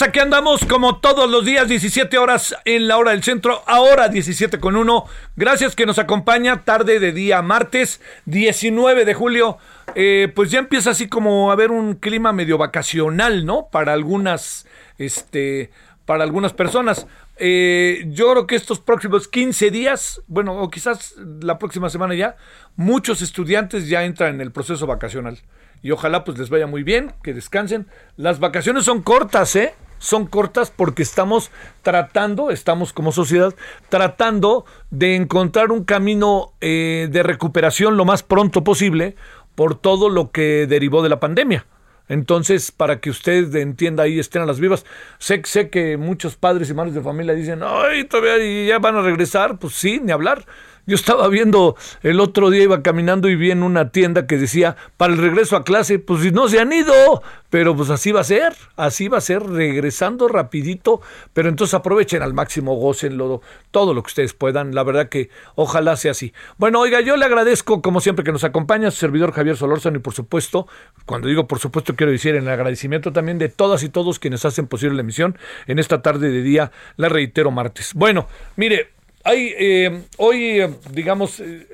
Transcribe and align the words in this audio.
Aquí 0.00 0.20
andamos 0.20 0.64
como 0.64 1.00
todos 1.00 1.28
los 1.28 1.44
días, 1.44 1.68
17 1.68 2.16
horas 2.16 2.56
en 2.64 2.88
la 2.88 2.96
hora 2.96 3.10
del 3.10 3.22
centro, 3.22 3.62
ahora 3.66 4.08
17 4.08 4.58
con 4.58 4.76
1. 4.76 5.04
Gracias 5.36 5.76
que 5.76 5.84
nos 5.84 5.98
acompaña, 5.98 6.64
tarde 6.64 6.98
de 6.98 7.12
día 7.12 7.42
martes, 7.42 8.00
19 8.24 9.04
de 9.04 9.12
julio. 9.12 9.58
Eh, 9.94 10.32
pues 10.34 10.50
ya 10.50 10.60
empieza 10.60 10.90
así 10.90 11.08
como 11.08 11.50
a 11.50 11.52
haber 11.52 11.70
un 11.70 11.96
clima 11.96 12.32
medio 12.32 12.56
vacacional, 12.56 13.44
¿no? 13.44 13.68
Para 13.70 13.92
algunas, 13.92 14.66
este, 14.96 15.70
para 16.06 16.24
algunas 16.24 16.54
personas. 16.54 17.06
Eh, 17.36 18.04
yo 18.06 18.30
creo 18.30 18.46
que 18.46 18.56
estos 18.56 18.80
próximos 18.80 19.28
15 19.28 19.70
días, 19.70 20.22
bueno, 20.26 20.56
o 20.56 20.70
quizás 20.70 21.16
la 21.42 21.58
próxima 21.58 21.90
semana 21.90 22.14
ya, 22.14 22.36
muchos 22.76 23.20
estudiantes 23.20 23.88
ya 23.88 24.04
entran 24.04 24.36
en 24.36 24.40
el 24.40 24.52
proceso 24.52 24.86
vacacional 24.86 25.38
y 25.82 25.90
ojalá 25.90 26.24
pues 26.24 26.38
les 26.38 26.48
vaya 26.48 26.66
muy 26.66 26.84
bien, 26.84 27.12
que 27.22 27.34
descansen. 27.34 27.88
Las 28.16 28.38
vacaciones 28.38 28.84
son 28.84 29.02
cortas, 29.02 29.56
¿eh? 29.56 29.74
Son 30.02 30.26
cortas 30.26 30.72
porque 30.74 31.04
estamos 31.04 31.52
tratando, 31.82 32.50
estamos 32.50 32.92
como 32.92 33.12
sociedad, 33.12 33.54
tratando 33.88 34.64
de 34.90 35.14
encontrar 35.14 35.70
un 35.70 35.84
camino 35.84 36.54
eh, 36.60 37.06
de 37.08 37.22
recuperación 37.22 37.96
lo 37.96 38.04
más 38.04 38.24
pronto 38.24 38.64
posible 38.64 39.14
por 39.54 39.76
todo 39.76 40.08
lo 40.08 40.32
que 40.32 40.66
derivó 40.66 41.04
de 41.04 41.08
la 41.08 41.20
pandemia. 41.20 41.66
Entonces, 42.08 42.72
para 42.72 42.98
que 42.98 43.10
usted 43.10 43.54
entienda 43.54 44.02
ahí, 44.02 44.18
estén 44.18 44.42
a 44.42 44.46
las 44.46 44.58
vivas. 44.58 44.84
Sé, 45.18 45.40
sé 45.44 45.70
que 45.70 45.96
muchos 45.96 46.34
padres 46.34 46.68
y 46.68 46.74
madres 46.74 46.94
de 46.94 47.00
familia 47.00 47.34
dicen, 47.34 47.60
ay, 47.62 48.02
todavía 48.02 48.66
ya 48.66 48.80
van 48.80 48.96
a 48.96 49.02
regresar. 49.02 49.60
Pues 49.60 49.74
sí, 49.74 50.00
ni 50.02 50.10
hablar. 50.10 50.44
Yo 50.84 50.96
estaba 50.96 51.28
viendo 51.28 51.76
el 52.02 52.18
otro 52.18 52.50
día, 52.50 52.64
iba 52.64 52.82
caminando 52.82 53.28
y 53.28 53.36
vi 53.36 53.52
en 53.52 53.62
una 53.62 53.90
tienda 53.90 54.26
que 54.26 54.36
decía, 54.36 54.76
para 54.96 55.12
el 55.12 55.20
regreso 55.20 55.54
a 55.54 55.62
clase, 55.62 56.00
pues 56.00 56.32
no 56.32 56.48
se 56.48 56.58
han 56.58 56.72
ido, 56.72 57.22
pero 57.50 57.76
pues 57.76 57.88
así 57.90 58.10
va 58.10 58.22
a 58.22 58.24
ser, 58.24 58.52
así 58.74 59.06
va 59.06 59.18
a 59.18 59.20
ser, 59.20 59.44
regresando 59.44 60.26
rapidito, 60.26 61.00
pero 61.34 61.48
entonces 61.48 61.74
aprovechen 61.74 62.22
al 62.22 62.34
máximo, 62.34 62.74
gócenlo, 62.74 63.42
todo 63.70 63.94
lo 63.94 64.02
que 64.02 64.08
ustedes 64.08 64.34
puedan, 64.34 64.74
la 64.74 64.82
verdad 64.82 65.08
que 65.08 65.30
ojalá 65.54 65.94
sea 65.94 66.10
así. 66.10 66.32
Bueno, 66.58 66.80
oiga, 66.80 67.00
yo 67.00 67.16
le 67.16 67.26
agradezco 67.26 67.80
como 67.80 68.00
siempre 68.00 68.24
que 68.24 68.32
nos 68.32 68.42
acompaña 68.42 68.90
su 68.90 68.96
servidor 68.96 69.30
Javier 69.30 69.56
Solórzano 69.56 69.98
y 69.98 70.00
por 70.00 70.14
supuesto, 70.14 70.66
cuando 71.06 71.28
digo 71.28 71.46
por 71.46 71.60
supuesto 71.60 71.94
quiero 71.94 72.10
decir 72.10 72.34
en 72.34 72.42
el 72.42 72.50
agradecimiento 72.50 73.12
también 73.12 73.38
de 73.38 73.48
todas 73.48 73.84
y 73.84 73.88
todos 73.88 74.18
quienes 74.18 74.44
hacen 74.44 74.66
posible 74.66 74.96
la 74.96 75.02
emisión 75.02 75.38
en 75.68 75.78
esta 75.78 76.02
tarde 76.02 76.30
de 76.30 76.42
día, 76.42 76.72
la 76.96 77.08
reitero 77.08 77.52
martes. 77.52 77.94
Bueno, 77.94 78.26
mire, 78.56 78.90
hay, 79.24 79.54
eh, 79.56 80.02
hoy, 80.16 80.60
eh, 80.60 80.74
digamos, 80.90 81.40
eh, 81.40 81.66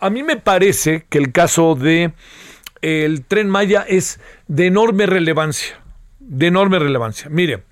a 0.00 0.10
mí 0.10 0.22
me 0.22 0.36
parece 0.36 1.06
que 1.08 1.18
el 1.18 1.32
caso 1.32 1.74
de 1.74 2.12
el 2.82 3.24
tren 3.24 3.48
Maya 3.48 3.84
es 3.86 4.20
de 4.48 4.66
enorme 4.66 5.06
relevancia, 5.06 5.80
de 6.18 6.46
enorme 6.46 6.78
relevancia. 6.78 7.28
Mire, 7.30 7.64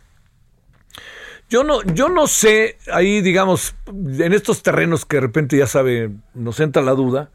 yo 1.48 1.64
no, 1.64 1.82
yo 1.82 2.08
no 2.08 2.26
sé, 2.26 2.76
ahí 2.92 3.20
digamos, 3.20 3.74
en 3.86 4.32
estos 4.32 4.62
terrenos 4.62 5.04
que 5.06 5.16
de 5.16 5.22
repente 5.22 5.56
ya 5.56 5.66
sabe, 5.66 6.10
nos 6.34 6.60
entra 6.60 6.82
la 6.82 6.92
duda, 6.92 7.30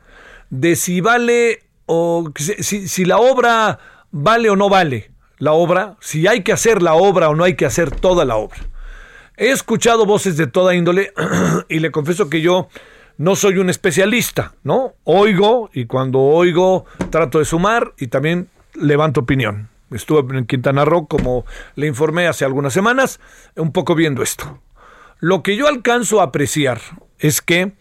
de 0.50 0.76
si 0.76 1.02
vale 1.02 1.64
o 1.86 2.32
si, 2.36 2.88
si 2.88 3.06
la 3.06 3.18
obra 3.18 3.80
vale 4.12 4.50
o 4.50 4.56
no 4.56 4.70
vale 4.70 5.12
la 5.40 5.54
obra, 5.54 5.98
si 6.00 6.28
hay 6.28 6.44
que 6.44 6.54
hacer 6.54 6.82
la 6.82 6.94
obra 6.94 7.30
o 7.30 7.36
no 7.36 7.44
hay 7.44 7.56
que 7.56 7.66
hacer 7.66 7.92
toda 7.92 8.24
la 8.24 8.36
obra. 8.38 8.60
He 9.36 9.50
escuchado 9.50 10.06
voces 10.06 10.38
de 10.38 10.48
toda 10.48 10.76
índole 10.76 11.12
y 11.70 11.80
le 11.80 11.92
confieso 11.92 12.30
que 12.30 12.42
yo 12.42 12.70
no 13.18 13.36
soy 13.36 13.58
un 13.58 13.70
especialista, 13.70 14.54
¿no? 14.64 14.94
Oigo 15.04 15.70
y 15.74 15.86
cuando 15.86 16.20
oigo 16.20 16.86
trato 17.10 17.40
de 17.40 17.46
sumar 17.46 17.94
y 17.98 18.08
también 18.08 18.50
levanto 18.76 19.22
opinión. 19.22 19.70
Estuve 19.92 20.38
en 20.38 20.46
Quintana 20.46 20.86
Roo, 20.86 21.08
como 21.08 21.46
le 21.76 21.88
informé 21.88 22.28
hace 22.28 22.46
algunas 22.46 22.74
semanas, 22.74 23.20
un 23.56 23.72
poco 23.72 23.96
viendo 23.96 24.24
esto. 24.24 24.60
Lo 25.20 25.44
que 25.44 25.56
yo 25.56 25.68
alcanzo 25.68 26.20
a 26.20 26.26
apreciar 26.26 26.82
es 27.20 27.42
que 27.42 27.74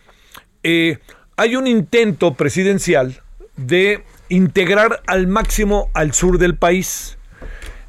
eh, 0.63 0.99
hay 1.37 1.57
un 1.57 1.67
intento 1.67 2.35
presidencial 2.35 3.23
de 3.57 4.05
integrar 4.29 5.03
al 5.07 5.27
máximo 5.27 5.91
al 5.95 6.13
sur 6.13 6.39
del 6.39 6.57
país. 6.57 7.19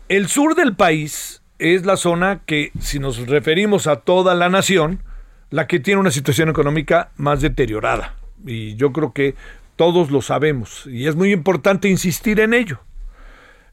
El 0.09 0.27
sur 0.27 0.55
del 0.55 0.75
país 0.75 1.42
es 1.63 1.85
la 1.85 1.95
zona 1.95 2.41
que, 2.45 2.71
si 2.79 2.99
nos 2.99 3.25
referimos 3.25 3.87
a 3.87 4.01
toda 4.01 4.35
la 4.35 4.49
nación, 4.49 5.01
la 5.49 5.65
que 5.65 5.79
tiene 5.79 6.01
una 6.01 6.11
situación 6.11 6.49
económica 6.49 7.11
más 7.15 7.39
deteriorada. 7.39 8.15
Y 8.45 8.75
yo 8.75 8.91
creo 8.91 9.13
que 9.13 9.35
todos 9.77 10.11
lo 10.11 10.21
sabemos. 10.21 10.85
Y 10.87 11.07
es 11.07 11.15
muy 11.15 11.31
importante 11.31 11.87
insistir 11.87 12.41
en 12.41 12.53
ello. 12.53 12.81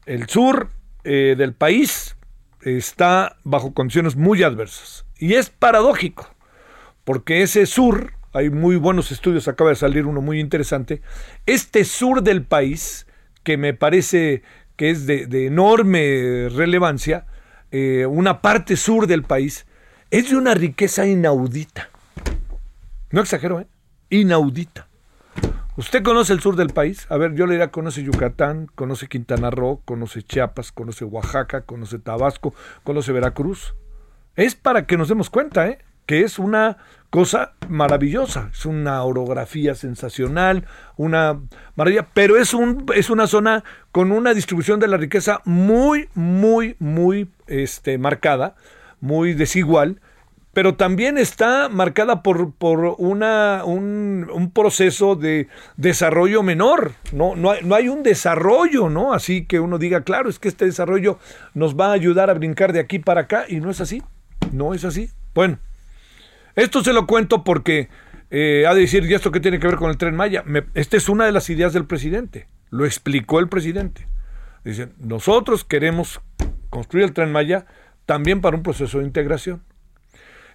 El 0.05 0.29
sur 0.29 0.69
eh, 1.03 1.35
del 1.37 1.53
país 1.53 2.15
está 2.61 3.35
bajo 3.43 3.73
condiciones 3.73 4.15
muy 4.15 4.41
adversas. 4.41 5.05
Y 5.19 5.33
es 5.33 5.49
paradójico, 5.49 6.33
porque 7.03 7.41
ese 7.41 7.65
sur, 7.65 8.13
hay 8.31 8.49
muy 8.49 8.77
buenos 8.77 9.11
estudios, 9.11 9.49
acaba 9.49 9.71
de 9.71 9.75
salir 9.75 10.05
uno 10.05 10.21
muy 10.21 10.39
interesante, 10.39 11.01
este 11.45 11.83
sur 11.83 12.23
del 12.23 12.43
país, 12.43 13.05
que 13.43 13.57
me 13.57 13.73
parece 13.73 14.43
que 14.77 14.91
es 14.91 15.05
de, 15.05 15.27
de 15.27 15.47
enorme 15.47 16.47
relevancia, 16.49 17.25
eh, 17.71 18.05
una 18.05 18.41
parte 18.41 18.75
sur 18.77 19.07
del 19.07 19.23
país, 19.23 19.65
es 20.09 20.29
de 20.29 20.35
una 20.35 20.53
riqueza 20.53 21.05
inaudita. 21.05 21.89
No 23.11 23.21
exagero, 23.21 23.59
¿eh? 23.59 23.67
Inaudita. 24.09 24.87
¿Usted 25.77 26.03
conoce 26.03 26.33
el 26.33 26.41
sur 26.41 26.57
del 26.57 26.69
país? 26.69 27.07
A 27.09 27.17
ver, 27.17 27.33
yo 27.33 27.45
le 27.45 27.53
diría, 27.53 27.71
conoce 27.71 28.03
Yucatán, 28.03 28.67
conoce 28.75 29.07
Quintana 29.07 29.49
Roo, 29.49 29.81
conoce 29.85 30.21
Chiapas, 30.21 30.71
conoce 30.71 31.05
Oaxaca, 31.05 31.61
conoce 31.61 31.97
Tabasco, 31.97 32.53
conoce 32.83 33.13
Veracruz. 33.13 33.73
Es 34.35 34.55
para 34.55 34.85
que 34.85 34.97
nos 34.97 35.07
demos 35.07 35.29
cuenta, 35.29 35.67
¿eh? 35.67 35.79
Que 36.11 36.23
es 36.23 36.39
una 36.39 36.75
cosa 37.09 37.53
maravillosa, 37.69 38.49
es 38.51 38.65
una 38.65 39.01
orografía 39.01 39.75
sensacional, 39.75 40.65
una 40.97 41.39
maravilla, 41.77 42.05
pero 42.13 42.35
es, 42.35 42.53
un, 42.53 42.85
es 42.93 43.09
una 43.09 43.27
zona 43.27 43.63
con 43.93 44.11
una 44.11 44.33
distribución 44.33 44.81
de 44.81 44.89
la 44.89 44.97
riqueza 44.97 45.39
muy, 45.45 46.09
muy, 46.13 46.75
muy 46.79 47.29
este, 47.47 47.97
marcada, 47.97 48.55
muy 48.99 49.33
desigual, 49.35 50.01
pero 50.51 50.75
también 50.75 51.17
está 51.17 51.69
marcada 51.69 52.23
por, 52.23 52.51
por 52.55 52.95
una, 52.97 53.63
un, 53.63 54.29
un, 54.29 54.51
proceso 54.51 55.15
de 55.15 55.47
desarrollo 55.77 56.43
menor. 56.43 56.91
No, 57.13 57.37
no, 57.37 57.51
hay, 57.51 57.63
no 57.63 57.75
hay 57.75 57.87
un 57.87 58.03
desarrollo, 58.03 58.89
¿no? 58.89 59.13
Así 59.13 59.45
que 59.45 59.61
uno 59.61 59.77
diga, 59.77 60.01
claro, 60.01 60.29
es 60.29 60.39
que 60.39 60.49
este 60.49 60.65
desarrollo 60.65 61.19
nos 61.53 61.79
va 61.79 61.87
a 61.87 61.93
ayudar 61.93 62.29
a 62.29 62.33
brincar 62.33 62.73
de 62.73 62.81
aquí 62.81 62.99
para 62.99 63.21
acá, 63.21 63.45
y 63.47 63.61
no 63.61 63.69
es 63.69 63.79
así. 63.79 64.03
No 64.51 64.73
es 64.73 64.83
así. 64.83 65.09
Bueno, 65.33 65.57
esto 66.55 66.83
se 66.83 66.93
lo 66.93 67.07
cuento 67.07 67.43
porque 67.43 67.89
eh, 68.29 68.65
ha 68.67 68.73
de 68.73 68.81
decir, 68.81 69.03
¿y 69.05 69.13
esto 69.13 69.31
qué 69.31 69.39
tiene 69.39 69.59
que 69.59 69.67
ver 69.67 69.77
con 69.77 69.89
el 69.89 69.97
tren 69.97 70.15
Maya? 70.15 70.43
Esta 70.73 70.97
es 70.97 71.09
una 71.09 71.25
de 71.25 71.31
las 71.31 71.49
ideas 71.49 71.73
del 71.73 71.85
presidente. 71.85 72.47
Lo 72.69 72.85
explicó 72.85 73.39
el 73.39 73.49
presidente. 73.49 74.07
Dicen, 74.63 74.93
nosotros 74.99 75.63
queremos 75.63 76.21
construir 76.69 77.05
el 77.05 77.13
tren 77.13 77.31
Maya 77.31 77.65
también 78.05 78.41
para 78.41 78.55
un 78.55 78.63
proceso 78.63 78.99
de 78.99 79.05
integración. 79.05 79.63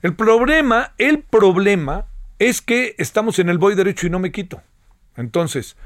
El 0.03 0.15
problema, 0.15 0.95
el 0.99 1.23
problema 1.23 2.07
es 2.39 2.61
que 2.61 2.95
estamos 2.99 3.39
en 3.39 3.49
el 3.49 3.59
voy 3.59 3.75
derecho 3.75 4.07
y 4.07 4.11
no 4.11 4.19
me 4.19 4.33
quito. 4.33 4.63
Entonces, 5.17 5.77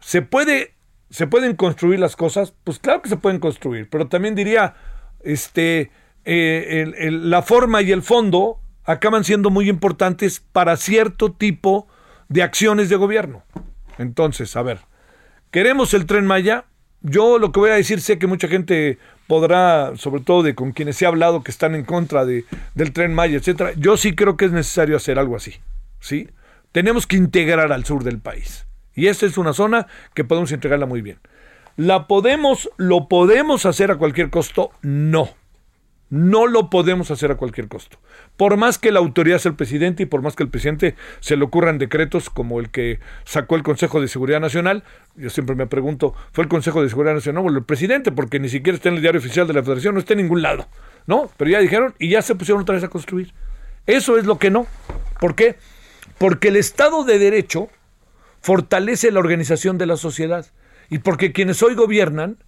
¿se 0.00 0.22
puede 0.22 0.74
se 1.10 1.26
pueden 1.26 1.56
construir 1.56 1.98
las 1.98 2.16
cosas? 2.16 2.52
Pues 2.64 2.78
claro 2.78 3.02
que 3.02 3.08
se 3.08 3.16
pueden 3.16 3.40
construir, 3.40 3.88
pero 3.88 4.08
también 4.08 4.34
diría, 4.34 4.74
este, 5.22 5.90
eh, 6.24 7.10
la 7.10 7.42
forma 7.42 7.80
y 7.82 7.92
el 7.92 8.02
fondo 8.02 8.60
acaban 8.88 9.22
siendo 9.22 9.50
muy 9.50 9.68
importantes 9.68 10.40
para 10.40 10.78
cierto 10.78 11.30
tipo 11.30 11.86
de 12.30 12.42
acciones 12.42 12.88
de 12.88 12.96
gobierno. 12.96 13.44
Entonces, 13.98 14.56
a 14.56 14.62
ver, 14.62 14.78
queremos 15.50 15.92
el 15.92 16.06
tren 16.06 16.26
Maya. 16.26 16.64
Yo 17.02 17.38
lo 17.38 17.52
que 17.52 17.60
voy 17.60 17.70
a 17.70 17.74
decir, 17.74 18.00
sé 18.00 18.18
que 18.18 18.26
mucha 18.26 18.48
gente 18.48 18.98
podrá, 19.26 19.92
sobre 19.96 20.22
todo 20.22 20.42
de 20.42 20.54
con 20.54 20.72
quienes 20.72 21.00
he 21.02 21.06
hablado 21.06 21.42
que 21.42 21.50
están 21.50 21.74
en 21.74 21.84
contra 21.84 22.24
de, 22.24 22.46
del 22.74 22.94
tren 22.94 23.12
Maya, 23.12 23.36
etcétera. 23.36 23.72
Yo 23.76 23.98
sí 23.98 24.14
creo 24.14 24.38
que 24.38 24.46
es 24.46 24.52
necesario 24.52 24.96
hacer 24.96 25.18
algo 25.18 25.36
así. 25.36 25.56
¿sí? 26.00 26.30
Tenemos 26.72 27.06
que 27.06 27.16
integrar 27.16 27.70
al 27.72 27.84
sur 27.84 28.04
del 28.04 28.18
país. 28.20 28.66
Y 28.94 29.08
esta 29.08 29.26
es 29.26 29.36
una 29.36 29.52
zona 29.52 29.86
que 30.14 30.24
podemos 30.24 30.50
integrarla 30.50 30.86
muy 30.86 31.02
bien. 31.02 31.18
¿La 31.76 32.06
podemos, 32.06 32.70
lo 32.78 33.06
podemos 33.06 33.66
hacer 33.66 33.90
a 33.90 33.96
cualquier 33.96 34.30
costo? 34.30 34.70
No. 34.80 35.28
No 36.10 36.46
lo 36.46 36.70
podemos 36.70 37.10
hacer 37.10 37.30
a 37.30 37.36
cualquier 37.36 37.68
costo. 37.68 37.98
Por 38.36 38.56
más 38.56 38.78
que 38.78 38.92
la 38.92 38.98
autoridad 38.98 39.38
sea 39.38 39.50
el 39.50 39.56
presidente 39.56 40.04
y 40.04 40.06
por 40.06 40.22
más 40.22 40.36
que 40.36 40.42
el 40.42 40.48
presidente 40.48 40.94
se 41.20 41.36
le 41.36 41.44
ocurran 41.44 41.78
decretos 41.78 42.30
como 42.30 42.60
el 42.60 42.70
que 42.70 42.98
sacó 43.24 43.56
el 43.56 43.62
Consejo 43.62 44.00
de 44.00 44.08
Seguridad 44.08 44.40
Nacional, 44.40 44.84
yo 45.16 45.28
siempre 45.28 45.54
me 45.54 45.66
pregunto, 45.66 46.14
¿fue 46.32 46.44
el 46.44 46.48
Consejo 46.48 46.82
de 46.82 46.88
Seguridad 46.88 47.14
Nacional 47.14 47.44
o 47.44 47.50
el 47.50 47.62
presidente? 47.64 48.10
Porque 48.10 48.40
ni 48.40 48.48
siquiera 48.48 48.76
está 48.76 48.88
en 48.88 48.96
el 48.96 49.02
diario 49.02 49.20
oficial 49.20 49.46
de 49.46 49.52
la 49.52 49.62
Federación, 49.62 49.94
no 49.94 50.00
está 50.00 50.14
en 50.14 50.20
ningún 50.20 50.40
lado. 50.40 50.66
¿No? 51.06 51.30
Pero 51.36 51.50
ya 51.50 51.60
dijeron 51.60 51.94
y 51.98 52.10
ya 52.10 52.22
se 52.22 52.34
pusieron 52.34 52.62
otra 52.62 52.74
vez 52.74 52.84
a 52.84 52.88
construir. 52.88 53.32
Eso 53.86 54.18
es 54.18 54.24
lo 54.24 54.38
que 54.38 54.50
no. 54.50 54.66
¿Por 55.20 55.34
qué? 55.34 55.56
Porque 56.18 56.48
el 56.48 56.56
Estado 56.56 57.04
de 57.04 57.18
Derecho 57.18 57.68
fortalece 58.40 59.10
la 59.10 59.20
organización 59.20 59.78
de 59.78 59.86
la 59.86 59.96
sociedad 59.96 60.46
y 60.90 60.98
porque 60.98 61.32
quienes 61.32 61.62
hoy 61.62 61.74
gobiernan 61.74 62.38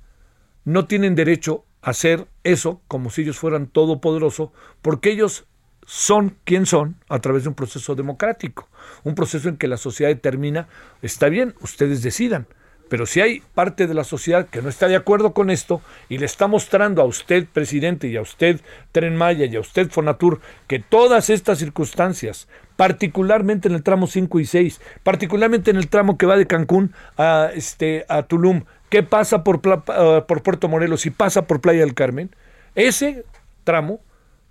no 0.64 0.86
tienen 0.86 1.14
derecho 1.14 1.64
hacer 1.82 2.26
eso 2.44 2.80
como 2.88 3.10
si 3.10 3.22
ellos 3.22 3.38
fueran 3.38 3.66
todopoderosos, 3.66 4.50
porque 4.82 5.10
ellos 5.10 5.46
son 5.86 6.36
quien 6.44 6.66
son 6.66 6.96
a 7.08 7.18
través 7.20 7.44
de 7.44 7.48
un 7.48 7.54
proceso 7.54 7.94
democrático, 7.94 8.68
un 9.02 9.14
proceso 9.14 9.48
en 9.48 9.56
que 9.56 9.68
la 9.68 9.76
sociedad 9.76 10.10
determina, 10.10 10.68
está 11.02 11.28
bien, 11.28 11.54
ustedes 11.60 12.02
decidan, 12.02 12.46
pero 12.90 13.06
si 13.06 13.20
hay 13.20 13.40
parte 13.54 13.86
de 13.86 13.94
la 13.94 14.02
sociedad 14.02 14.48
que 14.48 14.62
no 14.62 14.68
está 14.68 14.88
de 14.88 14.96
acuerdo 14.96 15.32
con 15.32 15.48
esto 15.48 15.80
y 16.08 16.18
le 16.18 16.26
está 16.26 16.48
mostrando 16.48 17.00
a 17.00 17.04
usted, 17.04 17.46
presidente, 17.46 18.08
y 18.08 18.16
a 18.16 18.20
usted, 18.20 18.60
Tren 18.90 19.14
Maya, 19.14 19.46
y 19.46 19.54
a 19.54 19.60
usted, 19.60 19.88
Fonatur, 19.90 20.40
que 20.66 20.80
todas 20.80 21.30
estas 21.30 21.58
circunstancias, 21.60 22.48
particularmente 22.74 23.68
en 23.68 23.74
el 23.74 23.84
tramo 23.84 24.08
5 24.08 24.40
y 24.40 24.44
6, 24.44 24.80
particularmente 25.04 25.70
en 25.70 25.76
el 25.76 25.88
tramo 25.88 26.18
que 26.18 26.26
va 26.26 26.36
de 26.36 26.48
Cancún 26.48 26.92
a, 27.16 27.50
este, 27.54 28.06
a 28.08 28.24
Tulum, 28.24 28.64
¿Qué 28.90 29.02
pasa 29.02 29.44
por, 29.44 29.56
uh, 29.56 30.26
por 30.26 30.42
Puerto 30.42 30.68
Morelos 30.68 31.06
y 31.06 31.10
pasa 31.10 31.46
por 31.46 31.60
Playa 31.60 31.80
del 31.80 31.94
Carmen? 31.94 32.34
Ese 32.74 33.24
tramo 33.64 34.00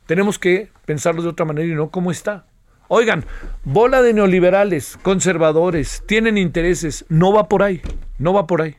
tenemos 0.06 0.40
que 0.40 0.72
pensarlo 0.86 1.22
de 1.22 1.30
otra 1.30 1.46
manera 1.46 1.68
y 1.68 1.76
no 1.76 1.90
como 1.90 2.10
está. 2.10 2.46
Oigan, 2.88 3.26
bola 3.64 4.02
de 4.02 4.14
neoliberales, 4.14 4.98
conservadores, 5.04 6.04
tienen 6.08 6.38
intereses, 6.38 7.06
no 7.10 7.32
va 7.32 7.48
por 7.48 7.62
ahí, 7.62 7.82
no 8.18 8.34
va 8.34 8.48
por 8.48 8.64
ahí. 8.64 8.78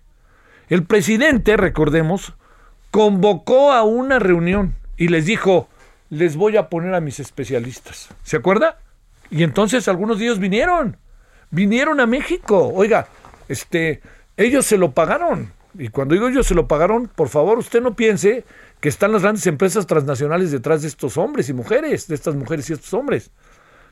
El 0.68 0.84
presidente, 0.84 1.56
recordemos, 1.56 2.34
convocó 2.90 3.72
a 3.72 3.84
una 3.84 4.18
reunión 4.18 4.74
y 4.96 5.08
les 5.08 5.26
dijo, 5.26 5.68
les 6.08 6.36
voy 6.36 6.56
a 6.56 6.68
poner 6.68 6.94
a 6.94 7.00
mis 7.00 7.20
especialistas. 7.20 8.08
¿Se 8.24 8.36
acuerda? 8.36 8.78
Y 9.30 9.44
entonces 9.44 9.86
algunos 9.88 10.18
de 10.18 10.24
ellos 10.24 10.38
vinieron, 10.40 10.96
vinieron 11.50 12.00
a 12.00 12.06
México. 12.06 12.72
Oiga, 12.74 13.06
este, 13.48 14.00
ellos 14.40 14.64
se 14.66 14.78
lo 14.78 14.92
pagaron. 14.92 15.52
Y 15.78 15.88
cuando 15.88 16.14
digo 16.14 16.28
ellos 16.28 16.46
se 16.46 16.54
lo 16.54 16.66
pagaron, 16.66 17.08
por 17.08 17.28
favor, 17.28 17.58
usted 17.58 17.80
no 17.80 17.94
piense 17.94 18.44
que 18.80 18.88
están 18.88 19.12
las 19.12 19.22
grandes 19.22 19.46
empresas 19.46 19.86
transnacionales 19.86 20.50
detrás 20.50 20.82
de 20.82 20.88
estos 20.88 21.16
hombres 21.16 21.48
y 21.48 21.52
mujeres, 21.52 22.08
de 22.08 22.14
estas 22.14 22.34
mujeres 22.34 22.68
y 22.70 22.72
estos 22.72 22.92
hombres. 22.94 23.30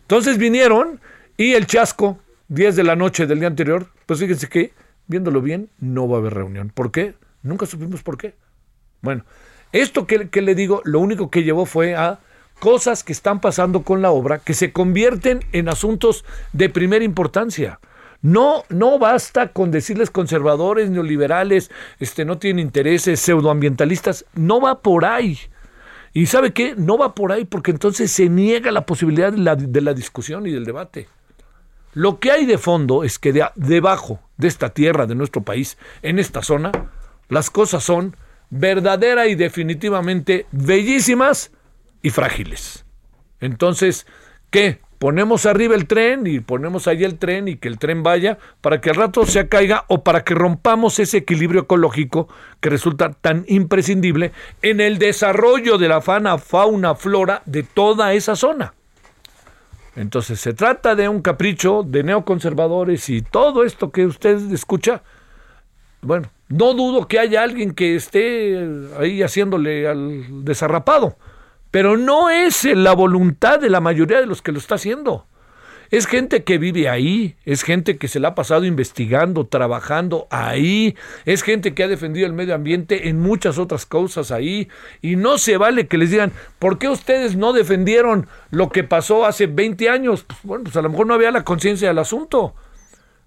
Entonces 0.01 0.39
vinieron 0.39 1.01
y 1.37 1.53
el 1.53 1.67
chasco, 1.67 2.19
10 2.49 2.77
de 2.77 2.85
la 2.85 2.97
noche 2.97 3.27
del 3.27 3.39
día 3.39 3.49
anterior, 3.49 3.89
pues 4.07 4.19
fíjense 4.21 4.49
que, 4.49 4.73
viéndolo 5.07 5.43
bien, 5.43 5.69
no 5.79 6.09
va 6.09 6.17
a 6.17 6.21
haber 6.21 6.35
reunión. 6.35 6.73
¿Por 6.75 6.91
qué? 6.91 7.15
Nunca 7.43 7.67
supimos 7.67 8.03
por 8.03 8.17
qué. 8.17 8.35
Bueno, 9.03 9.25
esto 9.73 10.07
que, 10.07 10.31
que 10.31 10.41
le 10.41 10.55
digo, 10.55 10.81
lo 10.85 10.99
único 10.99 11.31
que 11.31 11.45
llevó 11.45 11.67
fue 11.67 11.95
a 11.95 12.21
cosas 12.59 13.05
que 13.05 13.13
están 13.13 13.41
pasando 13.41 13.83
con 13.83 14.01
la 14.03 14.11
obra 14.11 14.39
que 14.39 14.55
se 14.55 14.73
convierten 14.73 15.45
en 15.53 15.69
asuntos 15.69 16.25
de 16.55 16.71
primera 16.71 17.05
importancia. 17.05 17.79
No, 18.21 18.65
no 18.69 18.99
basta 18.99 19.53
con 19.53 19.71
decirles 19.71 20.11
conservadores, 20.11 20.91
neoliberales, 20.91 21.71
este, 22.01 22.25
no 22.25 22.39
tienen 22.39 22.67
intereses, 22.67 23.21
pseudoambientalistas. 23.21 24.25
No 24.35 24.61
va 24.61 24.81
por 24.81 25.05
ahí. 25.05 25.39
¿Y 26.13 26.27
sabe 26.27 26.53
qué? 26.53 26.75
No 26.77 26.99
va 26.99 27.15
por 27.15 27.33
ahí 27.33 27.45
porque 27.45 27.71
entonces 27.71 28.11
se 28.11 28.29
niega 28.29 28.73
la 28.73 28.87
posibilidad 28.87 29.33
de 29.33 29.39
la, 29.39 29.55
de 29.55 29.81
la 29.81 29.95
discusión 29.95 30.47
y 30.47 30.51
del 30.51 30.65
debate. 30.65 31.09
Lo 31.95 32.19
que 32.19 32.31
hay 32.33 32.47
de 32.47 32.59
fondo 32.59 33.05
es 33.05 33.19
que 33.19 33.33
debajo 33.55 34.21
de 34.37 34.49
esta 34.49 34.71
tierra, 34.71 35.07
de 35.07 35.15
nuestro 35.15 35.43
país, 35.43 35.79
en 36.03 36.19
esta 36.19 36.43
zona, 36.43 36.73
las 37.29 37.51
cosas 37.51 37.85
son 37.85 38.17
verdadera 38.51 39.27
y 39.27 39.35
definitivamente 39.35 40.47
bellísimas 40.51 41.51
y 42.03 42.11
frágiles. 42.11 42.85
Entonces, 43.41 44.07
¿qué? 44.51 44.81
Ponemos 44.99 45.47
arriba 45.47 45.75
el 45.75 45.87
tren 45.87 46.27
y 46.27 46.41
ponemos 46.41 46.89
ahí 46.89 47.05
el 47.05 47.19
tren 47.19 47.49
y 47.49 47.57
que 47.57 47.69
el 47.69 47.79
tren 47.79 48.03
vaya 48.03 48.39
para 48.61 48.81
que 48.81 48.91
al 48.91 48.97
rato 48.97 49.25
se 49.27 49.49
caiga 49.49 49.85
o 49.89 50.03
para 50.03 50.25
que 50.25 50.35
rompamos 50.35 50.99
ese 50.99 51.19
equilibrio 51.19 51.63
ecológico 51.63 52.29
que 52.61 52.71
resulta 52.71 53.11
tan 53.11 53.45
imprescindible 53.49 54.33
en 54.63 54.81
el 54.81 54.99
desarrollo 54.99 55.79
de 55.79 55.89
la 55.89 56.01
fauna, 56.01 56.39
fauna, 56.39 56.95
flora 56.95 57.43
de 57.47 57.63
toda 57.63 58.13
esa 58.13 58.37
zona. 58.37 58.75
Entonces 59.95 60.41
se 60.41 60.53
trata 60.53 60.95
de 60.95 61.09
un 61.09 61.23
capricho 61.23 61.83
de 61.85 62.03
neoconservadores 62.03 63.09
y 63.09 63.23
todo 63.23 63.65
esto 63.65 63.91
que 63.91 64.07
usted 64.07 64.53
escucha. 64.53 65.03
Bueno, 66.03 66.31
no 66.49 66.75
dudo 66.75 67.09
que 67.09 67.19
haya 67.19 67.43
alguien 67.43 67.73
que 67.73 67.97
esté 67.97 68.57
ahí 68.99 69.23
haciéndole 69.23 69.89
al 69.89 70.45
desarrapado 70.45 71.17
pero 71.71 71.97
no 71.97 72.31
es 72.31 72.65
la 72.65 72.93
voluntad 72.93 73.61
de 73.61 73.71
la 73.71 73.81
mayoría 73.81 74.21
de 74.21 74.27
los 74.27 74.43
que 74.43 74.53
lo 74.53 74.59
está 74.59 74.77
haciendo. 74.77 75.27
Es 75.91 76.07
gente 76.07 76.45
que 76.45 76.59
vive 76.59 76.89
ahí, 76.91 77.37
es 77.47 77.63
gente 77.63 77.97
que 77.97 78.09
se 78.09 78.21
la 78.21 78.29
ha 78.29 78.35
pasado 78.35 78.67
investigando, 78.67 79.47
trabajando 79.47 80.27
ahí, 80.31 80.95
es 81.25 81.43
gente 81.43 81.73
que 81.73 81.83
ha 81.83 81.89
defendido 81.89 82.27
el 82.27 82.35
medio 82.35 82.55
ambiente 82.55 83.09
en 83.09 83.19
muchas 83.21 83.57
otras 83.57 83.87
cosas 83.87 84.31
ahí, 84.31 84.69
y 85.01 85.17
no 85.17 85.39
se 85.39 85.57
vale 85.57 85.87
que 85.87 85.97
les 85.97 86.11
digan, 86.11 86.33
¿por 86.59 86.79
qué 86.79 86.91
ustedes 86.91 87.37
no 87.37 87.55
defendieron 87.55 88.29
lo 88.51 88.69
que 88.69 88.85
pasó 88.85 89.25
hace 89.25 89.47
20 89.47 89.89
años? 89.89 90.25
Pues, 90.25 90.39
bueno, 90.43 90.65
pues 90.65 90.77
a 90.77 90.83
lo 90.83 90.91
mejor 90.91 91.07
no 91.07 91.15
había 91.15 91.31
la 91.31 91.45
conciencia 91.45 91.89
del 91.89 91.99
asunto. 91.99 92.55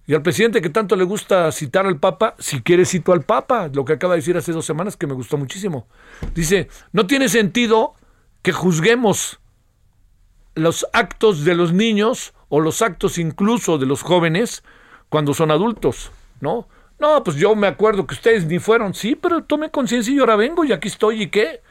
Y 0.05 0.13
al 0.13 0.21
presidente 0.21 0.62
que 0.62 0.69
tanto 0.69 0.95
le 0.95 1.03
gusta 1.03 1.51
citar 1.51 1.88
al 1.88 1.98
Papa, 1.98 2.36
si 2.38 2.62
quiere 2.62 2.86
cito 2.86 3.13
al 3.13 3.21
Papa, 3.21 3.69
lo 3.74 3.86
que 3.86 3.93
acaba 3.93 4.13
de 4.13 4.19
decir 4.19 4.38
hace 4.38 4.51
dos 4.51 4.65
semanas 4.65 4.98
que 4.98 5.07
me 5.07 5.13
gustó 5.13 5.38
muchísimo. 5.38 5.88
Dice, 6.36 6.67
no 6.91 7.07
tiene 7.07 7.29
sentido 7.29 7.95
que 8.41 8.51
juzguemos 8.51 9.39
los 10.55 10.86
actos 10.93 11.45
de 11.45 11.55
los 11.55 11.74
niños 11.74 12.33
o 12.50 12.60
los 12.60 12.81
actos 12.81 13.17
incluso 13.17 13.77
de 13.77 13.86
los 13.86 14.01
jóvenes 14.01 14.63
cuando 15.10 15.33
son 15.33 15.51
adultos, 15.51 16.12
¿no? 16.39 16.67
No, 17.00 17.24
pues 17.24 17.38
yo 17.38 17.55
me 17.55 17.67
acuerdo 17.67 18.05
que 18.05 18.13
ustedes 18.13 18.45
ni 18.45 18.60
fueron, 18.60 18.93
sí, 18.93 19.15
pero 19.15 19.43
tomé 19.43 19.71
conciencia 19.71 20.13
y 20.13 20.19
ahora 20.19 20.36
vengo 20.36 20.63
y 20.63 20.71
aquí 20.71 20.88
estoy 20.88 21.24
y 21.24 21.27
qué. 21.29 21.62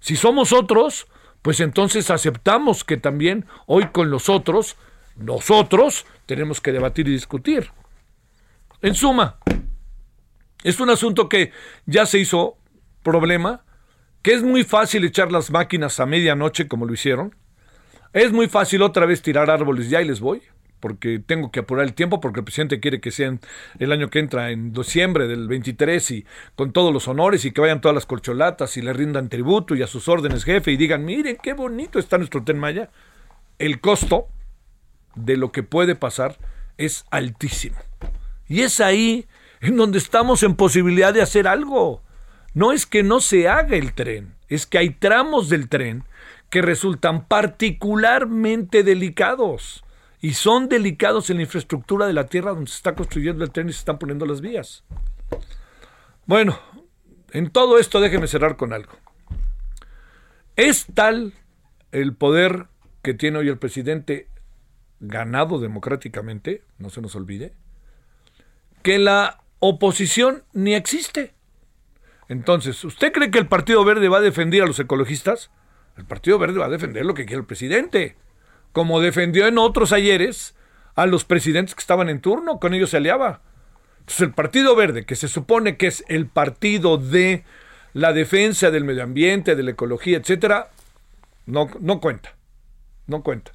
Si 0.00 0.16
somos 0.16 0.52
otros, 0.52 1.06
pues 1.42 1.60
entonces 1.60 2.10
aceptamos 2.10 2.82
que 2.82 2.96
también 2.96 3.46
hoy 3.66 3.86
con 3.86 4.10
los 4.10 4.28
otros, 4.28 4.76
nosotros 5.16 6.06
tenemos 6.26 6.60
que 6.60 6.72
debatir 6.72 7.06
y 7.06 7.12
discutir. 7.12 7.70
En 8.80 8.96
suma, 8.96 9.36
es 10.64 10.80
un 10.80 10.90
asunto 10.90 11.28
que 11.28 11.52
ya 11.86 12.06
se 12.06 12.18
hizo 12.18 12.56
problema, 13.02 13.64
que 14.22 14.32
es 14.32 14.42
muy 14.42 14.64
fácil 14.64 15.04
echar 15.04 15.32
las 15.32 15.50
máquinas 15.50 16.00
a 16.00 16.06
medianoche 16.06 16.68
como 16.68 16.86
lo 16.86 16.94
hicieron. 16.94 17.34
Es 18.12 18.32
muy 18.32 18.48
fácil 18.48 18.82
otra 18.82 19.06
vez 19.06 19.22
tirar 19.22 19.50
árboles, 19.50 19.90
ya 19.90 20.00
y 20.00 20.06
les 20.06 20.20
voy, 20.20 20.42
porque 20.80 21.18
tengo 21.18 21.50
que 21.50 21.60
apurar 21.60 21.84
el 21.84 21.94
tiempo, 21.94 22.20
porque 22.20 22.40
el 22.40 22.44
presidente 22.44 22.78
quiere 22.78 23.00
que 23.00 23.10
sean 23.10 23.40
el 23.78 23.90
año 23.90 24.10
que 24.10 24.18
entra, 24.18 24.50
en 24.50 24.72
diciembre 24.72 25.26
del 25.26 25.48
23, 25.48 26.10
y 26.10 26.26
con 26.54 26.72
todos 26.72 26.92
los 26.92 27.08
honores, 27.08 27.44
y 27.44 27.52
que 27.52 27.60
vayan 27.60 27.80
todas 27.80 27.94
las 27.94 28.06
corcholatas, 28.06 28.76
y 28.76 28.82
le 28.82 28.92
rindan 28.92 29.28
tributo, 29.28 29.74
y 29.74 29.82
a 29.82 29.86
sus 29.86 30.08
órdenes, 30.08 30.44
jefe, 30.44 30.72
y 30.72 30.76
digan, 30.76 31.04
miren 31.04 31.38
qué 31.42 31.54
bonito 31.54 31.98
está 31.98 32.18
nuestro 32.18 32.44
Ten 32.44 32.58
Maya. 32.58 32.90
El 33.58 33.80
costo 33.80 34.28
de 35.14 35.36
lo 35.36 35.52
que 35.52 35.62
puede 35.62 35.94
pasar 35.94 36.38
es 36.76 37.06
altísimo. 37.10 37.76
Y 38.46 38.60
es 38.60 38.80
ahí 38.80 39.26
en 39.60 39.76
donde 39.76 39.98
estamos 39.98 40.42
en 40.42 40.54
posibilidad 40.54 41.14
de 41.14 41.22
hacer 41.22 41.48
algo. 41.48 42.02
No 42.54 42.72
es 42.72 42.86
que 42.86 43.02
no 43.02 43.20
se 43.20 43.48
haga 43.48 43.76
el 43.76 43.94
tren, 43.94 44.34
es 44.48 44.66
que 44.66 44.78
hay 44.78 44.90
tramos 44.90 45.48
del 45.48 45.68
tren 45.68 46.04
que 46.50 46.62
resultan 46.62 47.26
particularmente 47.26 48.82
delicados. 48.82 49.84
Y 50.20 50.34
son 50.34 50.68
delicados 50.68 51.30
en 51.30 51.38
la 51.38 51.42
infraestructura 51.42 52.06
de 52.06 52.12
la 52.12 52.26
tierra 52.26 52.52
donde 52.52 52.70
se 52.70 52.76
está 52.76 52.94
construyendo 52.94 53.42
el 53.42 53.50
tren 53.50 53.68
y 53.68 53.72
se 53.72 53.80
están 53.80 53.98
poniendo 53.98 54.24
las 54.24 54.40
vías. 54.40 54.84
Bueno, 56.26 56.60
en 57.32 57.50
todo 57.50 57.78
esto 57.78 58.00
déjeme 58.00 58.28
cerrar 58.28 58.56
con 58.56 58.72
algo. 58.72 58.92
Es 60.54 60.86
tal 60.94 61.32
el 61.90 62.14
poder 62.14 62.66
que 63.02 63.14
tiene 63.14 63.38
hoy 63.38 63.48
el 63.48 63.58
presidente 63.58 64.28
ganado 65.00 65.58
democráticamente, 65.58 66.62
no 66.78 66.90
se 66.90 67.00
nos 67.00 67.16
olvide, 67.16 67.54
que 68.82 68.98
la 68.98 69.42
oposición 69.58 70.44
ni 70.52 70.74
existe. 70.74 71.34
Entonces, 72.28 72.82
¿usted 72.84 73.12
cree 73.12 73.30
que 73.30 73.38
el 73.38 73.46
Partido 73.46 73.84
Verde 73.84 74.08
va 74.08 74.18
a 74.18 74.22
defender 74.22 74.62
a 74.62 74.66
los 74.66 74.78
ecologistas? 74.78 75.50
El 75.96 76.04
Partido 76.04 76.38
Verde 76.38 76.58
va 76.58 76.66
a 76.66 76.70
defender 76.70 77.04
lo 77.04 77.14
que 77.14 77.26
quiere 77.26 77.40
el 77.40 77.46
presidente, 77.46 78.16
como 78.72 79.00
defendió 79.00 79.46
en 79.46 79.58
otros 79.58 79.92
ayeres 79.92 80.54
a 80.94 81.06
los 81.06 81.24
presidentes 81.24 81.74
que 81.74 81.80
estaban 81.80 82.08
en 82.08 82.20
turno, 82.20 82.58
con 82.58 82.74
ellos 82.74 82.90
se 82.90 82.98
aliaba. 82.98 83.42
Entonces, 84.00 84.20
el 84.20 84.32
Partido 84.32 84.74
Verde, 84.74 85.04
que 85.04 85.16
se 85.16 85.28
supone 85.28 85.76
que 85.76 85.86
es 85.86 86.04
el 86.08 86.26
partido 86.26 86.96
de 86.96 87.44
la 87.92 88.12
defensa 88.12 88.70
del 88.70 88.84
medio 88.84 89.02
ambiente, 89.02 89.54
de 89.54 89.62
la 89.62 89.72
ecología, 89.72 90.18
etcétera, 90.18 90.70
no, 91.46 91.70
no 91.80 92.00
cuenta. 92.00 92.34
No 93.06 93.22
cuenta. 93.22 93.52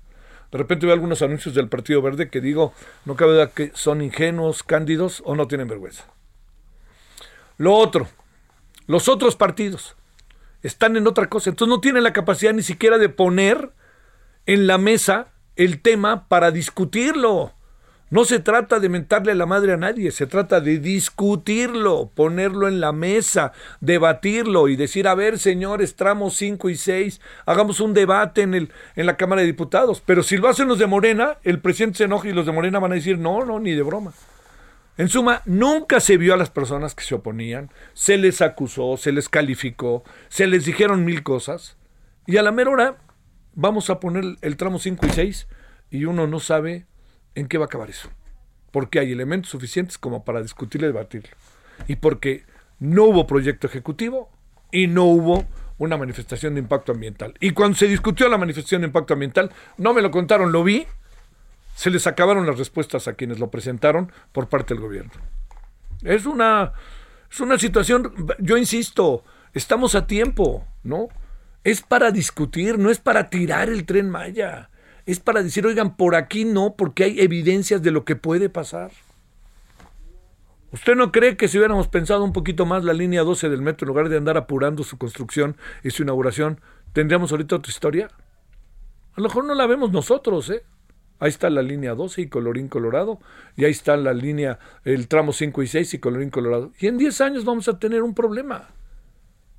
De 0.52 0.58
repente 0.58 0.86
veo 0.86 0.94
algunos 0.94 1.22
anuncios 1.22 1.56
del 1.56 1.68
Partido 1.68 2.02
Verde 2.02 2.30
que 2.30 2.40
digo, 2.40 2.74
no 3.06 3.16
cabe 3.16 3.34
duda 3.34 3.50
que 3.50 3.72
son 3.74 4.02
ingenuos, 4.02 4.64
cándidos 4.64 5.22
o 5.26 5.36
no 5.36 5.48
tienen 5.48 5.68
vergüenza. 5.68 6.06
Lo 7.58 7.74
otro, 7.74 8.08
los 8.88 9.08
otros 9.08 9.36
partidos 9.36 9.96
están 10.63 10.98
en 10.98 11.08
otra 11.08 11.27
cosa, 11.29 11.50
entonces 11.50 11.70
no 11.70 11.82
tienen 11.82 12.03
la 12.03 12.13
capacidad 12.13 12.53
ni 12.53 12.63
siquiera 12.63 12.98
de 12.98 13.10
poner 13.10 13.72
en 14.46 14.65
la 14.65 14.77
mesa 14.77 15.27
el 15.56 15.82
tema 15.82 16.27
para 16.27 16.51
discutirlo. 16.51 17.53
No 18.10 18.24
se 18.24 18.39
trata 18.39 18.79
de 18.79 18.88
mentarle 18.88 19.36
la 19.36 19.46
madre 19.46 19.74
a 19.74 19.77
nadie, 19.77 20.12
se 20.12 20.27
trata 20.27 20.62
de 20.62 20.79
discutirlo, 20.79 22.10
ponerlo 22.15 22.70
en 22.70 22.79
la 22.79 22.94
mesa, 22.94 23.51
debatirlo 23.82 24.70
y 24.70 24.77
decir, 24.77 25.10
a 25.10 25.15
ver, 25.15 25.38
señores, 25.38 25.98
tramos 25.98 26.38
5 26.38 26.70
y 26.70 26.77
6, 26.77 27.20
hagamos 27.46 27.82
un 27.82 27.94
debate 27.94 28.44
en, 28.44 28.53
el, 28.53 28.72
en 28.96 29.08
la 29.08 29.17
Cámara 29.17 29.41
de 29.41 29.48
Diputados. 29.48 30.01
Pero 30.06 30.24
si 30.24 30.38
lo 30.38 30.48
hacen 30.48 30.70
los 30.70 30.79
de 30.79 30.88
Morena, 30.88 31.38
el 31.44 31.60
presidente 31.60 31.98
se 31.98 32.03
enoja 32.06 32.29
y 32.29 32.34
los 32.34 32.46
de 32.46 32.53
Morena 32.53 32.79
van 32.79 32.94
a 32.94 32.96
decir, 32.96 33.17
no, 33.17 33.44
no, 33.44 33.60
ni 33.60 33.72
de 33.72 33.84
broma. 33.84 34.13
En 34.98 35.10
suma, 35.10 35.44
nunca 35.46 36.00
se 36.00 36.18
vio 36.18 36.34
a 36.34 36.38
las 36.38 36.50
personas 36.50 36.96
que 36.96 37.04
se 37.04 37.13
oponían, 37.13 37.70
se 37.94 38.18
les 38.18 38.42
acusó, 38.42 38.98
se 38.98 39.12
les 39.12 39.30
calificó, 39.30 40.04
se 40.27 40.48
les 40.48 40.66
dijeron 40.66 41.06
mil 41.06 41.22
cosas, 41.22 41.77
y 42.25 42.38
a 42.38 42.44
la 42.44 42.51
mera 42.51 42.72
hora 42.72 42.98
vamos 43.54 43.89
a 43.89 44.00
poner 44.00 44.38
el 44.42 44.58
tramo 44.58 44.80
5 44.80 45.06
y 45.06 45.10
6 45.10 45.48
y 45.92 46.06
uno 46.06 46.27
no 46.27 46.39
sabe 46.39 46.86
en 47.36 47.48
qué 47.48 47.58
va 47.58 47.66
a 47.66 47.68
acabar 47.68 47.89
eso. 47.89 48.10
Porque 48.72 49.00
hay 49.00 49.12
elementos 49.12 49.51
suficientes 49.51 49.98
como 49.98 50.25
para 50.25 50.42
discutirlo 50.42 50.88
y 50.88 50.92
debatirlo. 50.92 51.36
Y 51.88 51.96
porque 51.96 52.46
no 52.80 53.06
hubo 53.06 53.25
proyecto 53.25 53.66
ejecutivo 53.66 54.30
y 54.72 54.88
no 54.88 55.06
hubo 55.06 55.46
una 55.77 55.98
manifestación 55.98 56.56
de 56.56 56.60
impacto 56.60 56.92
ambiental. 56.92 57.34
Y 57.39 57.51
cuando 57.51 57.77
se 57.77 57.88
discutió 57.88 58.27
la 58.30 58.38
manifestación 58.38 58.82
de 58.82 58.88
impacto 58.88 59.13
ambiental, 59.13 59.51
no 59.77 59.94
me 59.94 60.01
lo 60.01 60.12
contaron, 60.12 60.51
lo 60.51 60.63
vi, 60.63 60.86
se 61.78 61.92
les 61.92 62.08
acabaron 62.08 62.48
las 62.48 62.58
respuestas 62.58 63.08
a 63.08 63.14
quienes 63.14 63.38
lo 63.38 63.52
presentaron 63.52 64.12
por 64.32 64.50
parte 64.50 64.74
del 64.74 64.82
gobierno. 64.82 65.12
Es 66.04 66.26
una, 66.26 66.74
es 67.32 67.40
una 67.40 67.58
situación, 67.60 68.12
yo 68.40 68.58
insisto, 68.58 69.24
estamos 69.54 69.94
a 69.94 70.08
tiempo, 70.08 70.66
¿no? 70.84 71.08
Es 71.64 71.82
para 71.82 72.10
discutir, 72.12 72.80
no 72.80 72.90
es 72.90 72.98
para 72.98 73.30
tirar 73.30 73.70
el 73.70 73.86
tren 73.86 74.10
Maya 74.10 74.70
es 75.08 75.22
para 75.22 75.42
decir, 75.42 75.66
oigan, 75.66 75.96
por 75.96 76.16
aquí 76.16 76.44
no, 76.44 76.76
porque 76.78 77.06
hay 77.06 77.22
evidencias 77.22 77.82
de 77.82 77.92
lo 77.92 78.04
que 78.04 78.18
puede 78.18 78.50
pasar. 78.50 78.92
¿Usted 80.74 80.96
no 80.96 81.14
cree 81.14 81.38
que 81.38 81.48
si 81.48 81.58
hubiéramos 81.58 81.88
pensado 81.88 82.26
un 82.26 82.34
poquito 82.34 82.66
más 82.66 82.84
la 82.84 82.92
línea 82.92 83.24
12 83.24 83.48
del 83.48 83.62
metro, 83.62 83.86
en 83.86 83.88
lugar 83.88 84.10
de 84.10 84.18
andar 84.18 84.36
apurando 84.36 84.84
su 84.84 84.98
construcción 84.98 85.56
y 85.82 85.92
su 85.92 86.04
inauguración, 86.04 86.60
tendríamos 86.92 87.32
ahorita 87.32 87.56
otra 87.56 87.72
historia? 87.72 88.10
A 89.14 89.22
lo 89.22 89.30
mejor 89.30 89.46
no 89.46 89.56
la 89.56 89.66
vemos 89.66 89.94
nosotros, 89.94 90.50
¿eh? 90.50 90.66
Ahí 91.20 91.30
está 91.30 91.50
la 91.50 91.62
línea 91.62 91.96
12 91.96 92.22
y 92.22 92.28
colorín 92.28 92.68
colorado, 92.68 93.20
y 93.56 93.66
ahí 93.66 93.72
está 93.72 93.98
la 93.98 94.14
línea, 94.14 94.60
el 94.84 95.08
tramo 95.08 95.34
5 95.34 95.64
y 95.64 95.68
6 95.68 95.96
y 95.96 96.00
colorín 96.00 96.30
colorado. 96.30 96.72
Y 96.80 96.88
en 96.88 96.98
10 96.98 97.22
años 97.22 97.46
vamos 97.46 97.68
a 97.68 97.80
tener 97.80 98.04
un 98.04 98.14
problema. 98.14 98.70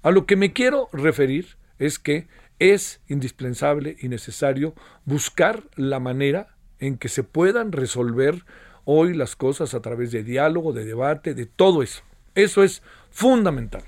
A 0.02 0.10
lo 0.10 0.26
que 0.26 0.36
me 0.36 0.52
quiero 0.52 0.88
referir 0.92 1.56
es 1.78 1.98
que 1.98 2.28
es 2.58 3.00
indispensable 3.08 3.96
y 4.00 4.08
necesario 4.08 4.74
buscar 5.04 5.64
la 5.76 6.00
manera 6.00 6.56
en 6.80 6.96
que 6.96 7.08
se 7.08 7.24
puedan 7.24 7.72
resolver 7.72 8.44
hoy 8.84 9.14
las 9.14 9.36
cosas 9.36 9.74
a 9.74 9.82
través 9.82 10.12
de 10.12 10.22
diálogo, 10.22 10.72
de 10.72 10.84
debate, 10.84 11.34
de 11.34 11.46
todo 11.46 11.82
eso. 11.82 12.02
Eso 12.34 12.62
es 12.62 12.82
fundamental. 13.10 13.82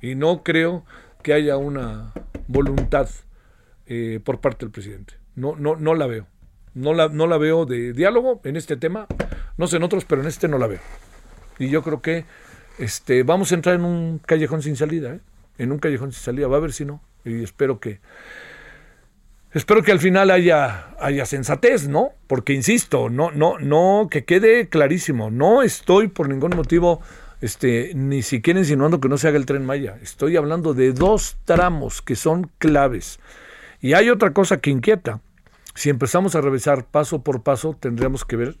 Y 0.00 0.14
no 0.14 0.42
creo 0.42 0.84
que 1.22 1.34
haya 1.34 1.56
una 1.56 2.12
voluntad 2.48 3.08
eh, 3.86 4.20
por 4.24 4.40
parte 4.40 4.64
del 4.64 4.72
presidente. 4.72 5.14
No, 5.34 5.56
no, 5.56 5.76
no 5.76 5.94
la 5.94 6.06
veo. 6.06 6.26
No 6.74 6.94
la, 6.94 7.08
no 7.08 7.26
la 7.26 7.38
veo 7.38 7.66
de 7.66 7.92
diálogo 7.92 8.40
en 8.44 8.56
este 8.56 8.76
tema. 8.76 9.06
No 9.56 9.66
sé 9.66 9.76
en 9.76 9.82
otros, 9.82 10.04
pero 10.04 10.22
en 10.22 10.28
este 10.28 10.48
no 10.48 10.58
la 10.58 10.66
veo. 10.66 10.80
Y 11.58 11.68
yo 11.68 11.82
creo 11.82 12.00
que 12.00 12.24
este, 12.78 13.22
vamos 13.22 13.52
a 13.52 13.54
entrar 13.56 13.74
en 13.74 13.84
un 13.84 14.18
callejón 14.18 14.62
sin 14.62 14.76
salida. 14.76 15.14
¿eh? 15.14 15.20
En 15.58 15.72
un 15.72 15.78
callejón 15.78 16.12
sin 16.12 16.22
salida. 16.22 16.48
Va 16.48 16.56
a 16.56 16.60
ver 16.60 16.72
si 16.72 16.84
no 16.84 17.02
y 17.24 17.42
espero 17.42 17.80
que 17.80 18.00
espero 19.52 19.82
que 19.82 19.92
al 19.92 19.98
final 19.98 20.30
haya 20.30 20.94
haya 20.98 21.26
sensatez, 21.26 21.88
¿no? 21.88 22.12
Porque 22.26 22.52
insisto, 22.52 23.10
no 23.10 23.30
no 23.30 23.58
no 23.58 24.08
que 24.10 24.24
quede 24.24 24.68
clarísimo, 24.68 25.30
no 25.30 25.62
estoy 25.62 26.08
por 26.08 26.28
ningún 26.28 26.56
motivo 26.56 27.00
este, 27.40 27.92
ni 27.94 28.22
siquiera 28.22 28.60
insinuando 28.60 29.00
que 29.00 29.08
no 29.08 29.16
se 29.16 29.28
haga 29.28 29.38
el 29.38 29.46
tren 29.46 29.64
Maya. 29.64 29.98
Estoy 30.02 30.36
hablando 30.36 30.74
de 30.74 30.92
dos 30.92 31.38
tramos 31.46 32.02
que 32.02 32.14
son 32.14 32.50
claves. 32.58 33.18
Y 33.80 33.94
hay 33.94 34.10
otra 34.10 34.34
cosa 34.34 34.58
que 34.58 34.68
inquieta. 34.68 35.20
Si 35.74 35.90
empezamos 35.90 36.34
a 36.34 36.40
revisar 36.40 36.84
paso 36.84 37.22
por 37.22 37.42
paso, 37.42 37.76
tendríamos 37.78 38.24
que 38.24 38.36
ver 38.36 38.56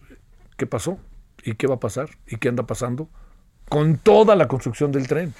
qué 0.56 0.66
pasó 0.66 0.98
y 1.44 1.54
qué 1.54 1.66
va 1.66 1.76
a 1.76 1.80
pasar 1.80 2.10
y 2.26 2.36
qué 2.36 2.48
anda 2.48 2.66
pasando 2.66 3.08
con 3.68 3.98
toda 3.98 4.36
la 4.36 4.48
construcción 4.48 4.92
del 4.92 5.08
tren. 5.08 5.34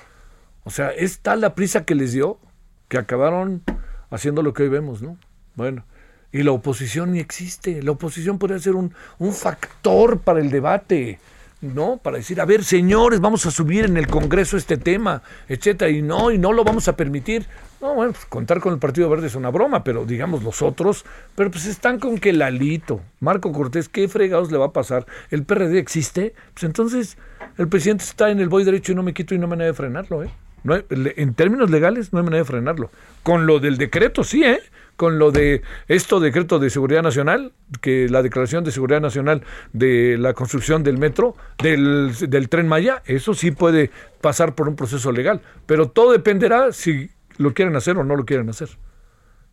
O 0.65 0.71
sea, 0.71 0.91
es 0.91 1.21
la 1.25 1.55
prisa 1.55 1.85
que 1.85 1.95
les 1.95 2.13
dio 2.13 2.39
que 2.89 2.99
acabaron 2.99 3.63
haciendo 4.11 4.43
lo 4.43 4.53
que 4.53 4.65
hoy 4.65 4.69
vemos, 4.69 5.03
¿no? 5.03 5.17
Bueno, 5.55 5.85
y 6.33 6.43
la 6.43 6.53
oposición 6.53 7.13
ni 7.13 7.21
existe. 7.21 7.83
La 7.83 7.93
oposición 7.93 8.39
podría 8.39 8.59
ser 8.59 8.75
un, 8.75 8.95
un 9.19 9.33
factor 9.33 10.21
para 10.21 10.41
el 10.41 10.51
debate, 10.51 11.19
¿no? 11.61 11.99
Para 11.99 12.19
decir, 12.19 12.41
a 12.41 12.45
ver, 12.45 12.65
señores, 12.65 13.21
vamos 13.21 13.47
a 13.47 13.51
subir 13.51 13.85
en 13.85 13.97
el 13.97 14.07
Congreso 14.07 14.57
este 14.57 14.77
tema, 14.77 15.23
etcétera, 15.49 15.91
y 15.91 16.03
no, 16.03 16.31
y 16.31 16.39
no 16.39 16.53
lo 16.53 16.65
vamos 16.65 16.89
a 16.89 16.97
permitir. 16.97 17.47
No, 17.81 17.95
bueno, 17.95 18.13
pues 18.13 18.27
contar 18.27 18.61
con 18.61 18.75
el 18.75 18.79
Partido 18.79 19.09
Verde 19.09 19.29
es 19.29 19.35
una 19.35 19.49
broma, 19.49 19.83
pero 19.85 20.05
digamos 20.05 20.43
los 20.43 20.61
otros, 20.61 21.07
pero 21.35 21.51
pues 21.51 21.65
están 21.65 21.99
con 21.99 22.19
que 22.19 22.35
Lalito, 22.35 23.01
Marco 23.21 23.53
Cortés, 23.53 23.89
¿qué 23.89 24.07
fregados 24.07 24.53
le 24.53 24.59
va 24.59 24.67
a 24.67 24.73
pasar? 24.73 25.07
¿El 25.31 25.45
PRD 25.45 25.79
existe? 25.79 26.35
Pues 26.53 26.65
entonces 26.65 27.17
el 27.57 27.69
presidente 27.69 28.05
está 28.05 28.31
en 28.31 28.39
el 28.39 28.51
voy 28.51 28.65
derecho 28.65 28.93
y 28.93 28.95
no 28.95 29.03
me 29.03 29.15
quito 29.15 29.35
y 29.35 29.39
no 29.39 29.47
me 29.47 29.57
nada 29.57 29.69
de 29.69 29.75
frenarlo, 29.75 30.23
¿eh? 30.23 30.31
en 30.63 31.33
términos 31.33 31.71
legales 31.71 32.13
no 32.13 32.19
hay 32.19 32.25
manera 32.27 32.43
de 32.43 32.47
frenarlo. 32.47 32.91
Con 33.23 33.47
lo 33.47 33.61
del 33.61 33.79
decreto 33.79 34.25
sí, 34.25 34.45
¿eh? 34.45 34.61
Con 34.97 35.19
lo 35.19 35.31
de 35.31 35.63
esto 35.89 36.21
decreto 36.21 36.59
de 36.59 36.69
seguridad 36.69 37.03
nacional, 37.03 37.53
que 37.81 38.11
la 38.11 38.23
declaración 38.23 38.63
de 38.63 38.73
seguridad 38.73 39.01
nacional 39.01 39.43
de 39.73 40.19
la 40.19 40.35
construcción 40.35 40.83
del 40.83 40.99
metro, 40.99 41.35
del, 41.63 42.13
del 42.29 42.51
tren 42.51 42.69
Maya, 42.69 43.03
eso 43.07 43.33
sí 43.33 43.53
puede 43.53 43.91
pasar 44.21 44.55
por 44.55 44.69
un 44.69 44.77
proceso 44.77 45.11
legal. 45.13 45.41
Pero 45.65 45.89
todo 45.89 46.13
dependerá 46.13 46.73
si 46.73 47.09
lo 47.41 47.55
quieren 47.55 47.75
hacer 47.75 47.97
o 47.97 48.05
no 48.05 48.17
lo 48.17 48.27
quieren 48.27 48.51
hacer. 48.51 48.69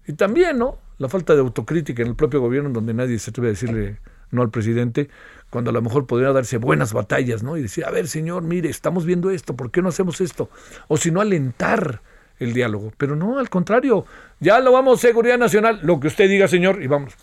Y 0.06 0.14
también, 0.14 0.58
¿no? 0.58 0.78
La 0.98 1.08
falta 1.08 1.34
de 1.34 1.40
autocrítica 1.40 2.02
en 2.02 2.10
el 2.10 2.16
propio 2.16 2.42
gobierno, 2.42 2.70
donde 2.70 2.94
nadie 2.94 3.18
se 3.18 3.30
atreve 3.30 3.48
a 3.48 3.52
decirle 3.52 4.00
no 4.30 4.42
al 4.42 4.50
presidente, 4.50 5.10
cuando 5.50 5.70
a 5.70 5.74
lo 5.74 5.82
mejor 5.82 6.06
podría 6.06 6.34
darse 6.34 6.58
buenas 6.58 6.92
batallas, 6.92 7.44
¿no? 7.44 7.56
Y 7.56 7.62
decir, 7.62 7.86
a 7.86 7.92
ver, 7.92 8.10
señor, 8.10 8.44
mire, 8.44 8.70
estamos 8.70 9.06
viendo 9.06 9.30
esto, 9.30 9.56
¿por 9.56 9.72
qué 9.72 9.82
no 9.82 9.88
hacemos 9.88 10.20
esto? 10.20 10.50
O 10.90 10.98
si 10.98 11.12
no, 11.12 11.22
alentar 11.22 12.02
el 12.40 12.54
diálogo. 12.54 12.92
Pero 12.98 13.16
no, 13.16 13.40
al 13.40 13.50
contrario, 13.50 14.06
ya 14.42 14.60
lo 14.60 14.74
vamos, 14.74 15.00
seguridad 15.00 15.38
nacional, 15.38 15.80
lo 15.82 16.02
que 16.02 16.08
usted 16.08 16.28
diga, 16.28 16.50
señor, 16.50 16.84
y 16.84 16.88
vamos. 16.88 17.14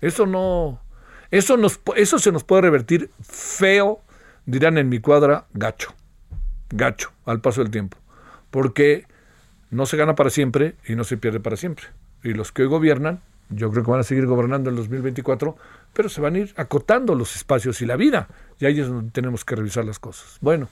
Eso 0.00 0.24
no, 0.24 0.80
eso, 1.30 1.58
nos, 1.58 1.78
eso 1.96 2.18
se 2.18 2.32
nos 2.32 2.42
puede 2.42 2.62
revertir 2.62 3.10
feo, 3.20 4.00
dirán 4.46 4.78
en 4.78 4.88
mi 4.88 4.98
cuadra, 4.98 5.44
gacho, 5.52 5.92
gacho, 6.70 7.12
al 7.26 7.42
paso 7.42 7.60
del 7.60 7.70
tiempo. 7.70 7.98
Porque 8.54 9.04
no 9.70 9.84
se 9.84 9.96
gana 9.96 10.14
para 10.14 10.30
siempre 10.30 10.76
y 10.86 10.94
no 10.94 11.02
se 11.02 11.16
pierde 11.16 11.40
para 11.40 11.56
siempre. 11.56 11.86
Y 12.22 12.34
los 12.34 12.52
que 12.52 12.62
hoy 12.62 12.68
gobiernan 12.68 13.20
yo 13.48 13.68
creo 13.72 13.82
que 13.82 13.90
van 13.90 13.98
a 13.98 14.04
seguir 14.04 14.26
gobernando 14.26 14.70
en 14.70 14.76
2024, 14.76 15.56
pero 15.92 16.08
se 16.08 16.20
van 16.20 16.36
a 16.36 16.38
ir 16.38 16.54
acotando 16.54 17.16
los 17.16 17.34
espacios 17.34 17.82
y 17.82 17.86
la 17.86 17.96
vida. 17.96 18.28
Y 18.60 18.66
ahí 18.66 18.78
es 18.78 18.86
donde 18.86 19.10
tenemos 19.10 19.44
que 19.44 19.56
revisar 19.56 19.84
las 19.84 19.98
cosas. 19.98 20.38
Bueno, 20.40 20.68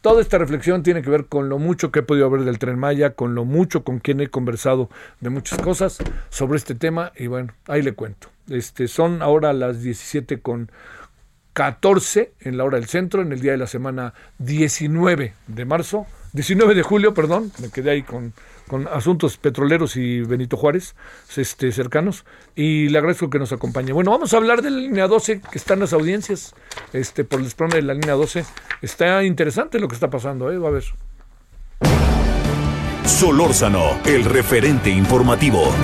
Toda 0.00 0.22
esta 0.22 0.38
reflexión 0.38 0.82
tiene 0.82 1.02
que 1.02 1.10
ver 1.10 1.26
con 1.26 1.50
lo 1.50 1.58
mucho 1.58 1.92
que 1.92 1.98
he 1.98 2.02
podido 2.02 2.30
ver 2.30 2.44
del 2.44 2.58
tren 2.58 2.78
Maya, 2.78 3.10
con 3.10 3.34
lo 3.34 3.44
mucho 3.44 3.84
con 3.84 3.98
quien 3.98 4.22
he 4.22 4.28
conversado 4.28 4.88
de 5.20 5.28
muchas 5.28 5.58
cosas 5.58 5.98
sobre 6.30 6.56
este 6.56 6.74
tema 6.74 7.12
y 7.16 7.26
bueno, 7.26 7.52
ahí 7.66 7.82
le 7.82 7.92
cuento. 7.92 8.28
Este, 8.48 8.88
son 8.88 9.20
ahora 9.20 9.52
las 9.52 9.82
17 9.82 10.40
con 10.40 10.72
14 11.52 12.32
en 12.40 12.56
la 12.56 12.64
hora 12.64 12.78
del 12.78 12.88
centro, 12.88 13.20
en 13.20 13.30
el 13.30 13.40
día 13.42 13.52
de 13.52 13.58
la 13.58 13.66
semana 13.66 14.14
19 14.38 15.34
de 15.46 15.64
marzo, 15.66 16.06
19 16.32 16.74
de 16.74 16.82
julio, 16.82 17.12
perdón, 17.12 17.52
me 17.60 17.70
quedé 17.70 17.90
ahí 17.90 18.02
con, 18.02 18.32
con 18.68 18.86
asuntos 18.86 19.36
petroleros 19.36 19.96
y 19.96 20.20
Benito 20.20 20.56
Juárez, 20.56 20.94
este, 21.36 21.72
cercanos, 21.72 22.24
y 22.54 22.88
le 22.88 22.98
agradezco 22.98 23.28
que 23.30 23.38
nos 23.40 23.52
acompañe. 23.52 23.92
Bueno, 23.92 24.12
vamos 24.12 24.32
a 24.32 24.36
hablar 24.36 24.62
de 24.62 24.70
la 24.70 24.78
línea 24.78 25.08
12, 25.08 25.40
que 25.50 25.58
está 25.58 25.74
en 25.74 25.80
las 25.80 25.92
audiencias, 25.92 26.54
este, 26.92 27.24
por 27.24 27.40
el 27.40 27.46
desplome 27.46 27.74
de 27.74 27.82
la 27.82 27.94
línea 27.94 28.14
12. 28.14 28.44
Está 28.80 29.24
interesante 29.24 29.80
lo 29.80 29.88
que 29.88 29.94
está 29.94 30.08
pasando, 30.08 30.52
¿eh? 30.52 30.58
va 30.58 30.68
a 30.68 30.72
ver. 30.72 30.84
Solórzano, 33.04 33.98
el 34.04 34.24
referente 34.24 34.88
informativo. 34.88 35.74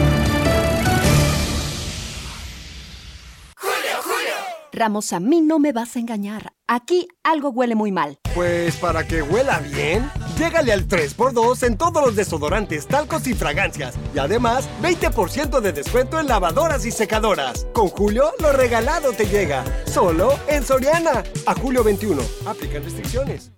Ramos, 4.77 5.15
a 5.15 5.21
mí 5.21 5.41
no 5.41 5.59
me 5.59 5.73
vas 5.73 5.97
a 5.97 6.01
engañar. 6.01 6.53
Aquí 6.67 7.09
algo 7.23 7.49
huele 7.49 7.75
muy 7.75 7.93
mal. 7.93 8.19
Pues 8.35 8.77
para 8.77 9.07
que 9.09 9.23
huela 9.23 9.59
bien, 9.61 10.07
llégale 10.37 10.73
al 10.73 10.87
3x2 10.87 11.67
en 11.67 11.77
todos 11.77 12.05
los 12.05 12.17
desodorantes, 12.17 12.87
talcos 12.87 13.27
y 13.27 13.35
fragancias. 13.35 13.95
Y 14.15 14.19
además, 14.19 14.69
20% 14.83 15.61
de 15.61 15.73
descuento 15.73 16.21
en 16.21 16.29
lavadoras 16.29 16.85
y 16.87 16.91
secadoras. 16.91 17.67
Con 17.73 17.89
Julio, 17.89 18.33
lo 18.41 18.53
regalado 18.53 19.13
te 19.13 19.27
llega. 19.27 19.65
Solo 19.87 20.39
en 20.49 20.65
Soriana. 20.65 21.25
A 21.47 21.55
julio 21.55 21.83
21. 21.83 22.23
Aplican 22.47 22.85
restricciones. 22.85 23.53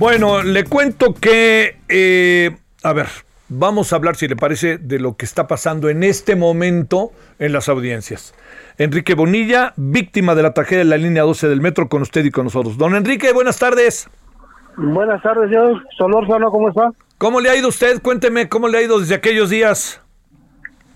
Bueno, 0.00 0.42
le 0.42 0.64
cuento 0.64 1.12
que, 1.12 1.76
eh, 1.86 2.56
a 2.82 2.92
ver, 2.92 3.06
vamos 3.48 3.92
a 3.92 3.96
hablar, 3.96 4.16
si 4.16 4.28
le 4.28 4.36
parece, 4.36 4.78
de 4.78 4.98
lo 4.98 5.16
que 5.16 5.24
está 5.24 5.46
pasando 5.46 5.88
en 5.88 6.02
este 6.02 6.36
momento 6.36 7.12
en 7.38 7.52
las 7.52 7.68
audiencias. 7.68 8.34
Enrique 8.78 9.14
Bonilla, 9.14 9.74
víctima 9.76 10.34
de 10.34 10.42
la 10.42 10.54
tragedia 10.54 10.78
de 10.78 10.90
la 10.90 10.96
línea 10.96 11.22
12 11.22 11.48
del 11.48 11.60
metro, 11.60 11.88
con 11.88 12.02
usted 12.02 12.24
y 12.24 12.30
con 12.30 12.44
nosotros. 12.44 12.78
Don 12.78 12.94
Enrique, 12.94 13.32
buenas 13.32 13.58
tardes. 13.58 14.08
Buenas 14.76 15.22
tardes, 15.22 15.50
señor 15.50 15.82
Solórzano, 15.98 16.50
¿cómo 16.50 16.70
está? 16.70 16.90
¿Cómo 17.18 17.40
le 17.40 17.50
ha 17.50 17.56
ido 17.56 17.68
usted? 17.68 18.00
Cuénteme, 18.00 18.48
¿cómo 18.48 18.68
le 18.68 18.78
ha 18.78 18.82
ido 18.82 18.98
desde 18.98 19.14
aquellos 19.14 19.50
días? 19.50 20.00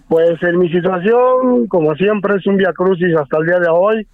Pues 0.08 0.42
en 0.42 0.58
mi 0.58 0.70
situación, 0.70 1.66
como 1.66 1.94
siempre, 1.96 2.36
es 2.36 2.46
un 2.46 2.56
via 2.56 2.72
crucis 2.72 3.14
hasta 3.16 3.38
el 3.38 3.46
día 3.46 3.58
de 3.58 3.68
hoy, 3.68 4.06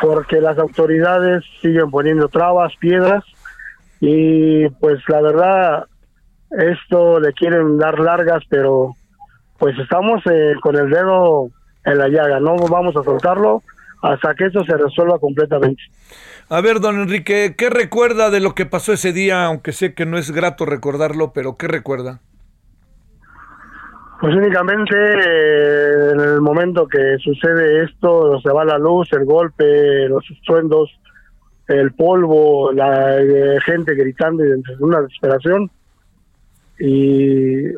porque 0.00 0.40
las 0.40 0.58
autoridades 0.58 1.42
siguen 1.60 1.90
poniendo 1.90 2.28
trabas, 2.28 2.72
piedras, 2.78 3.24
y 4.00 4.68
pues 4.68 5.00
la 5.08 5.20
verdad 5.20 5.86
esto 6.58 7.20
le 7.20 7.32
quieren 7.32 7.78
dar 7.78 7.98
largas 7.98 8.42
pero 8.48 8.94
pues 9.58 9.78
estamos 9.78 10.22
eh, 10.30 10.54
con 10.60 10.76
el 10.76 10.90
dedo 10.90 11.48
en 11.84 11.98
la 11.98 12.08
llaga 12.08 12.40
no 12.40 12.56
vamos 12.56 12.96
a 12.96 13.02
soltarlo 13.02 13.62
hasta 14.02 14.34
que 14.34 14.46
eso 14.46 14.64
se 14.64 14.76
resuelva 14.76 15.20
completamente. 15.20 15.80
A 16.48 16.60
ver 16.60 16.80
don 16.80 17.00
Enrique 17.00 17.54
qué 17.56 17.70
recuerda 17.70 18.30
de 18.30 18.40
lo 18.40 18.54
que 18.54 18.66
pasó 18.66 18.92
ese 18.92 19.12
día 19.12 19.46
aunque 19.46 19.72
sé 19.72 19.94
que 19.94 20.06
no 20.06 20.18
es 20.18 20.30
grato 20.30 20.66
recordarlo 20.66 21.32
pero 21.32 21.56
qué 21.56 21.68
recuerda 21.68 22.20
pues 24.20 24.34
únicamente 24.34 24.94
eh, 24.94 26.10
en 26.12 26.20
el 26.20 26.40
momento 26.40 26.86
que 26.86 27.16
sucede 27.18 27.84
esto 27.84 28.40
se 28.40 28.50
va 28.50 28.64
la 28.64 28.78
luz 28.78 29.08
el 29.12 29.24
golpe 29.24 30.08
los 30.08 30.28
estruendos 30.30 30.90
el 31.68 31.92
polvo, 31.92 32.72
la 32.72 33.20
eh, 33.20 33.58
gente 33.64 33.94
gritando 33.94 34.44
y 34.44 34.50
una 34.80 35.02
desesperación. 35.02 35.70
Y 36.78 37.72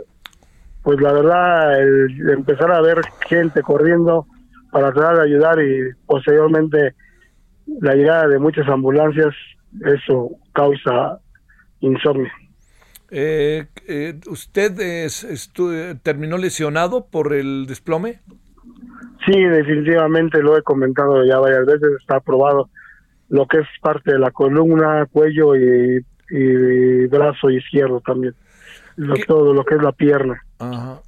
pues 0.83 1.01
la 1.01 1.13
verdad, 1.13 1.81
el 1.81 2.31
empezar 2.31 2.71
a 2.71 2.81
ver 2.81 3.01
gente 3.29 3.63
corriendo 3.63 4.27
para 4.71 4.93
tratar 4.93 5.17
de 5.17 5.23
ayudar 5.23 5.59
y 5.63 5.95
posteriormente 6.07 6.95
la 7.81 7.95
llegada 7.95 8.29
de 8.29 8.39
muchas 8.39 8.69
ambulancias, 8.69 9.35
eso 9.85 10.31
causa 10.53 11.19
insomnio. 11.81 12.31
Eh, 13.11 13.67
eh, 13.87 14.19
¿Usted 14.29 14.81
es, 14.81 15.53
terminó 16.03 16.37
lesionado 16.37 17.07
por 17.07 17.33
el 17.33 17.67
desplome? 17.67 18.21
Sí, 19.25 19.41
definitivamente 19.41 20.43
lo 20.43 20.59
he 20.59 20.63
comentado 20.63 21.25
ya 21.25 21.39
varias 21.39 21.65
veces, 21.67 21.91
está 22.01 22.17
aprobado 22.17 22.69
lo 23.29 23.47
que 23.47 23.59
es 23.59 23.67
parte 23.81 24.13
de 24.13 24.19
la 24.19 24.31
columna, 24.31 25.07
cuello 25.11 25.55
y, 25.57 26.05
brazo 27.07 27.51
izquierdo 27.51 28.01
también. 28.01 28.35
Todo 29.27 29.53
lo 29.53 29.65
que 29.65 29.75
es 29.75 29.83
la 29.83 29.93
pierna. 29.93 30.43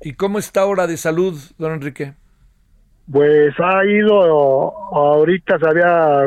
¿Y 0.00 0.14
cómo 0.14 0.38
está 0.38 0.62
ahora 0.62 0.86
de 0.86 0.96
salud, 0.96 1.34
don 1.58 1.72
Enrique? 1.72 2.14
Pues 3.10 3.54
ha 3.58 3.84
ido, 3.84 4.72
ahorita 4.92 5.58
se 5.58 5.68
había 5.68 6.22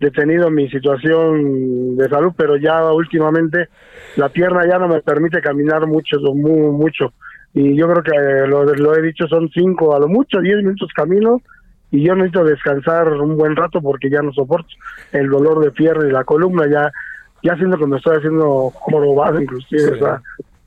detenido 0.00 0.50
mi 0.50 0.68
situación 0.68 1.96
de 1.96 2.08
salud, 2.08 2.32
pero 2.36 2.56
ya 2.56 2.92
últimamente 2.92 3.68
la 4.16 4.28
pierna 4.28 4.66
ya 4.68 4.78
no 4.78 4.88
me 4.88 5.00
permite 5.00 5.40
caminar 5.40 5.86
mucho, 5.86 6.18
muy, 6.34 6.70
mucho. 6.72 7.12
Y 7.54 7.76
yo 7.76 7.88
creo 7.88 8.02
que 8.02 8.48
lo, 8.48 8.64
lo 8.64 8.96
he 8.96 9.02
dicho, 9.02 9.26
son 9.28 9.48
cinco, 9.52 9.94
a 9.94 10.00
lo 10.00 10.08
mucho, 10.08 10.40
diez 10.40 10.56
minutos 10.56 10.90
camino 10.94 11.40
y 11.90 12.04
yo 12.04 12.14
necesito 12.14 12.44
descansar 12.44 13.12
un 13.14 13.36
buen 13.36 13.56
rato 13.56 13.80
porque 13.80 14.10
ya 14.10 14.20
no 14.20 14.32
soporto 14.32 14.68
el 15.12 15.28
dolor 15.28 15.64
de 15.64 15.70
pierna 15.70 16.06
y 16.06 16.12
la 16.12 16.24
columna, 16.24 16.66
ya 16.70 16.92
ya 17.42 17.56
siento 17.56 17.78
que 17.78 17.86
me 17.86 17.96
estoy 17.96 18.16
haciendo 18.16 18.70
jorobado 18.70 19.40
inclusive, 19.40 19.98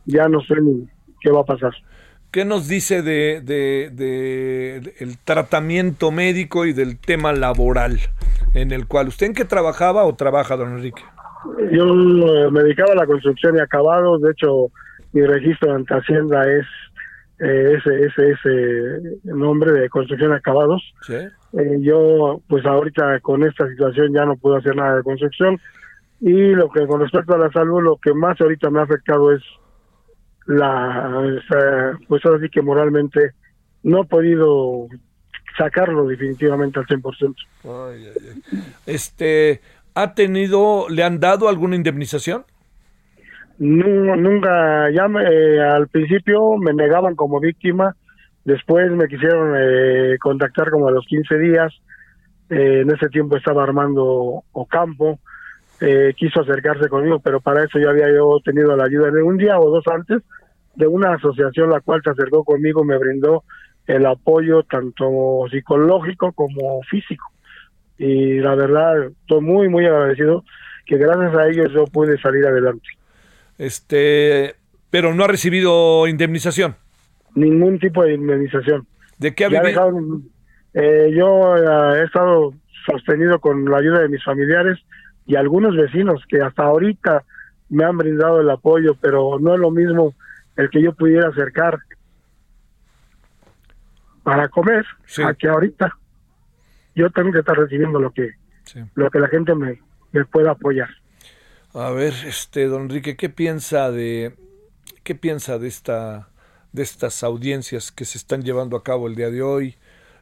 ya 0.05 0.27
no 0.27 0.41
sé 0.41 0.55
ni 0.61 0.87
qué 1.21 1.31
va 1.31 1.41
a 1.41 1.45
pasar. 1.45 1.73
¿Qué 2.31 2.45
nos 2.45 2.69
dice 2.69 3.01
de, 3.01 3.41
de, 3.41 4.93
el 4.99 5.17
tratamiento 5.17 6.11
médico 6.11 6.65
y 6.65 6.71
del 6.71 6.97
tema 6.97 7.33
laboral 7.33 7.99
en 8.53 8.71
el 8.71 8.87
cual 8.87 9.09
usted 9.09 9.27
en 9.27 9.33
qué 9.33 9.43
trabajaba 9.43 10.05
o 10.05 10.15
trabaja, 10.15 10.55
don 10.55 10.77
Enrique? 10.77 11.03
Yo 11.71 11.83
eh, 11.83 12.51
me 12.51 12.63
dedicaba 12.63 12.93
a 12.93 12.95
la 12.95 13.05
construcción 13.05 13.57
y 13.57 13.59
acabados, 13.59 14.21
de 14.21 14.31
hecho 14.31 14.67
mi 15.11 15.25
registro 15.25 15.73
ante 15.73 15.93
Hacienda 15.93 16.41
es 16.49 16.65
eh, 17.39 17.77
ese, 17.77 18.05
ese, 18.05 18.31
ese 18.31 19.19
nombre 19.23 19.71
de 19.73 19.89
construcción 19.89 20.31
acabados. 20.31 20.81
Eh, 21.09 21.77
yo, 21.81 22.39
pues 22.47 22.65
ahorita 22.65 23.19
con 23.21 23.43
esta 23.43 23.67
situación 23.67 24.13
ya 24.13 24.25
no 24.25 24.37
puedo 24.37 24.55
hacer 24.55 24.75
nada 24.75 24.97
de 24.97 25.03
construcción. 25.03 25.59
Y 26.21 26.53
lo 26.53 26.69
que 26.69 26.85
con 26.85 27.01
respecto 27.01 27.33
a 27.33 27.39
la 27.39 27.51
salud, 27.51 27.81
lo 27.81 27.97
que 27.97 28.13
más 28.13 28.39
ahorita 28.39 28.69
me 28.69 28.79
ha 28.79 28.83
afectado 28.83 29.33
es 29.33 29.41
la, 30.45 31.23
pues 32.07 32.25
ahora 32.25 32.39
sí 32.39 32.49
que 32.49 32.61
moralmente 32.61 33.31
no 33.83 34.03
he 34.03 34.05
podido 34.05 34.87
sacarlo 35.57 36.07
definitivamente 36.07 36.79
al 36.79 36.85
100%. 36.85 37.35
Este, 38.85 39.61
¿ha 39.93 40.13
tenido, 40.13 40.87
le 40.89 41.03
han 41.03 41.19
dado 41.19 41.49
alguna 41.49 41.75
indemnización? 41.75 42.45
No, 43.59 44.15
nunca, 44.15 44.89
ya 44.89 45.05
eh, 45.05 45.61
al 45.61 45.87
principio 45.87 46.57
me 46.57 46.73
negaban 46.73 47.15
como 47.15 47.39
víctima, 47.39 47.95
después 48.43 48.91
me 48.91 49.07
quisieron 49.07 49.53
eh, 49.55 50.17
contactar 50.19 50.71
como 50.71 50.87
a 50.87 50.91
los 50.91 51.05
15 51.05 51.37
días, 51.37 51.71
eh, 52.49 52.81
en 52.81 52.91
ese 52.91 53.07
tiempo 53.09 53.37
estaba 53.37 53.63
Armando 53.63 54.43
Ocampo, 54.51 55.19
quiso 56.15 56.41
acercarse 56.41 56.89
conmigo, 56.89 57.19
pero 57.19 57.41
para 57.41 57.63
eso 57.63 57.79
ya 57.79 57.89
había 57.89 58.07
yo 58.13 58.39
tenido 58.45 58.75
la 58.75 58.83
ayuda 58.83 59.09
de 59.09 59.23
un 59.23 59.37
día 59.37 59.59
o 59.59 59.69
dos 59.71 59.83
antes 59.87 60.21
de 60.75 60.87
una 60.87 61.13
asociación 61.13 61.69
la 61.69 61.81
cual 61.81 62.01
se 62.03 62.11
acercó 62.11 62.43
conmigo, 62.43 62.83
me 62.83 62.97
brindó 62.97 63.43
el 63.87 64.05
apoyo 64.05 64.63
tanto 64.63 65.45
psicológico 65.49 66.31
como 66.33 66.81
físico. 66.83 67.25
Y 67.97 68.39
la 68.39 68.55
verdad, 68.55 69.07
estoy 69.07 69.41
muy, 69.41 69.69
muy 69.69 69.85
agradecido 69.85 70.43
que 70.85 70.97
gracias 70.97 71.35
a 71.35 71.47
ellos 71.47 71.71
yo 71.73 71.85
pude 71.85 72.19
salir 72.19 72.45
adelante. 72.45 72.87
Este, 73.57 74.55
pero 74.89 75.13
no 75.13 75.23
ha 75.23 75.27
recibido 75.27 76.07
indemnización. 76.07 76.75
Ningún 77.35 77.79
tipo 77.79 78.03
de 78.03 78.15
indemnización. 78.15 78.87
¿De 79.17 79.33
qué 79.35 79.45
ha 79.45 79.49
vivido? 79.49 80.21
Eh, 80.73 81.11
yo 81.13 81.57
eh, 81.57 81.99
he 81.99 82.03
estado 82.03 82.53
sostenido 82.85 83.39
con 83.39 83.65
la 83.65 83.77
ayuda 83.77 83.99
de 83.99 84.09
mis 84.09 84.23
familiares 84.23 84.79
y 85.25 85.35
algunos 85.35 85.75
vecinos 85.75 86.23
que 86.27 86.41
hasta 86.41 86.63
ahorita 86.63 87.23
me 87.69 87.85
han 87.85 87.97
brindado 87.97 88.41
el 88.41 88.49
apoyo, 88.49 88.95
pero 88.99 89.39
no 89.39 89.53
es 89.53 89.59
lo 89.59 89.71
mismo 89.71 90.13
el 90.57 90.69
que 90.69 90.81
yo 90.81 90.93
pudiera 90.93 91.29
acercar 91.29 91.79
para 94.23 94.49
comer 94.49 94.85
a 95.23 95.33
que 95.33 95.47
ahorita 95.47 95.97
yo 96.95 97.09
tengo 97.09 97.31
que 97.31 97.39
estar 97.39 97.57
recibiendo 97.57 97.99
lo 97.99 98.11
que 98.11 98.31
lo 98.95 99.09
que 99.09 99.19
la 99.19 99.27
gente 99.27 99.55
me, 99.55 99.81
me 100.11 100.23
pueda 100.25 100.51
apoyar. 100.51 100.89
A 101.73 101.89
ver, 101.91 102.13
este, 102.25 102.67
don 102.67 102.83
Enrique, 102.83 103.15
¿qué 103.15 103.29
piensa 103.29 103.91
de 103.91 104.35
qué 105.03 105.15
piensa 105.15 105.57
de, 105.57 105.67
esta, 105.67 106.29
de 106.71 106.83
estas 106.83 107.23
audiencias 107.23 107.91
que 107.91 108.05
se 108.05 108.17
están 108.17 108.43
llevando 108.43 108.77
a 108.77 108.83
cabo 108.83 109.07
el 109.07 109.15
día 109.15 109.29
de 109.29 109.41
hoy? 109.41 109.77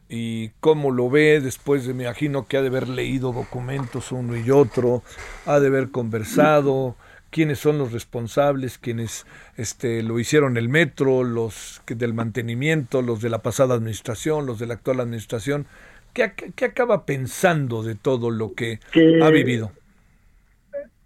Y 0.09 0.49
cómo 0.59 0.89
lo 0.89 1.09
ve 1.09 1.39
después 1.39 1.85
de, 1.85 1.93
me 1.93 2.05
imagino 2.05 2.47
que 2.47 2.57
ha 2.57 2.61
de 2.61 2.67
haber 2.67 2.89
leído 2.89 3.31
documentos 3.31 4.11
uno 4.11 4.35
y 4.35 4.49
otro, 4.49 5.03
ha 5.45 5.59
de 5.59 5.67
haber 5.67 5.91
conversado, 5.91 6.95
quiénes 7.29 7.59
son 7.59 7.77
los 7.77 7.93
responsables, 7.93 8.79
quienes 8.79 9.27
este, 9.55 10.01
lo 10.01 10.19
hicieron 10.19 10.57
el 10.57 10.67
metro, 10.67 11.23
los 11.23 11.81
que 11.85 11.93
del 11.93 12.15
mantenimiento, 12.15 13.03
los 13.03 13.21
de 13.21 13.29
la 13.29 13.39
pasada 13.39 13.75
administración, 13.75 14.47
los 14.47 14.57
de 14.57 14.65
la 14.65 14.73
actual 14.73 14.99
administración. 14.99 15.67
¿Qué, 16.13 16.33
qué 16.55 16.65
acaba 16.65 17.05
pensando 17.05 17.83
de 17.83 17.93
todo 17.93 18.31
lo 18.31 18.55
que, 18.55 18.79
ha 19.21 19.29
vivido? 19.29 19.71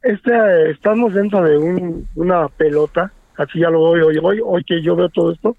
Este, 0.01 0.71
estamos 0.71 1.13
dentro 1.13 1.43
de 1.43 1.57
un, 1.57 2.07
una 2.15 2.47
pelota, 2.47 3.11
así 3.37 3.59
ya 3.59 3.69
lo 3.69 3.79
voy 3.79 3.99
hoy, 3.99 4.17
hoy, 4.21 4.39
hoy 4.41 4.63
que 4.63 4.81
yo 4.81 4.95
veo 4.95 5.09
todo 5.09 5.33
esto, 5.33 5.57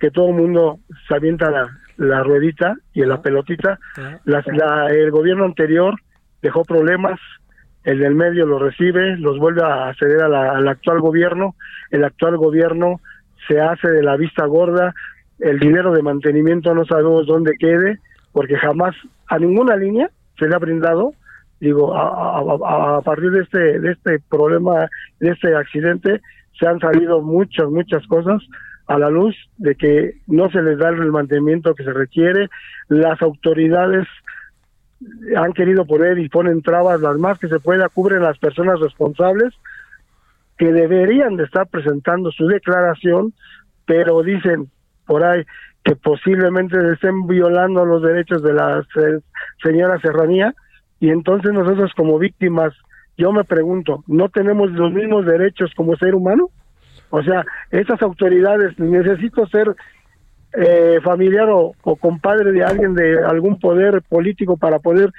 que 0.00 0.10
todo 0.10 0.30
el 0.30 0.34
mundo 0.34 0.80
se 1.06 1.14
avienta 1.14 1.50
la, 1.50 1.70
la 1.96 2.22
ruedita 2.22 2.76
y 2.92 3.04
la 3.04 3.22
pelotita. 3.22 3.78
la, 4.24 4.86
el 4.90 5.10
gobierno 5.10 5.44
anterior 5.44 5.94
dejó 6.42 6.64
problemas, 6.64 7.18
el 7.84 7.98
del 7.98 8.14
medio 8.14 8.46
lo 8.46 8.58
recibe, 8.58 9.16
los 9.16 9.38
vuelve 9.38 9.62
a 9.62 9.92
ceder 9.98 10.22
al 10.22 10.68
actual 10.68 11.00
gobierno, 11.00 11.54
el 11.90 12.04
actual 12.04 12.36
gobierno 12.36 13.00
se 13.46 13.60
hace 13.60 13.90
de 13.90 14.02
la 14.02 14.16
vista 14.16 14.46
gorda, 14.46 14.94
el 15.38 15.58
dinero 15.58 15.92
de 15.92 16.02
mantenimiento 16.02 16.74
no 16.74 16.84
sabemos 16.86 17.26
dónde 17.26 17.56
quede, 17.58 17.98
porque 18.32 18.56
jamás 18.56 18.94
a 19.26 19.38
ninguna 19.38 19.76
línea 19.76 20.10
se 20.38 20.48
le 20.48 20.54
ha 20.54 20.58
brindado, 20.58 21.12
digo, 21.60 21.94
a, 21.94 22.96
a 22.98 23.00
partir 23.02 23.30
de 23.30 23.42
este, 23.42 23.80
de 23.80 23.92
este 23.92 24.18
problema, 24.30 24.88
de 25.20 25.30
este 25.30 25.54
accidente, 25.54 26.20
se 26.58 26.66
han 26.66 26.78
salido 26.80 27.20
muchas, 27.20 27.68
muchas 27.68 28.06
cosas, 28.06 28.42
a 28.86 28.98
la 28.98 29.10
luz 29.10 29.34
de 29.56 29.74
que 29.74 30.16
no 30.26 30.50
se 30.50 30.62
les 30.62 30.78
da 30.78 30.90
el 30.90 31.10
mantenimiento 31.10 31.74
que 31.74 31.84
se 31.84 31.92
requiere, 31.92 32.48
las 32.88 33.20
autoridades 33.22 34.06
han 35.36 35.52
querido 35.52 35.86
poner 35.86 36.18
y 36.18 36.28
ponen 36.28 36.62
trabas 36.62 37.00
las 37.00 37.16
más 37.18 37.38
que 37.38 37.48
se 37.48 37.60
pueda, 37.60 37.88
cubren 37.88 38.22
las 38.22 38.38
personas 38.38 38.80
responsables 38.80 39.54
que 40.56 40.72
deberían 40.72 41.36
de 41.36 41.44
estar 41.44 41.66
presentando 41.66 42.30
su 42.30 42.46
declaración, 42.46 43.32
pero 43.86 44.22
dicen 44.22 44.70
por 45.06 45.24
ahí 45.24 45.44
que 45.84 45.96
posiblemente 45.96 46.76
estén 46.92 47.26
violando 47.26 47.84
los 47.84 48.02
derechos 48.02 48.42
de 48.42 48.54
la 48.54 48.82
señora 49.62 50.00
Serranía 50.00 50.54
y 51.00 51.10
entonces 51.10 51.52
nosotros 51.52 51.92
como 51.94 52.18
víctimas, 52.18 52.72
yo 53.18 53.32
me 53.32 53.44
pregunto, 53.44 54.02
¿no 54.06 54.28
tenemos 54.28 54.70
los 54.70 54.92
mismos 54.92 55.26
derechos 55.26 55.72
como 55.76 55.96
ser 55.96 56.14
humano? 56.14 56.48
O 57.16 57.22
sea, 57.22 57.46
esas 57.70 58.02
autoridades, 58.02 58.76
necesito 58.76 59.46
ser 59.46 59.76
eh, 60.52 60.98
familiar 61.04 61.48
o, 61.48 61.72
compadre 62.00 62.50
de 62.50 62.64
alguien 62.64 62.92
de 62.96 63.22
algún 63.22 63.60
poder 63.60 64.02
político 64.02 64.56
para 64.56 64.80
poder 64.80 65.12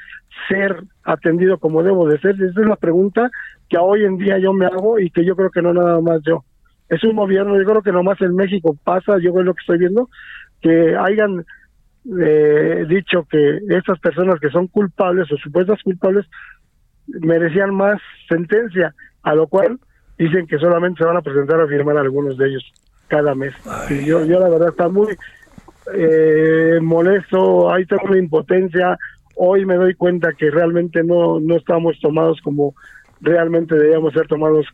ser 0.49 0.75
atendido 1.05 1.57
como 1.57 1.83
debo 1.83 2.05
de 2.09 2.19
ser. 2.19 2.35
Esa 2.35 2.59
es 2.59 2.67
la 2.67 2.75
pregunta 2.75 3.31
que 3.69 3.77
hoy 3.77 4.03
en 4.03 4.17
día 4.17 4.37
yo 4.39 4.51
me 4.51 4.65
hago 4.65 4.99
y 4.99 5.09
que 5.09 5.23
yo 5.23 5.37
creo 5.37 5.51
que 5.51 5.61
no 5.61 5.73
nada 5.73 6.01
más 6.01 6.19
yo. 6.27 6.43
Es 6.89 7.01
un 7.05 7.15
gobierno, 7.15 7.57
yo 7.57 7.63
creo 7.63 7.81
que 7.81 7.93
nomás 7.93 8.19
en 8.19 8.35
México 8.35 8.75
pasa, 8.83 9.17
yo 9.19 9.31
veo 9.31 9.43
lo 9.43 9.53
que 9.53 9.61
estoy 9.61 9.77
viendo, 9.77 10.09
que 10.61 10.97
hayan 10.97 11.45
eh, 12.21 12.85
dicho 12.89 13.25
que 13.31 13.59
estas 13.69 13.99
personas 13.99 14.37
que 14.41 14.49
son 14.49 14.67
culpables 14.67 15.31
o 15.31 15.37
supuestas 15.37 15.81
culpables 15.81 16.25
merecían 17.07 17.73
más 17.73 18.01
sentencia, 18.27 18.93
a 19.23 19.33
lo 19.33 19.47
cual 19.47 19.79
dicen 20.17 20.47
que 20.47 20.57
solamente 20.57 20.99
se 20.99 21.05
van 21.05 21.17
a 21.17 21.21
presentar 21.21 21.59
a 21.59 21.67
firmar 21.67 21.97
algunos 21.97 22.37
de 22.37 22.47
ellos 22.47 22.63
cada 23.07 23.35
mes. 23.35 23.53
Y 23.89 24.05
yo, 24.05 24.25
yo 24.25 24.39
la 24.39 24.49
verdad 24.49 24.69
está 24.69 24.89
muy 24.89 25.15
eh, 25.93 26.79
molesto, 26.81 27.71
hay 27.71 27.85
tengo 27.85 28.03
una 28.05 28.17
impotencia, 28.17 28.97
hoy 29.35 29.65
me 29.65 29.75
doy 29.75 29.93
cuenta 29.93 30.33
que 30.33 30.49
realmente 30.49 31.03
no, 31.03 31.39
no 31.39 31.57
estamos 31.57 31.99
tomados 32.01 32.39
como 32.41 32.73
realmente 33.21 33.75
debíamos 33.75 34.13
ser 34.13 34.27
tomados 34.27 34.65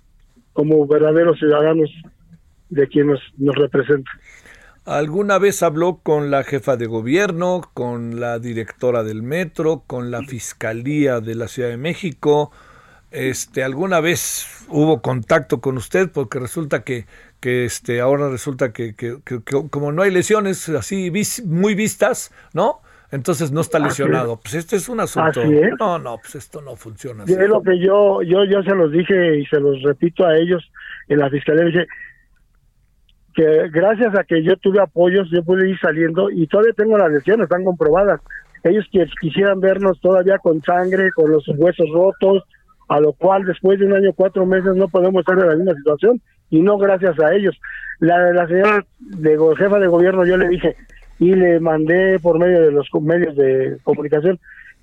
como 0.53 0.85
verdaderos 0.87 1.37
ciudadanos 1.39 1.89
de 2.69 2.87
quien 2.87 3.07
nos, 3.07 3.19
nos 3.37 3.55
representa. 3.55 4.09
¿Alguna 4.85 5.37
vez 5.37 5.61
habló 5.61 5.99
con 6.01 6.31
la 6.31 6.43
jefa 6.43 6.75
de 6.75 6.87
gobierno, 6.87 7.61
con 7.73 8.19
la 8.19 8.39
directora 8.39 9.03
del 9.03 9.21
metro, 9.21 9.83
con 9.85 10.09
la 10.09 10.23
fiscalía 10.23 11.19
de 11.19 11.35
la 11.35 11.47
Ciudad 11.47 11.69
de 11.69 11.77
México? 11.77 12.51
Este, 13.11 13.63
¿Alguna 13.63 13.99
vez 13.99 14.65
hubo 14.69 15.01
contacto 15.01 15.59
con 15.59 15.77
usted? 15.77 16.09
Porque 16.11 16.39
resulta 16.39 16.83
que, 16.83 17.05
que 17.41 17.65
este, 17.65 17.99
ahora 17.99 18.29
resulta 18.29 18.71
que, 18.71 18.95
que, 18.95 19.17
como 19.69 19.91
no 19.91 20.01
hay 20.01 20.11
lesiones 20.11 20.69
así 20.69 21.11
muy 21.45 21.75
vistas, 21.75 22.33
¿no? 22.53 22.79
Entonces 23.11 23.51
no 23.51 23.59
está 23.59 23.77
lesionado. 23.79 24.39
Pues 24.41 24.53
este 24.53 24.77
es 24.77 24.87
un 24.87 25.01
asunto. 25.01 25.41
No, 25.77 25.99
no, 25.99 26.17
pues 26.17 26.35
esto 26.35 26.61
no 26.61 26.77
funciona. 26.77 27.23
Así. 27.23 27.33
Es 27.33 27.49
lo 27.49 27.61
que 27.61 27.77
yo, 27.77 28.21
yo 28.21 28.45
ya 28.45 28.63
se 28.63 28.73
los 28.73 28.89
dije 28.91 29.39
y 29.39 29.45
se 29.47 29.59
los 29.59 29.81
repito 29.83 30.25
a 30.25 30.37
ellos 30.37 30.63
en 31.09 31.19
la 31.19 31.29
fiscalía. 31.29 31.65
Dije 31.65 31.87
que 33.33 33.69
gracias 33.69 34.17
a 34.17 34.23
que 34.23 34.41
yo 34.43 34.55
tuve 34.57 34.81
apoyos, 34.81 35.29
yo 35.31 35.43
pude 35.43 35.69
ir 35.69 35.77
saliendo 35.79 36.29
y 36.29 36.47
todavía 36.47 36.73
tengo 36.73 36.97
las 36.97 37.11
lesiones, 37.11 37.43
están 37.43 37.65
comprobadas. 37.65 38.21
Ellos 38.63 38.85
que 38.91 39.05
quisieran 39.19 39.59
vernos 39.59 39.99
todavía 39.99 40.37
con 40.37 40.61
sangre, 40.61 41.11
con 41.11 41.31
los 41.31 41.45
huesos 41.49 41.87
rotos, 41.93 42.43
a 42.91 42.99
lo 42.99 43.13
cual 43.13 43.45
después 43.45 43.79
de 43.79 43.85
un 43.85 43.93
año, 43.93 44.11
cuatro 44.13 44.45
meses 44.45 44.75
no 44.75 44.89
podemos 44.89 45.21
estar 45.21 45.39
en 45.39 45.47
la 45.47 45.55
misma 45.55 45.73
situación 45.75 46.21
y 46.49 46.61
no 46.61 46.77
gracias 46.77 47.17
a 47.21 47.33
ellos. 47.33 47.57
La, 47.99 48.33
la 48.33 48.45
señora 48.47 48.85
de 48.99 49.37
jefa 49.57 49.79
de 49.79 49.87
gobierno 49.87 50.25
yo 50.25 50.35
le 50.35 50.49
dije 50.49 50.75
y 51.17 51.33
le 51.33 51.61
mandé 51.61 52.19
por 52.19 52.37
medio 52.37 52.61
de 52.61 52.71
los 52.71 52.89
medios 53.01 53.37
de 53.37 53.77
comunicación 53.83 54.39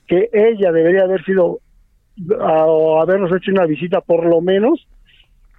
que 0.06 0.30
ella 0.32 0.72
debería 0.72 1.02
haber 1.02 1.22
sido 1.22 1.58
o 2.40 3.02
habernos 3.02 3.30
hecho 3.30 3.50
una 3.50 3.66
visita 3.66 4.00
por 4.00 4.24
lo 4.24 4.40
menos 4.40 4.88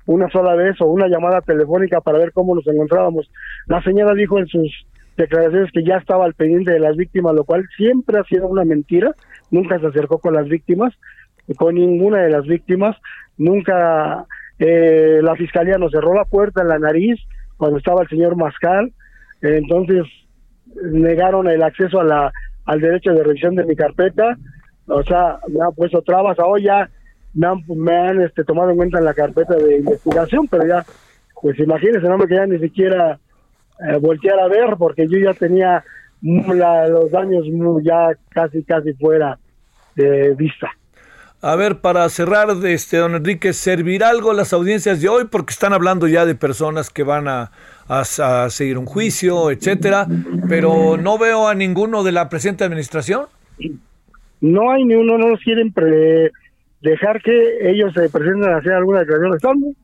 una 0.08 0.28
sola 0.32 0.56
vez 0.56 0.82
o 0.82 0.88
una 0.88 1.08
llamada 1.08 1.42
telefónica 1.42 2.02
para 2.02 2.18
ver 2.18 2.32
cómo 2.32 2.56
nos 2.56 2.66
encontrábamos. 2.66 3.30
La 3.68 3.80
señora 3.84 4.16
dijo 4.16 4.40
en 4.40 4.48
sus 4.48 4.88
declaraciones 5.18 5.72
que 5.72 5.84
ya 5.84 5.98
estaba 5.98 6.26
al 6.26 6.34
pendiente 6.34 6.72
de 6.72 6.80
las 6.80 6.98
víctimas, 6.98 7.36
lo 7.36 7.44
cual 7.44 7.68
siempre 7.78 8.18
ha 8.18 8.24
sido 8.24 8.48
una 8.48 8.66
mentira, 8.66 9.14
nunca 9.52 9.80
se 9.80 9.86
acercó 9.86 10.18
con 10.18 10.34
las 10.34 10.48
víctimas 10.48 10.96
con 11.58 11.76
ninguna 11.76 12.24
de 12.24 12.30
las 12.30 12.46
víctimas. 12.46 12.96
Nunca 13.38 14.26
eh, 14.58 15.20
la 15.22 15.36
fiscalía 15.36 15.78
nos 15.78 15.92
cerró 15.92 16.14
la 16.14 16.26
puerta 16.26 16.62
en 16.62 16.68
la 16.68 16.80
nariz 16.80 17.20
cuando 17.58 17.78
estaba 17.78 18.04
el 18.04 18.10
señor 18.10 18.36
Mascal. 18.36 18.92
entonces 19.42 20.06
negaron 20.84 21.48
el 21.48 21.64
acceso 21.64 22.00
a 22.00 22.04
la, 22.04 22.32
al 22.66 22.82
derecho 22.82 23.12
de 23.14 23.24
revisión 23.24 23.56
de 23.56 23.66
mi 23.66 23.76
carpeta. 23.76 24.38
O 24.88 25.04
sea, 25.04 25.40
me 25.48 25.62
han 25.64 25.74
puesto 25.74 26.02
trabas. 26.02 26.40
Ahora 26.40 26.62
ya 26.62 26.90
me 27.34 27.48
han, 27.48 27.64
me 27.68 27.96
han 27.96 28.22
este, 28.22 28.44
tomado 28.44 28.72
en 28.72 28.78
cuenta 28.78 29.00
en 29.00 29.06
la 29.06 29.14
carpeta 29.14 29.56
de 29.56 29.78
investigación, 29.78 30.48
pero 30.48 30.68
ya, 30.68 30.86
pues 31.42 31.60
imagínense, 31.60 32.08
no 32.08 32.18
me 32.18 32.28
quería 32.28 32.46
ni 32.46 32.60
siquiera 32.60 33.20
eh, 33.88 33.98
voltear 34.00 34.40
a 34.40 34.48
ver 34.48 34.76
porque 34.78 35.08
yo 35.08 35.18
ya 35.20 35.34
tenía 35.34 35.84
los 36.22 37.12
daños 37.12 37.46
ya 37.84 38.10
casi, 38.30 38.64
casi 38.64 38.94
fuera 38.94 39.40
de 39.96 40.36
vista. 40.36 40.70
A 41.41 41.56
ver, 41.56 41.78
para 41.78 42.10
cerrar, 42.10 42.49
este, 42.65 42.97
don 42.97 43.15
Enrique, 43.15 43.54
¿servirá 43.54 44.10
algo 44.10 44.34
las 44.34 44.52
audiencias 44.52 45.02
de 45.02 45.08
hoy? 45.08 45.23
Porque 45.32 45.52
están 45.52 45.71
hablando 45.71 46.06
ya 46.06 46.25
de 46.25 46.36
personas 46.36 46.89
que 46.89 47.04
van 47.04 47.30
a, 47.30 47.52
seguir 48.49 48.78
un 48.78 48.86
juicio, 48.86 49.49
etcétera, 49.49 50.06
pero 50.49 50.97
no 50.97 51.17
veo 51.17 51.47
a 51.47 51.56
ninguno 51.56 52.04
de 52.04 52.12
la 52.12 52.28
presente 52.28 52.65
administración. 52.65 53.28
No 54.41 54.71
hay 54.71 54.84
ni 54.84 54.95
uno, 54.95 55.17
no 55.17 55.30
los 55.30 55.39
quieren 55.39 55.73
dejar 56.82 57.21
que 57.21 57.69
ellos 57.69 57.93
se 57.93 58.10
presenten 58.10 58.52
a 58.52 58.58
hacer 58.58 58.73
alguna 58.73 58.99
declaración. 58.99 59.34
Están 59.34 59.75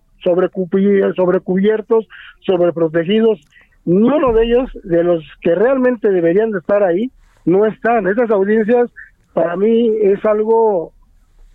sobrecubiertos, 1.15 2.05
sobreprotegidos. 2.41 3.39
Ninguno 3.85 4.33
de 4.33 4.45
ellos, 4.45 4.69
de 4.83 5.03
los 5.03 5.23
que 5.41 5.55
realmente 5.55 6.09
deberían 6.09 6.51
de 6.51 6.59
estar 6.59 6.83
ahí, 6.83 7.09
no 7.45 7.65
están. 7.65 8.07
Esas 8.07 8.29
audiencias, 8.29 8.91
para 9.33 9.55
mí, 9.55 9.89
es 10.01 10.23
algo 10.25 10.94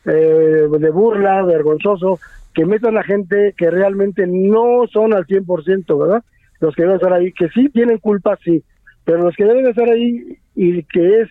eh, 0.06 0.66
de 0.70 0.90
burla, 0.90 1.42
vergonzoso, 1.42 2.18
que 2.54 2.64
metan 2.64 2.96
a 2.98 3.02
gente 3.02 3.54
que 3.56 3.70
realmente 3.70 4.26
no 4.26 4.86
son 4.92 5.14
al 5.14 5.26
100%, 5.26 5.98
¿verdad? 5.98 6.24
Los 6.60 6.74
que 6.74 6.82
deben 6.82 6.96
estar 6.96 7.12
ahí, 7.12 7.32
que 7.32 7.48
sí 7.48 7.68
tienen 7.68 7.98
culpa, 7.98 8.38
sí, 8.44 8.62
pero 9.04 9.22
los 9.22 9.34
que 9.36 9.44
deben 9.44 9.66
estar 9.66 9.88
ahí 9.88 10.38
y 10.54 10.82
que 10.84 11.20
es 11.20 11.28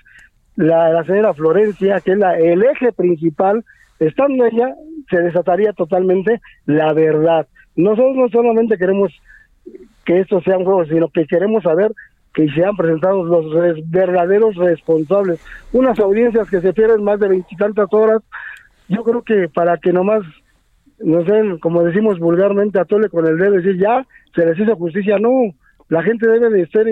la, 0.55 0.89
la 0.89 1.03
señora 1.03 1.33
Florencia, 1.33 1.99
que 2.01 2.13
es 2.13 2.17
la, 2.17 2.37
el 2.37 2.63
eje 2.63 2.91
principal, 2.91 3.63
estando 3.99 4.45
ella, 4.45 4.73
se 5.09 5.21
desataría 5.21 5.73
totalmente 5.73 6.41
la 6.65 6.93
verdad. 6.93 7.47
Nosotros 7.75 8.15
no 8.15 8.29
solamente 8.29 8.77
queremos 8.77 9.11
que 10.05 10.19
esto 10.19 10.41
sea 10.41 10.57
un 10.57 10.65
juego, 10.65 10.85
sino 10.85 11.09
que 11.09 11.25
queremos 11.25 11.63
saber 11.63 11.91
que 12.33 12.47
se 12.49 12.63
han 12.63 12.75
presentado 12.75 13.23
los 13.23 13.45
verdaderos 13.89 14.55
responsables. 14.55 15.39
Unas 15.73 15.99
audiencias 15.99 16.49
que 16.49 16.61
se 16.61 16.73
pierden 16.73 17.03
más 17.03 17.19
de 17.19 17.27
veintitantas 17.27 17.87
horas 17.91 18.21
yo 18.89 19.03
creo 19.03 19.23
que 19.23 19.47
para 19.47 19.77
que 19.77 19.93
nomás 19.93 20.23
no 20.99 21.23
sé, 21.25 21.59
como 21.61 21.83
decimos 21.83 22.19
vulgarmente, 22.19 22.79
atole 22.79 23.09
con 23.09 23.25
el 23.25 23.37
dedo, 23.37 23.53
decir 23.53 23.77
ya 23.79 24.05
se 24.35 24.45
les 24.45 24.59
hizo 24.59 24.75
justicia. 24.75 25.17
No, 25.17 25.53
la 25.87 26.03
gente 26.03 26.27
debe 26.27 26.49
de 26.49 26.63
estar 26.63 26.85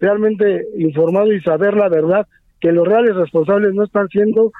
realmente 0.00 0.66
informado 0.76 1.32
y 1.32 1.40
saber 1.40 1.74
la 1.74 1.88
verdad, 1.88 2.26
que 2.60 2.72
los 2.72 2.86
reales 2.86 3.14
responsables 3.14 3.74
no 3.74 3.84
están 3.84 4.08
siendo 4.08 4.52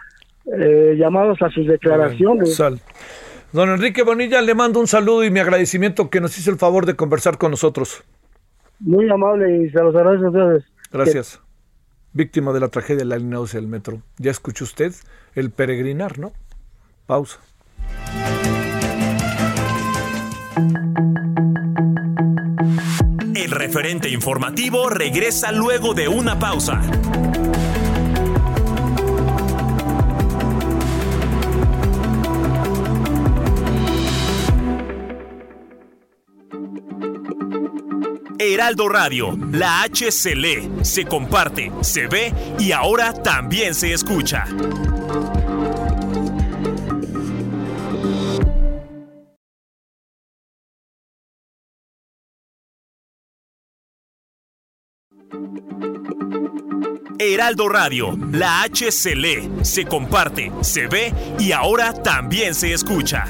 eh, 0.46 0.94
llamados 0.98 1.40
a 1.42 1.50
sus 1.50 1.66
declaraciones. 1.66 2.56
Don 3.52 3.70
Enrique 3.70 4.02
Bonilla, 4.02 4.42
le 4.42 4.54
mando 4.54 4.80
un 4.80 4.86
saludo 4.86 5.24
y 5.24 5.30
mi 5.30 5.40
agradecimiento 5.40 6.10
que 6.10 6.20
nos 6.20 6.36
hizo 6.38 6.50
el 6.50 6.58
favor 6.58 6.86
de 6.86 6.96
conversar 6.96 7.38
con 7.38 7.50
nosotros. 7.50 8.02
Muy 8.80 9.08
amable 9.08 9.64
y 9.64 9.70
se 9.70 9.80
los 9.80 9.94
agradezco 9.94 10.26
a 10.26 10.30
ustedes. 10.30 10.64
Gracias. 10.92 11.40
Víctima 12.12 12.52
de 12.52 12.60
la 12.60 12.68
tragedia 12.68 12.98
de 12.98 13.04
la 13.04 13.16
línea 13.16 13.38
12 13.38 13.56
del 13.56 13.68
metro. 13.68 14.02
Ya 14.18 14.30
escuchó 14.30 14.64
usted 14.64 14.92
el 15.34 15.50
peregrinar, 15.50 16.18
¿no? 16.18 16.32
Pausa. 17.06 17.38
El 23.34 23.50
referente 23.50 24.08
informativo 24.08 24.88
regresa 24.88 25.52
luego 25.52 25.92
de 25.92 26.08
una 26.08 26.38
pausa. 26.38 26.80
Heraldo 38.38 38.88
Radio, 38.88 39.36
la 39.52 39.82
H 39.82 40.10
se 40.10 40.34
lee, 40.34 40.70
se 40.82 41.04
comparte, 41.04 41.70
se 41.82 42.06
ve 42.06 42.32
y 42.58 42.72
ahora 42.72 43.12
también 43.12 43.74
se 43.74 43.92
escucha. 43.92 44.44
Heraldo 57.32 57.68
Radio, 57.68 58.18
la 58.32 58.62
H 58.62 58.92
se 58.92 59.16
lee, 59.16 59.50
se 59.62 59.86
comparte, 59.86 60.52
se 60.60 60.86
ve 60.86 61.12
y 61.38 61.52
ahora 61.52 61.92
también 61.92 62.54
se 62.54 62.72
escucha. 62.72 63.24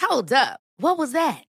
Hold 0.00 0.32
up. 0.32 0.60
What 0.78 0.98
was 0.98 1.12
that? 1.12 1.49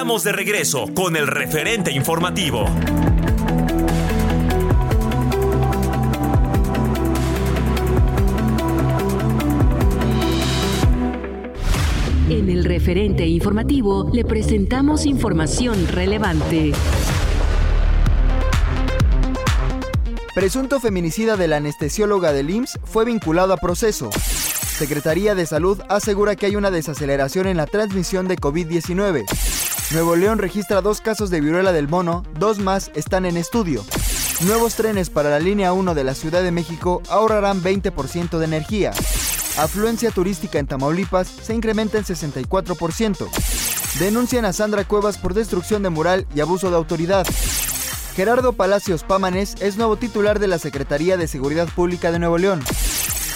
Estamos 0.00 0.24
de 0.24 0.32
regreso 0.32 0.86
con 0.94 1.14
el 1.14 1.26
referente 1.26 1.92
informativo. 1.92 2.64
En 12.30 12.48
el 12.48 12.64
referente 12.64 13.26
informativo 13.26 14.08
le 14.10 14.24
presentamos 14.24 15.04
información 15.04 15.86
relevante. 15.86 16.72
Presunto 20.34 20.80
feminicida 20.80 21.36
de 21.36 21.46
la 21.46 21.56
anestesióloga 21.58 22.32
del 22.32 22.48
IMSS 22.48 22.78
fue 22.84 23.04
vinculado 23.04 23.52
a 23.52 23.58
proceso. 23.58 24.08
Secretaría 24.12 25.34
de 25.34 25.44
Salud 25.44 25.78
asegura 25.90 26.36
que 26.36 26.46
hay 26.46 26.56
una 26.56 26.70
desaceleración 26.70 27.46
en 27.48 27.58
la 27.58 27.66
transmisión 27.66 28.28
de 28.28 28.38
COVID-19. 28.38 29.59
Nuevo 29.92 30.14
León 30.14 30.38
registra 30.38 30.80
dos 30.82 31.00
casos 31.00 31.30
de 31.30 31.40
viruela 31.40 31.72
del 31.72 31.88
mono, 31.88 32.22
dos 32.38 32.60
más 32.60 32.92
están 32.94 33.26
en 33.26 33.36
estudio. 33.36 33.84
Nuevos 34.46 34.76
trenes 34.76 35.10
para 35.10 35.30
la 35.30 35.40
línea 35.40 35.72
1 35.72 35.94
de 35.96 36.04
la 36.04 36.14
Ciudad 36.14 36.44
de 36.44 36.52
México 36.52 37.02
ahorrarán 37.08 37.60
20% 37.60 38.38
de 38.38 38.44
energía. 38.44 38.92
Afluencia 39.58 40.12
turística 40.12 40.60
en 40.60 40.68
Tamaulipas 40.68 41.26
se 41.26 41.56
incrementa 41.56 41.98
en 41.98 42.04
64%. 42.04 43.28
Denuncian 43.98 44.44
a 44.44 44.52
Sandra 44.52 44.84
Cuevas 44.84 45.18
por 45.18 45.34
destrucción 45.34 45.82
de 45.82 45.90
mural 45.90 46.24
y 46.36 46.40
abuso 46.40 46.70
de 46.70 46.76
autoridad. 46.76 47.26
Gerardo 48.14 48.52
Palacios 48.52 49.02
Pámanes 49.02 49.56
es 49.60 49.76
nuevo 49.76 49.96
titular 49.96 50.38
de 50.38 50.46
la 50.46 50.60
Secretaría 50.60 51.16
de 51.16 51.26
Seguridad 51.26 51.68
Pública 51.68 52.12
de 52.12 52.20
Nuevo 52.20 52.38
León. 52.38 52.62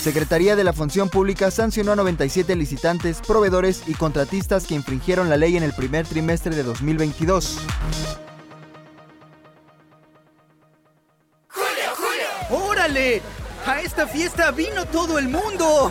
Secretaría 0.04 0.54
de 0.54 0.64
la 0.64 0.74
Función 0.74 1.08
Pública 1.08 1.50
sancionó 1.50 1.92
a 1.92 1.96
97 1.96 2.54
licitantes, 2.56 3.22
proveedores 3.26 3.84
y 3.86 3.94
contratistas 3.94 4.66
que 4.66 4.74
infringieron 4.74 5.30
la 5.30 5.38
ley 5.38 5.56
en 5.56 5.62
el 5.62 5.72
primer 5.72 6.06
trimestre 6.06 6.54
de 6.54 6.62
2022. 6.62 7.58
¡Órale! 12.50 13.22
¡A 13.64 13.80
esta 13.80 14.06
fiesta 14.06 14.50
vino 14.50 14.84
todo 14.84 15.18
el 15.18 15.30
mundo! 15.30 15.90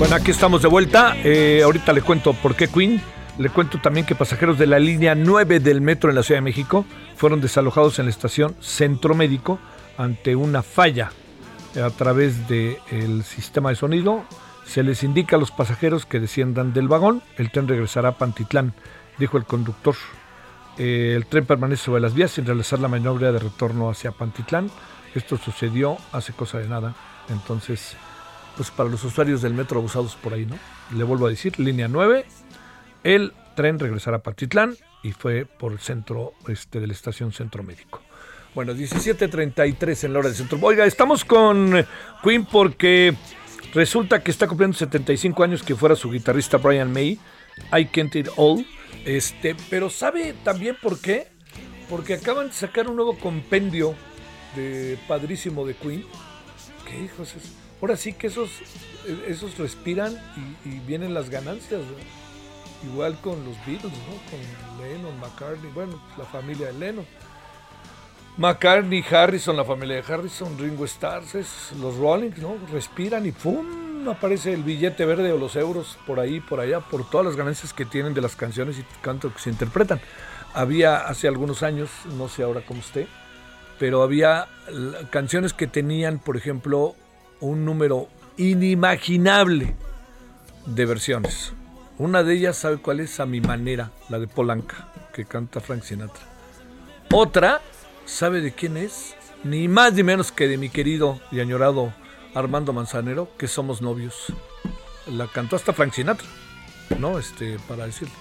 Bueno, 0.00 0.16
aquí 0.16 0.30
estamos 0.30 0.62
de 0.62 0.68
vuelta. 0.68 1.14
Eh, 1.24 1.60
ahorita 1.62 1.92
le 1.92 2.00
cuento 2.00 2.32
por 2.32 2.56
qué 2.56 2.68
Queen. 2.68 3.02
Le 3.36 3.50
cuento 3.50 3.78
también 3.82 4.06
que 4.06 4.14
pasajeros 4.14 4.56
de 4.56 4.66
la 4.66 4.78
línea 4.78 5.14
9 5.14 5.60
del 5.60 5.82
metro 5.82 6.08
en 6.08 6.16
la 6.16 6.22
Ciudad 6.22 6.38
de 6.38 6.44
México 6.44 6.86
fueron 7.16 7.42
desalojados 7.42 7.98
en 7.98 8.06
la 8.06 8.10
estación 8.10 8.56
Centro 8.60 9.14
Médico 9.14 9.58
ante 9.98 10.36
una 10.36 10.62
falla 10.62 11.12
a 11.76 11.90
través 11.90 12.48
del 12.48 13.24
sistema 13.24 13.68
de 13.68 13.76
sonido. 13.76 14.24
Se 14.64 14.82
les 14.82 15.02
indica 15.02 15.36
a 15.36 15.38
los 15.38 15.50
pasajeros 15.50 16.06
que 16.06 16.18
desciendan 16.18 16.72
del 16.72 16.88
vagón. 16.88 17.22
El 17.36 17.50
tren 17.50 17.68
regresará 17.68 18.08
a 18.08 18.16
Pantitlán, 18.16 18.72
dijo 19.18 19.36
el 19.36 19.44
conductor. 19.44 19.96
Eh, 20.78 21.12
el 21.14 21.26
tren 21.26 21.44
permanece 21.44 21.84
sobre 21.84 22.00
las 22.00 22.14
vías 22.14 22.30
sin 22.30 22.46
realizar 22.46 22.78
la 22.78 22.88
maniobra 22.88 23.32
de 23.32 23.38
retorno 23.38 23.90
hacia 23.90 24.12
Pantitlán. 24.12 24.70
Esto 25.14 25.36
sucedió 25.36 25.98
hace 26.10 26.32
cosa 26.32 26.56
de 26.56 26.68
nada. 26.68 26.94
Entonces, 27.28 27.96
pues 28.56 28.70
para 28.70 28.88
los 28.88 29.02
usuarios 29.04 29.42
del 29.42 29.54
metro 29.54 29.78
abusados 29.78 30.16
por 30.16 30.34
ahí, 30.34 30.46
¿no? 30.46 30.58
Le 30.96 31.04
vuelvo 31.04 31.26
a 31.26 31.30
decir, 31.30 31.58
línea 31.58 31.88
9, 31.88 32.24
el 33.04 33.32
tren 33.56 33.78
regresará 33.78 34.18
a 34.18 34.22
Patitlán 34.22 34.76
y 35.02 35.12
fue 35.12 35.46
por 35.46 35.72
el 35.72 35.78
centro 35.78 36.34
este, 36.48 36.80
de 36.80 36.86
la 36.86 36.92
estación 36.92 37.32
Centro 37.32 37.62
Médico. 37.62 38.02
Bueno, 38.54 38.74
17.33 38.74 40.04
en 40.04 40.12
la 40.12 40.18
hora 40.18 40.28
del 40.28 40.36
centro. 40.36 40.58
Oiga, 40.60 40.84
estamos 40.84 41.24
con 41.24 41.86
Queen 42.22 42.44
porque 42.44 43.14
resulta 43.72 44.22
que 44.22 44.30
está 44.30 44.48
cumpliendo 44.48 44.76
75 44.76 45.42
años 45.44 45.62
que 45.62 45.76
fuera 45.76 45.94
su 45.94 46.10
guitarrista 46.10 46.56
Brian 46.58 46.92
May. 46.92 47.18
I 47.76 47.84
Can't 47.86 48.14
It 48.16 48.28
All. 48.36 48.66
Este, 49.04 49.54
pero 49.70 49.88
¿sabe 49.88 50.34
también 50.44 50.76
por 50.82 51.00
qué? 51.00 51.28
Porque 51.88 52.14
acaban 52.14 52.48
de 52.48 52.52
sacar 52.52 52.88
un 52.88 52.96
nuevo 52.96 53.16
compendio 53.18 53.94
de 54.56 54.98
padrísimo 55.06 55.64
de 55.64 55.74
Queen 55.74 56.04
qué, 56.90 57.04
hijos? 57.04 57.34
Es- 57.36 57.52
Ahora 57.80 57.96
sí 57.96 58.12
que 58.12 58.26
esos, 58.26 58.50
esos 59.26 59.56
respiran 59.58 60.14
y, 60.64 60.78
vienen 60.80 61.14
las 61.14 61.30
ganancias. 61.30 61.80
Igual 62.82 63.18
con 63.20 63.44
los 63.44 63.56
Beatles, 63.66 63.92
¿no? 63.92 64.30
Con 64.30 64.82
Lennon, 64.82 65.20
McCartney, 65.20 65.70
bueno, 65.72 66.00
pues, 66.06 66.18
la 66.18 66.24
familia 66.24 66.68
de 66.68 66.72
Lennon. 66.74 67.06
McCartney, 68.38 69.04
Harrison, 69.10 69.56
la 69.56 69.64
familia 69.64 69.96
de 69.96 70.12
Harrison, 70.12 70.56
Ringo 70.58 70.84
Starr, 70.86 71.22
los 71.80 71.96
Rollings, 71.96 72.38
¿no? 72.38 72.56
Respiran 72.72 73.26
y 73.26 73.32
¡pum! 73.32 73.80
aparece 74.08 74.54
el 74.54 74.62
billete 74.62 75.04
verde 75.04 75.32
o 75.32 75.38
los 75.38 75.56
euros 75.56 75.98
por 76.06 76.20
ahí, 76.20 76.40
por 76.40 76.60
allá, 76.60 76.80
por 76.80 77.08
todas 77.08 77.26
las 77.26 77.36
ganancias 77.36 77.72
que 77.72 77.84
tienen 77.84 78.14
de 78.14 78.20
las 78.20 78.36
canciones 78.36 78.78
y 78.78 78.84
canto 79.02 79.32
que 79.32 79.40
se 79.40 79.50
interpretan. 79.50 80.00
Había 80.54 81.06
hace 81.06 81.28
algunos 81.28 81.62
años, 81.62 81.90
no 82.16 82.28
sé 82.28 82.42
ahora 82.42 82.62
cómo 82.66 82.80
esté, 82.80 83.06
pero 83.78 84.02
había 84.02 84.48
canciones 85.10 85.52
que 85.52 85.66
tenían, 85.66 86.18
por 86.18 86.36
ejemplo, 86.36 86.94
un 87.40 87.64
número 87.64 88.08
inimaginable 88.36 89.74
de 90.66 90.86
versiones. 90.86 91.52
Una 91.98 92.22
de 92.22 92.34
ellas, 92.34 92.56
¿sabe 92.56 92.78
cuál 92.78 93.00
es? 93.00 93.20
A 93.20 93.26
mi 93.26 93.40
manera, 93.40 93.90
la 94.08 94.18
de 94.18 94.26
Polanca, 94.26 94.88
que 95.12 95.24
canta 95.24 95.60
Frank 95.60 95.82
Sinatra. 95.82 96.22
Otra, 97.12 97.60
¿sabe 98.06 98.40
de 98.40 98.52
quién 98.52 98.76
es? 98.76 99.14
Ni 99.44 99.68
más 99.68 99.92
ni 99.94 100.02
menos 100.02 100.32
que 100.32 100.48
de 100.48 100.56
mi 100.56 100.68
querido 100.70 101.20
y 101.30 101.40
añorado 101.40 101.92
Armando 102.34 102.72
Manzanero, 102.72 103.28
que 103.36 103.48
somos 103.48 103.82
novios. 103.82 104.32
La 105.06 105.26
cantó 105.26 105.56
hasta 105.56 105.72
Frank 105.72 105.92
Sinatra, 105.92 106.26
¿no? 106.98 107.18
Este, 107.18 107.58
para 107.68 107.86
decirle. 107.86 108.14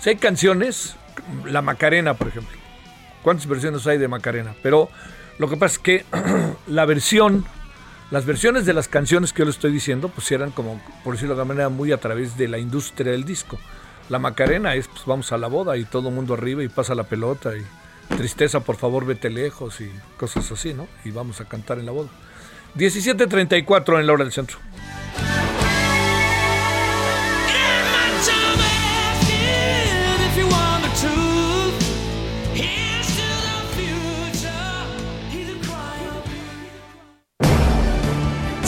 Si 0.00 0.10
hay 0.10 0.16
canciones, 0.16 0.96
la 1.44 1.62
Macarena, 1.62 2.14
por 2.14 2.28
ejemplo. 2.28 2.56
¿Cuántas 3.22 3.46
versiones 3.46 3.86
hay 3.86 3.98
de 3.98 4.08
Macarena? 4.08 4.54
Pero 4.62 4.88
lo 5.38 5.48
que 5.48 5.56
pasa 5.56 5.74
es 5.74 5.78
que 5.78 6.04
la 6.66 6.84
versión, 6.84 7.44
las 8.10 8.24
versiones 8.24 8.66
de 8.66 8.72
las 8.72 8.88
canciones 8.88 9.32
que 9.32 9.40
yo 9.40 9.46
le 9.46 9.50
estoy 9.50 9.72
diciendo, 9.72 10.08
pues 10.08 10.30
eran 10.30 10.50
como, 10.52 10.80
por 11.02 11.14
decirlo 11.14 11.34
de 11.34 11.40
alguna 11.40 11.54
manera, 11.54 11.68
muy 11.68 11.92
a 11.92 11.98
través 11.98 12.36
de 12.36 12.48
la 12.48 12.58
industria 12.58 13.12
del 13.12 13.24
disco. 13.24 13.58
La 14.08 14.18
Macarena 14.18 14.74
es, 14.74 14.86
pues 14.86 15.04
vamos 15.06 15.32
a 15.32 15.38
la 15.38 15.48
boda 15.48 15.76
y 15.76 15.84
todo 15.84 16.08
el 16.10 16.14
mundo 16.14 16.34
arriba 16.34 16.62
y 16.62 16.68
pasa 16.68 16.94
la 16.94 17.02
pelota 17.04 17.52
y 17.56 17.64
tristeza, 18.16 18.60
por 18.60 18.76
favor, 18.76 19.04
vete 19.04 19.30
lejos 19.30 19.80
y 19.80 19.90
cosas 20.16 20.50
así, 20.52 20.72
¿no? 20.72 20.86
Y 21.04 21.10
vamos 21.10 21.40
a 21.40 21.46
cantar 21.46 21.78
en 21.80 21.86
la 21.86 21.92
boda. 21.92 22.08
17.34 22.76 23.98
en 23.98 24.06
la 24.06 24.12
hora 24.12 24.24
del 24.24 24.32
centro. 24.32 24.58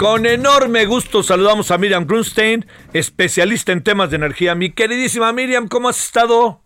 Con 0.00 0.24
enorme 0.24 0.86
gusto 0.86 1.22
saludamos 1.22 1.70
a 1.70 1.76
Miriam 1.76 2.06
Grunstein, 2.06 2.64
especialista 2.94 3.72
en 3.72 3.82
temas 3.82 4.08
de 4.08 4.16
energía. 4.16 4.54
Mi 4.54 4.72
queridísima 4.72 5.30
Miriam, 5.34 5.68
¿cómo 5.68 5.90
has 5.90 6.02
estado? 6.02 6.62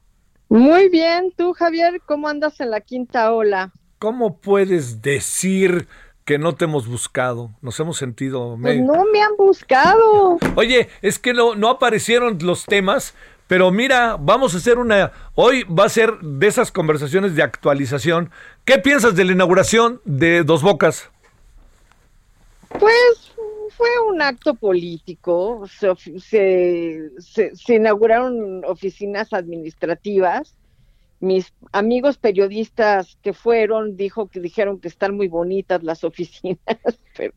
Muy 0.49 0.89
bien, 0.89 1.33
tú 1.37 1.53
Javier, 1.53 2.01
¿cómo 2.07 2.29
andas 2.29 2.61
en 2.61 2.71
la 2.71 2.81
quinta 2.81 3.33
ola? 3.33 3.73
¿Cómo 3.99 4.39
puedes 4.39 5.03
decir 5.03 5.89
que 6.25 6.39
no 6.39 6.55
te 6.55 6.67
hemos 6.67 6.87
buscado? 6.87 7.51
Nos 7.61 7.81
hemos 7.81 7.97
sentido... 7.97 8.57
Pues 8.63 8.81
no 8.81 9.05
me 9.13 9.21
han 9.21 9.37
buscado. 9.37 10.39
Oye, 10.55 10.89
es 11.03 11.19
que 11.19 11.35
no, 11.35 11.57
no 11.57 11.71
aparecieron 11.71 12.39
los 12.41 12.65
temas, 12.67 13.17
pero 13.49 13.73
mira, 13.73 14.17
vamos 14.17 14.55
a 14.55 14.59
hacer 14.59 14.79
una... 14.79 15.11
Hoy 15.35 15.65
va 15.65 15.87
a 15.87 15.89
ser 15.89 16.21
de 16.21 16.47
esas 16.47 16.71
conversaciones 16.71 17.35
de 17.35 17.43
actualización. 17.43 18.31
¿Qué 18.65 18.79
piensas 18.79 19.17
de 19.17 19.25
la 19.25 19.33
inauguración 19.33 20.01
de 20.05 20.45
Dos 20.45 20.63
Bocas? 20.63 21.11
Pues 22.79 23.33
fue 23.71 23.89
un 24.09 24.23
acto 24.23 24.55
político, 24.55 25.67
se, 25.69 27.11
se, 27.19 27.75
inauguraron 27.75 28.65
oficinas 28.65 29.33
administrativas. 29.33 30.57
Mis 31.21 31.53
amigos 31.73 32.19
periodistas 32.19 33.17
que 33.23 33.33
fueron 33.33 33.97
dijo 33.97 34.29
que 34.29 34.41
dijeron 34.41 34.81
que 34.81 34.89
están 34.89 35.17
muy 35.17 35.29
bonitas 35.29 35.83
las 35.83 36.05
oficinas, 36.05 36.59
pero 37.17 37.33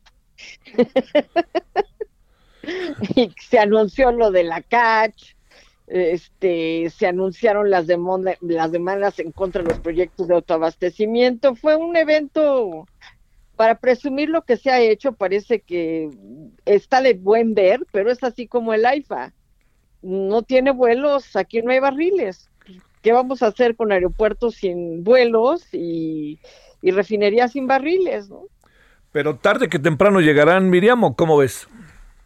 se 3.40 3.58
anunció 3.58 4.12
lo 4.12 4.30
de 4.30 4.44
la 4.44 4.62
CACH, 4.62 5.34
este, 5.86 6.90
se 6.90 7.06
anunciaron 7.06 7.70
las, 7.70 7.86
las 8.40 8.72
demandas 8.72 9.18
en 9.18 9.32
contra 9.32 9.62
de 9.62 9.70
los 9.70 9.80
proyectos 9.80 10.28
de 10.28 10.34
autoabastecimiento. 10.34 11.54
Fue 11.54 11.76
un 11.76 11.96
evento 11.96 12.86
para 13.58 13.80
presumir 13.80 14.28
lo 14.28 14.42
que 14.42 14.56
se 14.56 14.70
ha 14.70 14.80
hecho, 14.80 15.14
parece 15.14 15.58
que 15.58 16.08
está 16.64 17.02
de 17.02 17.14
buen 17.14 17.54
ver, 17.54 17.84
pero 17.90 18.08
es 18.12 18.22
así 18.22 18.46
como 18.46 18.72
el 18.72 18.86
AIFA. 18.86 19.32
No 20.00 20.42
tiene 20.42 20.70
vuelos, 20.70 21.34
aquí 21.34 21.60
no 21.60 21.72
hay 21.72 21.80
barriles. 21.80 22.48
¿Qué 23.02 23.12
vamos 23.12 23.42
a 23.42 23.48
hacer 23.48 23.74
con 23.74 23.90
aeropuertos 23.90 24.54
sin 24.54 25.02
vuelos 25.02 25.74
y, 25.74 26.38
y 26.82 26.92
refinerías 26.92 27.50
sin 27.50 27.66
barriles? 27.66 28.30
¿no? 28.30 28.44
Pero 29.10 29.38
tarde 29.38 29.68
que 29.68 29.80
temprano 29.80 30.20
llegarán, 30.20 30.70
Miriam, 30.70 31.02
¿o 31.02 31.16
cómo 31.16 31.36
ves? 31.38 31.66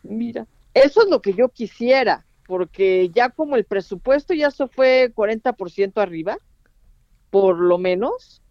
Mira, 0.02 0.46
eso 0.74 1.02
es 1.02 1.08
lo 1.08 1.22
que 1.22 1.32
yo 1.32 1.48
quisiera, 1.48 2.26
porque 2.46 3.08
ya 3.08 3.30
como 3.30 3.56
el 3.56 3.64
presupuesto 3.64 4.34
ya 4.34 4.50
se 4.50 4.68
fue 4.68 5.10
40% 5.14 5.96
arriba, 5.96 6.36
por 7.30 7.58
lo 7.58 7.78
menos, 7.78 8.41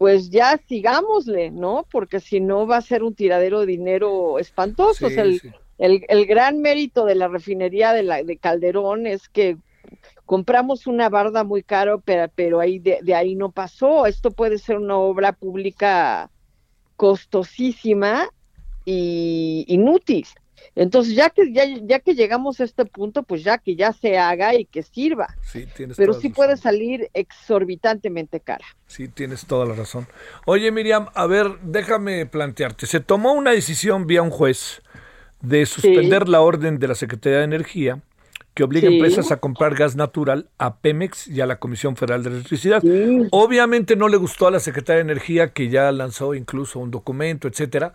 pues 0.00 0.30
ya 0.30 0.58
sigámosle, 0.66 1.50
¿no? 1.50 1.84
Porque 1.92 2.20
si 2.20 2.40
no 2.40 2.66
va 2.66 2.78
a 2.78 2.80
ser 2.80 3.02
un 3.02 3.14
tiradero 3.14 3.60
de 3.60 3.66
dinero 3.66 4.38
espantoso. 4.38 5.08
O 5.08 5.10
sea, 5.10 5.24
el, 5.24 5.40
sí. 5.40 5.50
el, 5.76 6.06
el 6.08 6.24
gran 6.24 6.62
mérito 6.62 7.04
de 7.04 7.14
la 7.16 7.28
refinería 7.28 7.92
de, 7.92 8.02
la, 8.02 8.22
de 8.22 8.38
Calderón 8.38 9.06
es 9.06 9.28
que 9.28 9.58
compramos 10.24 10.86
una 10.86 11.10
barda 11.10 11.44
muy 11.44 11.62
caro, 11.62 12.00
pero, 12.02 12.32
pero 12.34 12.60
ahí 12.60 12.78
de, 12.78 13.00
de 13.02 13.14
ahí 13.14 13.34
no 13.34 13.50
pasó. 13.50 14.06
Esto 14.06 14.30
puede 14.30 14.56
ser 14.56 14.78
una 14.78 14.96
obra 14.96 15.32
pública 15.32 16.30
costosísima 16.96 18.30
y 18.86 19.66
inútil. 19.68 20.26
Entonces, 20.76 21.14
ya 21.14 21.30
que 21.30 21.52
ya, 21.52 21.64
ya 21.82 21.98
que 21.98 22.14
llegamos 22.14 22.60
a 22.60 22.64
este 22.64 22.84
punto, 22.84 23.22
pues 23.22 23.42
ya 23.42 23.58
que 23.58 23.74
ya 23.76 23.92
se 23.92 24.18
haga 24.18 24.54
y 24.54 24.64
que 24.64 24.82
sirva. 24.82 25.34
Sí, 25.42 25.66
tienes 25.76 25.96
Pero 25.96 26.14
sí 26.14 26.28
puede 26.28 26.56
salir 26.56 27.10
exorbitantemente 27.12 28.40
cara. 28.40 28.64
Sí, 28.86 29.08
tienes 29.08 29.46
toda 29.46 29.66
la 29.66 29.74
razón. 29.74 30.06
Oye, 30.46 30.70
Miriam, 30.70 31.08
a 31.14 31.26
ver, 31.26 31.58
déjame 31.62 32.26
plantearte. 32.26 32.86
Se 32.86 33.00
tomó 33.00 33.32
una 33.32 33.50
decisión 33.50 34.06
vía 34.06 34.22
un 34.22 34.30
juez 34.30 34.82
de 35.42 35.66
suspender 35.66 36.28
la 36.28 36.40
orden 36.40 36.78
de 36.78 36.88
la 36.88 36.94
Secretaría 36.94 37.38
de 37.38 37.44
Energía 37.44 38.00
que 38.54 38.64
obliga 38.64 38.88
a 38.88 38.92
empresas 38.92 39.30
a 39.30 39.36
comprar 39.36 39.74
gas 39.74 39.96
natural 39.96 40.48
a 40.58 40.76
Pemex 40.78 41.28
y 41.28 41.40
a 41.40 41.46
la 41.46 41.58
Comisión 41.58 41.96
Federal 41.96 42.22
de 42.22 42.30
Electricidad. 42.30 42.82
Obviamente 43.30 43.96
no 43.96 44.08
le 44.08 44.16
gustó 44.16 44.48
a 44.48 44.50
la 44.50 44.60
Secretaría 44.60 45.04
de 45.04 45.12
Energía 45.12 45.52
que 45.52 45.68
ya 45.68 45.90
lanzó 45.92 46.34
incluso 46.34 46.78
un 46.78 46.90
documento, 46.90 47.48
etcétera. 47.48 47.94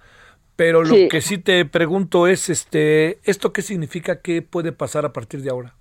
Pero 0.56 0.84
lo 0.84 0.95
Sí. 0.95 1.08
que 1.10 1.22
sí 1.22 1.38
te 1.38 1.66
pregunto 1.66 2.28
es, 2.28 2.49
este, 2.49 3.20
¿esto 3.30 3.51
qué 3.53 3.62
significa? 3.62 4.22
¿Qué 4.22 4.41
puede 4.41 4.72
pasar 4.72 5.06
a 5.06 5.12
partir 5.14 5.41
de 5.41 5.49
ahora? 5.49 5.76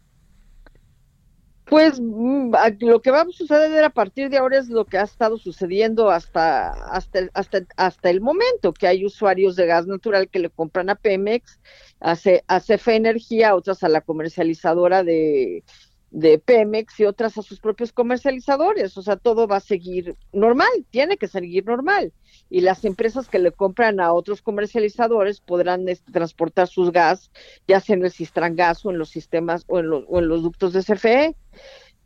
Pues 1.67 1.99
mm, 1.99 2.53
lo 2.81 3.01
que 3.01 3.11
va 3.11 3.23
a 3.23 3.27
suceder 3.31 3.85
a 3.85 3.91
partir 3.91 4.29
de 4.29 4.37
ahora 4.37 4.59
es 4.59 4.69
lo 4.69 4.85
que 4.85 4.99
ha 4.99 5.03
estado 5.03 5.39
sucediendo 5.39 6.11
hasta, 6.11 6.69
hasta, 6.71 7.21
el- 7.21 7.31
hasta, 7.33 7.61
hasta 7.77 8.11
el 8.11 8.21
momento, 8.21 8.75
que 8.75 8.87
hay 8.87 9.07
usuarios 9.07 9.57
de 9.57 9.65
gas 9.67 9.87
natural 9.87 10.29
que 10.29 10.41
le 10.41 10.51
compran 10.51 10.91
a 10.91 10.95
Pemex, 10.95 11.59
a, 12.01 12.17
C- 12.17 12.45
a 12.49 12.61
CFE 12.61 12.97
Energía, 12.97 13.55
otras 13.55 13.83
a 13.83 13.89
la 13.89 14.03
comercializadora 14.03 15.03
de, 15.05 15.65
de 16.11 16.39
Pemex 16.39 17.01
y 17.01 17.07
otras 17.07 17.39
a 17.39 17.43
sus 17.43 17.61
propios 17.61 17.93
comercializadores. 17.93 18.99
O 18.99 19.03
sea, 19.03 19.17
todo 19.17 19.49
va 19.49 19.57
a 19.57 19.61
seguir 19.61 20.17
normal, 20.35 20.69
tiene 20.91 21.17
que 21.17 21.29
seguir 21.29 21.65
normal. 21.65 22.13
Y 22.51 22.61
las 22.61 22.85
empresas 22.85 23.29
que 23.29 23.39
le 23.39 23.53
compran 23.53 24.01
a 24.01 24.13
otros 24.13 24.43
comercializadores 24.43 25.41
podrán 25.41 25.89
este, 25.89 26.13
transportar 26.13 26.69
sus 26.69 26.93
gas, 26.93 27.31
ya 27.67 27.81
sea 27.81 27.97
en 27.97 28.05
el 28.05 28.13
Cistrangas 28.13 28.85
o 28.85 28.91
en 28.91 28.99
los 28.99 29.09
sistemas 29.09 29.65
o 29.67 29.81
en 29.81 29.89
los, 29.89 30.05
o 30.09 30.19
en 30.19 30.29
los 30.29 30.43
ductos 30.43 30.73
de 30.73 30.83
CFE. 30.83 31.37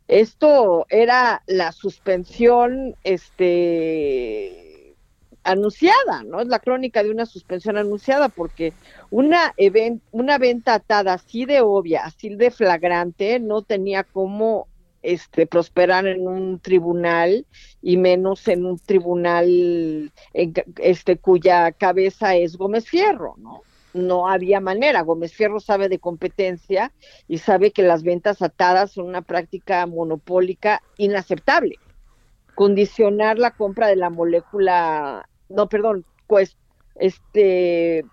Esto 0.07 0.87
era 0.89 1.43
la 1.45 1.71
suspensión 1.71 2.95
este 3.03 4.69
anunciada, 5.43 6.23
¿no? 6.23 6.41
Es 6.41 6.47
la 6.47 6.59
crónica 6.59 7.03
de 7.03 7.11
una 7.11 7.25
suspensión 7.25 7.77
anunciada 7.77 8.29
porque 8.29 8.73
una, 9.09 9.53
una 10.11 10.37
venta 10.37 10.75
atada 10.75 11.13
así 11.13 11.45
de 11.45 11.61
obvia, 11.61 12.05
así 12.05 12.35
de 12.35 12.51
flagrante, 12.51 13.39
no 13.39 13.61
tenía 13.61 14.03
cómo 14.03 14.67
este, 15.01 15.47
prosperar 15.47 16.07
en 16.07 16.27
un 16.27 16.59
tribunal 16.59 17.45
y 17.81 17.97
menos 17.97 18.47
en 18.47 18.65
un 18.65 18.79
tribunal 18.79 20.11
en 20.33 20.53
este, 20.77 21.17
cuya 21.17 21.71
cabeza 21.71 22.35
es 22.35 22.57
Gómez 22.57 22.87
Fierro, 22.87 23.35
¿no? 23.37 23.61
No 23.93 24.27
había 24.27 24.59
manera. 24.59 25.01
Gómez 25.01 25.33
Fierro 25.33 25.59
sabe 25.59 25.89
de 25.89 25.99
competencia 25.99 26.91
y 27.27 27.39
sabe 27.39 27.71
que 27.71 27.81
las 27.81 28.03
ventas 28.03 28.41
atadas 28.41 28.91
son 28.91 29.07
una 29.07 29.23
práctica 29.23 29.85
monopólica 29.87 30.81
inaceptable 30.97 31.79
condicionar 32.59 33.39
la 33.39 33.51
compra 33.51 33.87
de 33.87 33.95
la 33.95 34.09
molécula, 34.09 35.29
no, 35.47 35.69
perdón, 35.69 36.05
pues, 36.27 36.57
este, 36.95 38.03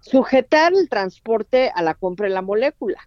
sujetar 0.00 0.72
el 0.74 0.88
transporte 0.88 1.70
a 1.72 1.80
la 1.80 1.94
compra 1.94 2.26
de 2.26 2.34
la 2.34 2.42
molécula. 2.42 2.98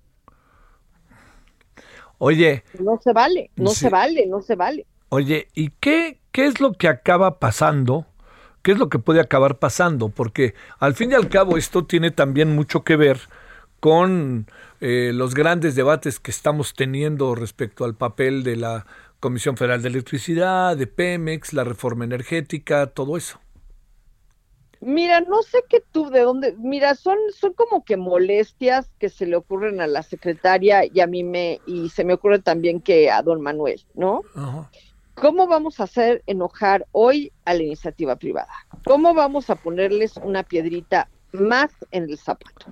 Oye, 2.19 2.63
No 2.79 2.99
se 3.01 3.13
vale, 3.13 3.51
no 3.55 3.69
Sí. 3.71 3.81
se 3.81 3.89
vale, 3.89 4.25
no 4.27 4.41
se 4.41 4.55
vale. 4.55 4.85
Oye, 5.09 5.47
¿y 5.53 5.69
qué, 5.79 6.19
qué 6.31 6.45
es 6.47 6.59
lo 6.59 6.73
que 6.73 6.87
acaba 6.87 7.39
pasando? 7.39 8.05
¿Qué 8.61 8.71
es 8.73 8.79
lo 8.79 8.89
que 8.89 8.99
puede 8.99 9.21
acabar 9.21 9.57
pasando? 9.59 10.09
Porque 10.09 10.53
al 10.79 10.93
fin 10.95 11.11
y 11.11 11.15
al 11.15 11.29
cabo 11.29 11.57
esto 11.57 11.85
tiene 11.85 12.11
también 12.11 12.53
mucho 12.53 12.83
que 12.83 12.95
ver 12.97 13.19
con 13.79 14.47
eh, 14.81 15.11
los 15.13 15.33
grandes 15.35 15.75
debates 15.75 16.19
que 16.19 16.31
estamos 16.31 16.73
teniendo 16.73 17.33
respecto 17.35 17.85
al 17.85 17.95
papel 17.95 18.43
de 18.43 18.55
la 18.57 18.85
Comisión 19.19 19.55
Federal 19.55 19.81
de 19.81 19.89
Electricidad, 19.89 20.75
de 20.75 20.87
Pemex, 20.87 21.53
la 21.53 21.63
reforma 21.63 22.03
energética, 22.03 22.87
todo 22.87 23.15
eso. 23.17 23.39
Mira, 24.79 25.21
no 25.21 25.41
sé 25.41 25.63
qué 25.69 25.81
tú, 25.91 26.09
de 26.09 26.21
dónde, 26.21 26.55
mira, 26.57 26.93
son, 26.95 27.17
son 27.35 27.53
como 27.53 27.83
que 27.83 27.97
molestias 27.97 28.91
que 28.99 29.09
se 29.09 29.25
le 29.25 29.35
ocurren 29.35 29.81
a 29.81 29.87
la 29.87 30.03
secretaria 30.03 30.83
y 30.85 30.99
a 30.99 31.07
mí 31.07 31.23
me, 31.23 31.59
y 31.65 31.89
se 31.89 32.03
me 32.03 32.13
ocurre 32.13 32.39
también 32.39 32.81
que 32.81 33.09
a 33.09 33.21
don 33.23 33.41
Manuel, 33.41 33.83
¿no? 33.95 34.21
¿Cómo 35.15 35.47
vamos 35.47 35.79
a 35.79 35.83
hacer 35.83 36.23
enojar 36.27 36.85
hoy 36.91 37.31
a 37.45 37.55
la 37.55 37.63
iniciativa 37.63 38.15
privada? 38.17 38.53
¿Cómo 38.85 39.15
vamos 39.15 39.49
a 39.49 39.55
ponerles 39.55 40.17
una 40.17 40.43
piedrita 40.43 41.09
más 41.31 41.71
en 41.89 42.03
el 42.03 42.19
zapato? 42.19 42.71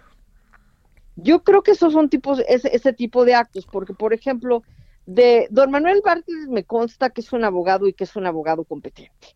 Yo 1.16 1.44
creo 1.44 1.64
que 1.64 1.72
esos 1.72 1.94
son 1.94 2.10
tipos, 2.10 2.44
ese, 2.48 2.76
ese 2.76 2.94
tipo 2.94 3.26
de 3.26 3.34
actos, 3.34 3.66
porque 3.66 3.94
por 3.96 4.14
ejemplo, 4.14 4.62
de 5.08 5.48
don 5.50 5.72
Manuel 5.72 6.02
Bartlett 6.04 6.50
me 6.50 6.66
consta 6.66 7.10
que 7.10 7.22
es 7.22 7.34
un 7.34 7.44
abogado 7.44 7.88
y 7.88 7.94
que 7.94 8.04
es 8.04 8.16
un 8.16 8.28
abogado 8.28 8.64
competente. 8.64 9.36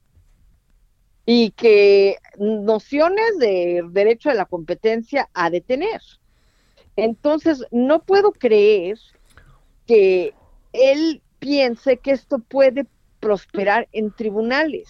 Y 1.32 1.52
que 1.52 2.16
nociones 2.40 3.38
de 3.38 3.84
derecho 3.92 4.30
de 4.30 4.36
la 4.36 4.46
competencia 4.46 5.30
ha 5.36 5.52
de 5.52 5.62
tener. 5.62 6.02
Entonces, 6.96 7.64
no 7.70 8.02
puedo 8.02 8.32
creer 8.32 8.98
que 9.86 10.34
él 10.74 11.22
piense 11.38 11.98
que 11.98 12.12
esto 12.12 12.40
puede 12.40 12.88
prosperar 13.20 13.88
en 13.92 14.12
tribunales. 14.12 14.90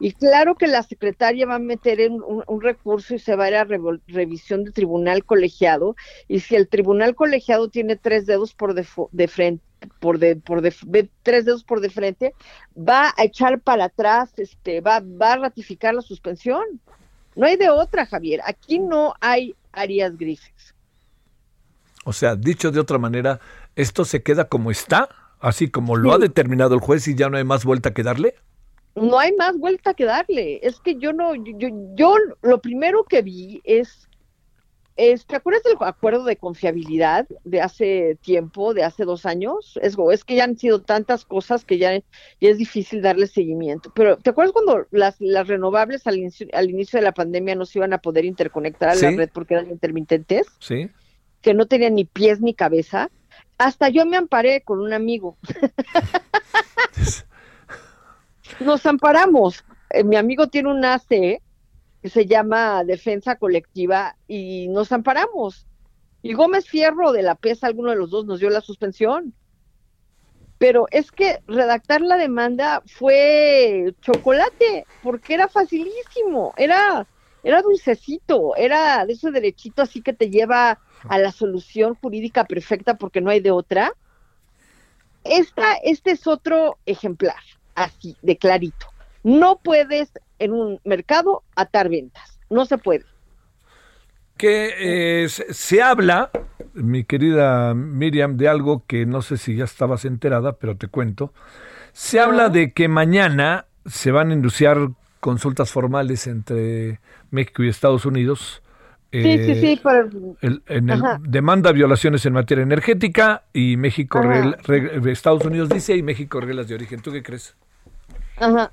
Y 0.00 0.12
claro 0.12 0.54
que 0.54 0.68
la 0.68 0.82
secretaria 0.82 1.44
va 1.44 1.56
a 1.56 1.58
meter 1.58 2.00
en 2.00 2.14
un, 2.14 2.42
un 2.46 2.60
recurso 2.62 3.14
y 3.14 3.18
se 3.18 3.36
va 3.36 3.44
a 3.44 3.48
ir 3.48 3.56
a 3.56 3.66
revo- 3.66 4.00
revisión 4.06 4.64
de 4.64 4.70
tribunal 4.70 5.24
colegiado. 5.24 5.96
Y 6.28 6.40
si 6.40 6.54
el 6.56 6.68
tribunal 6.68 7.14
colegiado 7.14 7.68
tiene 7.68 7.96
tres 7.96 8.26
dedos 8.26 8.54
por 8.54 8.74
de, 8.74 8.86
de 9.12 9.28
frente, 9.28 9.64
por 10.00 10.18
de, 10.18 10.36
por 10.36 10.60
de, 10.62 10.74
ve- 10.86 11.10
tres 11.22 11.44
dedos 11.44 11.64
por 11.64 11.80
de 11.80 11.90
frente, 11.90 12.34
va 12.76 13.12
a 13.16 13.24
echar 13.24 13.60
para 13.60 13.84
atrás, 13.86 14.32
este, 14.38 14.80
va, 14.80 15.00
va 15.00 15.32
a 15.34 15.38
ratificar 15.38 15.94
la 15.94 16.02
suspensión. 16.02 16.64
No 17.36 17.46
hay 17.46 17.56
de 17.56 17.70
otra, 17.70 18.06
Javier. 18.06 18.40
Aquí 18.44 18.78
no 18.78 19.14
hay 19.20 19.56
áreas 19.72 20.16
grises. 20.16 20.74
O 22.04 22.12
sea, 22.12 22.36
dicho 22.36 22.70
de 22.70 22.80
otra 22.80 22.98
manera, 22.98 23.40
¿esto 23.76 24.04
se 24.04 24.22
queda 24.22 24.48
como 24.48 24.70
está? 24.70 25.08
Así 25.40 25.70
como 25.70 25.96
lo 25.96 26.12
ha 26.12 26.18
determinado 26.18 26.74
el 26.74 26.80
juez 26.80 27.06
y 27.08 27.14
ya 27.14 27.28
no 27.28 27.36
hay 27.36 27.44
más 27.44 27.64
vuelta 27.64 27.92
que 27.94 28.02
darle. 28.02 28.34
no 28.94 29.18
hay 29.18 29.32
más 29.36 29.56
vuelta 29.58 29.94
que 29.94 30.04
darle. 30.04 30.60
Es 30.62 30.80
que 30.80 30.96
yo 30.98 31.12
no, 31.12 31.34
yo, 31.34 31.52
yo, 31.58 31.68
yo 31.96 32.14
lo 32.42 32.60
primero 32.60 33.04
que 33.04 33.22
vi 33.22 33.60
es, 33.64 34.08
es, 34.96 35.26
¿te 35.26 35.34
acuerdas 35.36 35.62
del 35.64 35.76
acuerdo 35.80 36.22
de 36.24 36.36
confiabilidad 36.36 37.26
de 37.44 37.60
hace 37.60 38.16
tiempo, 38.22 38.74
de 38.74 38.84
hace 38.84 39.04
dos 39.04 39.26
años? 39.26 39.76
Es, 39.82 39.96
es 40.12 40.24
que 40.24 40.36
ya 40.36 40.44
han 40.44 40.56
sido 40.56 40.80
tantas 40.82 41.24
cosas 41.24 41.64
que 41.64 41.78
ya, 41.78 41.94
ya 41.98 42.02
es 42.40 42.58
difícil 42.58 43.02
darle 43.02 43.26
seguimiento. 43.26 43.90
Pero 43.94 44.16
¿te 44.18 44.30
acuerdas 44.30 44.52
cuando 44.52 44.86
las, 44.92 45.20
las 45.20 45.48
renovables 45.48 46.06
al 46.06 46.18
inicio, 46.18 46.46
al 46.52 46.70
inicio 46.70 46.98
de 46.98 47.04
la 47.04 47.12
pandemia 47.12 47.56
no 47.56 47.66
se 47.66 47.78
iban 47.80 47.92
a 47.92 47.98
poder 47.98 48.24
interconectar 48.24 48.90
a 48.90 48.94
la 48.94 49.10
Sí. 49.10 49.16
red 49.16 49.30
porque 49.32 49.54
eran 49.54 49.70
intermitentes? 49.70 50.46
Sí. 50.60 50.88
que 51.42 51.52
no 51.54 51.66
tenían 51.66 51.94
ni 51.96 52.04
pies 52.06 52.40
ni 52.40 52.54
cabeza. 52.54 53.10
Hasta 53.58 53.88
yo 53.90 54.06
me 54.06 54.16
amparé 54.16 54.62
con 54.62 54.80
un 54.80 54.92
amigo. 54.94 55.36
Nos 58.60 58.86
amparamos. 58.86 59.64
Eh, 59.90 60.04
mi 60.04 60.16
amigo 60.16 60.48
tiene 60.48 60.70
un 60.70 60.84
AC 60.84 61.40
que 62.04 62.10
se 62.10 62.26
llama 62.26 62.84
Defensa 62.84 63.36
Colectiva 63.36 64.14
y 64.28 64.68
nos 64.68 64.92
amparamos. 64.92 65.66
Y 66.20 66.34
Gómez 66.34 66.68
Fierro 66.68 67.12
de 67.12 67.22
la 67.22 67.34
PESA, 67.34 67.66
alguno 67.66 67.88
de 67.92 67.96
los 67.96 68.10
dos, 68.10 68.26
nos 68.26 68.40
dio 68.40 68.50
la 68.50 68.60
suspensión. 68.60 69.32
Pero 70.58 70.86
es 70.90 71.10
que 71.10 71.38
redactar 71.46 72.02
la 72.02 72.18
demanda 72.18 72.82
fue 72.84 73.94
chocolate, 74.02 74.84
porque 75.02 75.32
era 75.32 75.48
facilísimo, 75.48 76.52
era, 76.58 77.06
era 77.42 77.62
dulcecito, 77.62 78.54
era 78.54 79.06
de 79.06 79.14
ese 79.14 79.30
derechito 79.30 79.80
así 79.80 80.02
que 80.02 80.12
te 80.12 80.28
lleva 80.28 80.80
a 81.08 81.18
la 81.18 81.32
solución 81.32 81.94
jurídica 81.94 82.44
perfecta 82.44 82.98
porque 82.98 83.22
no 83.22 83.30
hay 83.30 83.40
de 83.40 83.50
otra. 83.50 83.94
Esta, 85.24 85.76
este 85.82 86.10
es 86.10 86.26
otro 86.26 86.76
ejemplar, 86.84 87.40
así, 87.74 88.14
de 88.20 88.36
clarito. 88.36 88.88
No 89.22 89.56
puedes 89.56 90.12
en 90.38 90.52
un 90.52 90.80
mercado 90.84 91.42
atar 91.56 91.88
ventas, 91.88 92.38
no 92.50 92.64
se 92.66 92.78
puede. 92.78 93.04
que 94.36 95.22
eh, 95.24 95.28
se, 95.28 95.54
se 95.54 95.80
habla, 95.82 96.30
mi 96.74 97.04
querida 97.04 97.72
Miriam, 97.74 98.36
de 98.36 98.48
algo 98.48 98.84
que 98.86 99.06
no 99.06 99.22
sé 99.22 99.36
si 99.36 99.54
ya 99.56 99.64
estabas 99.64 100.04
enterada, 100.04 100.54
pero 100.54 100.76
te 100.76 100.88
cuento. 100.88 101.32
Se 101.92 102.18
habla 102.18 102.48
de 102.48 102.72
que 102.72 102.88
mañana 102.88 103.66
se 103.86 104.10
van 104.10 104.30
a 104.30 104.34
induciar 104.34 104.88
consultas 105.20 105.70
formales 105.70 106.26
entre 106.26 106.98
México 107.30 107.62
y 107.62 107.68
Estados 107.68 108.04
Unidos. 108.06 108.60
Sí, 109.12 109.22
sí, 109.22 109.28
eh, 109.28 109.60
sí, 109.60 109.80
pero- 109.80 110.10
el- 110.40 110.62
en 110.66 110.90
el- 110.90 111.00
demanda 111.20 111.70
violaciones 111.70 112.26
en 112.26 112.32
materia 112.32 112.62
energética 112.62 113.44
y 113.52 113.76
México, 113.76 114.20
regla- 114.20 114.58
Estados 115.12 115.44
Unidos 115.44 115.68
dice 115.68 115.94
y 115.96 116.02
México 116.02 116.40
reglas 116.40 116.66
de 116.66 116.74
origen. 116.74 117.00
¿Tú 117.00 117.12
qué 117.12 117.22
crees? 117.22 117.54
Ajá. 118.38 118.72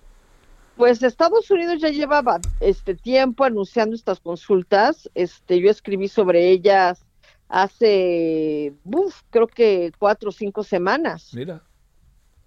Pues 0.82 1.04
Estados 1.04 1.52
Unidos 1.52 1.80
ya 1.80 1.90
llevaba 1.90 2.40
este 2.60 2.96
tiempo 2.96 3.44
anunciando 3.44 3.96
estas 3.96 4.20
consultas. 4.20 5.08
Este, 5.14 5.60
yo 5.60 5.70
escribí 5.70 6.08
sobre 6.08 6.50
ellas 6.50 7.06
hace, 7.48 8.74
uf, 8.86 9.22
creo 9.30 9.46
que 9.46 9.92
cuatro 10.00 10.30
o 10.30 10.32
cinco 10.32 10.64
semanas. 10.64 11.36
Mira. 11.36 11.62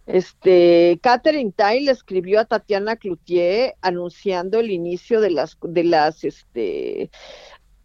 Este, 0.07 0.99
Catherine 1.01 1.53
Tai 1.55 1.79
le 1.79 1.93
escribió 1.93 2.41
a 2.41 2.45
Tatiana 2.45 2.97
Cloutier 2.97 3.77
anunciando 3.83 4.59
el 4.59 4.73
inicio 4.73 5.21
de 5.21 5.31
las 5.31 5.57
de 5.63 5.85
las 5.85 6.25
este 6.25 7.13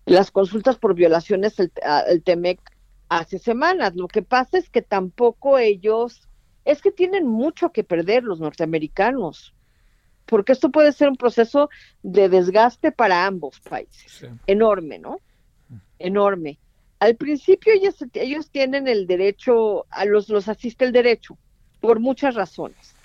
las 0.07 0.31
consultas 0.31 0.79
por 0.79 0.95
violaciones 0.95 1.59
al, 1.59 1.71
al 1.83 2.23
Temec 2.23 2.59
hace 3.07 3.37
semanas. 3.37 3.95
Lo 3.95 4.07
que 4.07 4.23
pasa 4.23 4.57
es 4.57 4.71
que 4.71 4.81
tampoco 4.81 5.59
ellos 5.59 6.27
es 6.65 6.81
que 6.81 6.91
tienen 6.91 7.27
mucho 7.27 7.71
que 7.71 7.83
perder 7.83 8.23
los 8.23 8.39
norteamericanos, 8.39 9.53
porque 10.29 10.51
esto 10.51 10.69
puede 10.69 10.91
ser 10.91 11.09
un 11.09 11.15
proceso 11.15 11.69
de 12.03 12.29
desgaste 12.29 12.91
para 12.91 13.25
ambos 13.25 13.59
países, 13.59 14.29
enorme, 14.45 14.99
¿no? 14.99 15.19
Enorme. 15.97 16.59
Al 16.99 17.15
principio 17.15 17.73
ellos, 17.73 17.95
ellos 18.13 18.49
tienen 18.49 18.87
el 18.87 19.07
derecho, 19.07 19.85
a 19.89 20.05
los, 20.05 20.29
los 20.29 20.47
asiste 20.47 20.85
el 20.85 20.91
derecho, 20.91 21.37
por 21.79 21.99
muchas 21.99 22.35
razones. 22.35 22.95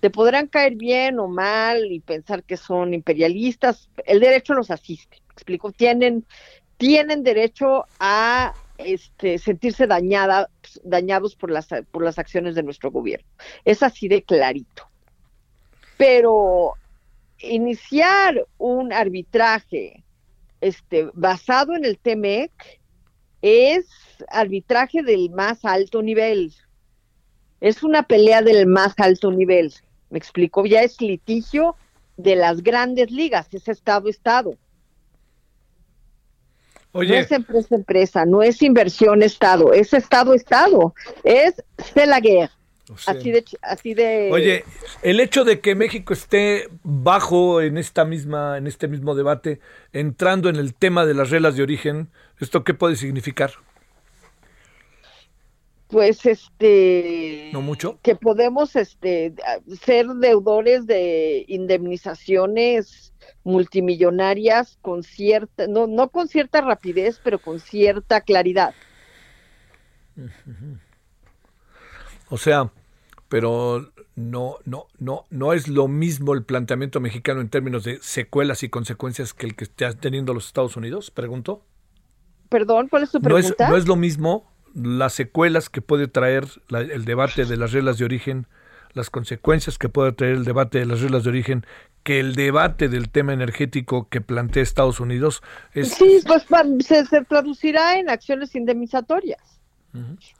Te 0.00 0.10
podrán 0.10 0.48
caer 0.48 0.74
bien 0.74 1.18
o 1.18 1.28
mal 1.28 1.90
y 1.90 2.00
pensar 2.00 2.44
que 2.44 2.56
son 2.56 2.92
imperialistas, 2.92 3.88
el 4.04 4.20
derecho 4.20 4.52
los 4.52 4.70
asiste, 4.70 5.22
¿me 5.28 5.32
explico, 5.32 5.72
tienen, 5.72 6.26
tienen 6.76 7.22
derecho 7.22 7.86
a 7.98 8.52
este, 8.76 9.38
sentirse 9.38 9.86
dañada, 9.86 10.50
dañados 10.84 11.36
por 11.36 11.50
las, 11.50 11.68
por 11.90 12.04
las 12.04 12.18
acciones 12.18 12.54
de 12.54 12.62
nuestro 12.62 12.90
gobierno. 12.90 13.26
Es 13.64 13.82
así 13.82 14.08
de 14.08 14.22
clarito. 14.22 14.85
Pero 15.96 16.74
iniciar 17.38 18.46
un 18.58 18.92
arbitraje 18.92 20.04
este, 20.60 21.10
basado 21.14 21.74
en 21.74 21.84
el 21.84 21.98
TEMEC 21.98 22.50
es 23.42 23.86
arbitraje 24.28 25.02
del 25.02 25.30
más 25.30 25.64
alto 25.64 26.02
nivel. 26.02 26.52
Es 27.60 27.82
una 27.82 28.02
pelea 28.02 28.42
del 28.42 28.66
más 28.66 28.94
alto 28.98 29.30
nivel. 29.30 29.72
Me 30.10 30.18
explico, 30.18 30.66
ya 30.66 30.82
es 30.82 31.00
litigio 31.00 31.76
de 32.16 32.36
las 32.36 32.62
grandes 32.62 33.10
ligas, 33.10 33.52
es 33.52 33.68
Estado-Estado. 33.68 34.56
Oye. 36.92 37.14
No 37.14 37.20
es 37.20 37.32
empresa-empresa, 37.32 38.24
no 38.24 38.42
es 38.42 38.62
inversión-Estado, 38.62 39.72
es 39.74 39.92
Estado-Estado, 39.92 40.94
es 41.24 41.62
c'est 41.78 42.06
la 42.06 42.20
guerre. 42.20 42.55
O 42.92 42.96
sea, 42.96 43.14
Así 43.14 43.32
de, 43.32 43.44
así 43.62 43.94
de... 43.94 44.30
Oye, 44.32 44.64
el 45.02 45.18
hecho 45.18 45.44
de 45.44 45.60
que 45.60 45.74
México 45.74 46.12
esté 46.12 46.68
bajo 46.84 47.60
en 47.60 47.78
esta 47.78 48.04
misma, 48.04 48.58
en 48.58 48.66
este 48.66 48.86
mismo 48.86 49.14
debate, 49.14 49.60
entrando 49.92 50.48
en 50.48 50.56
el 50.56 50.74
tema 50.74 51.04
de 51.04 51.14
las 51.14 51.30
reglas 51.30 51.56
de 51.56 51.64
origen, 51.64 52.10
¿esto 52.38 52.62
qué 52.62 52.74
puede 52.74 52.96
significar? 52.96 53.52
pues 55.88 56.26
este 56.26 57.50
¿No 57.52 57.62
mucho? 57.62 57.98
que 58.02 58.16
podemos 58.16 58.74
este 58.74 59.34
ser 59.82 60.06
deudores 60.06 60.86
de 60.86 61.44
indemnizaciones 61.48 63.12
multimillonarias 63.44 64.78
con 64.82 65.02
cierta 65.02 65.66
no 65.68 65.86
no 65.86 66.08
con 66.10 66.28
cierta 66.28 66.60
rapidez 66.60 67.20
pero 67.22 67.38
con 67.38 67.60
cierta 67.60 68.20
claridad 68.20 68.74
O 72.28 72.38
sea, 72.38 72.70
pero 73.28 73.90
no, 74.14 74.56
no, 74.64 74.86
no, 74.98 75.24
no 75.30 75.52
es 75.52 75.68
lo 75.68 75.88
mismo 75.88 76.32
el 76.34 76.44
planteamiento 76.44 77.00
mexicano 77.00 77.40
en 77.40 77.48
términos 77.48 77.84
de 77.84 77.98
secuelas 78.00 78.62
y 78.62 78.68
consecuencias 78.68 79.34
que 79.34 79.46
el 79.46 79.54
que 79.56 79.64
está 79.64 79.92
teniendo 79.92 80.32
los 80.34 80.46
Estados 80.46 80.76
Unidos, 80.76 81.10
pregunto. 81.10 81.62
perdón 82.48 82.88
cuál 82.88 83.02
es 83.02 83.10
tu 83.10 83.20
No 83.20 83.36
es, 83.38 83.46
pregunta 83.46 83.68
no 83.68 83.76
es 83.76 83.86
lo 83.86 83.96
mismo 83.96 84.50
las 84.74 85.14
secuelas 85.14 85.68
que 85.70 85.80
puede 85.82 86.06
traer 86.08 86.46
la- 86.68 86.80
el 86.80 87.04
debate 87.04 87.44
de 87.46 87.56
las 87.56 87.72
reglas 87.72 87.98
de 87.98 88.04
origen, 88.04 88.46
las 88.92 89.10
consecuencias 89.10 89.78
que 89.78 89.88
puede 89.88 90.12
traer 90.12 90.34
el 90.34 90.44
debate 90.44 90.78
de 90.78 90.86
las 90.86 91.00
reglas 91.00 91.24
de 91.24 91.30
origen, 91.30 91.66
que 92.02 92.20
el 92.20 92.34
debate 92.34 92.88
del 92.88 93.10
tema 93.10 93.32
energético 93.32 94.08
que 94.08 94.20
plantea 94.20 94.62
Estados 94.62 95.00
Unidos. 95.00 95.42
Es, 95.72 95.90
sí 95.94 96.20
pues 96.26 96.46
se, 96.86 97.04
se 97.06 97.24
traducirá 97.24 97.98
en 97.98 98.08
acciones 98.08 98.54
indemnizatorias 98.54 99.55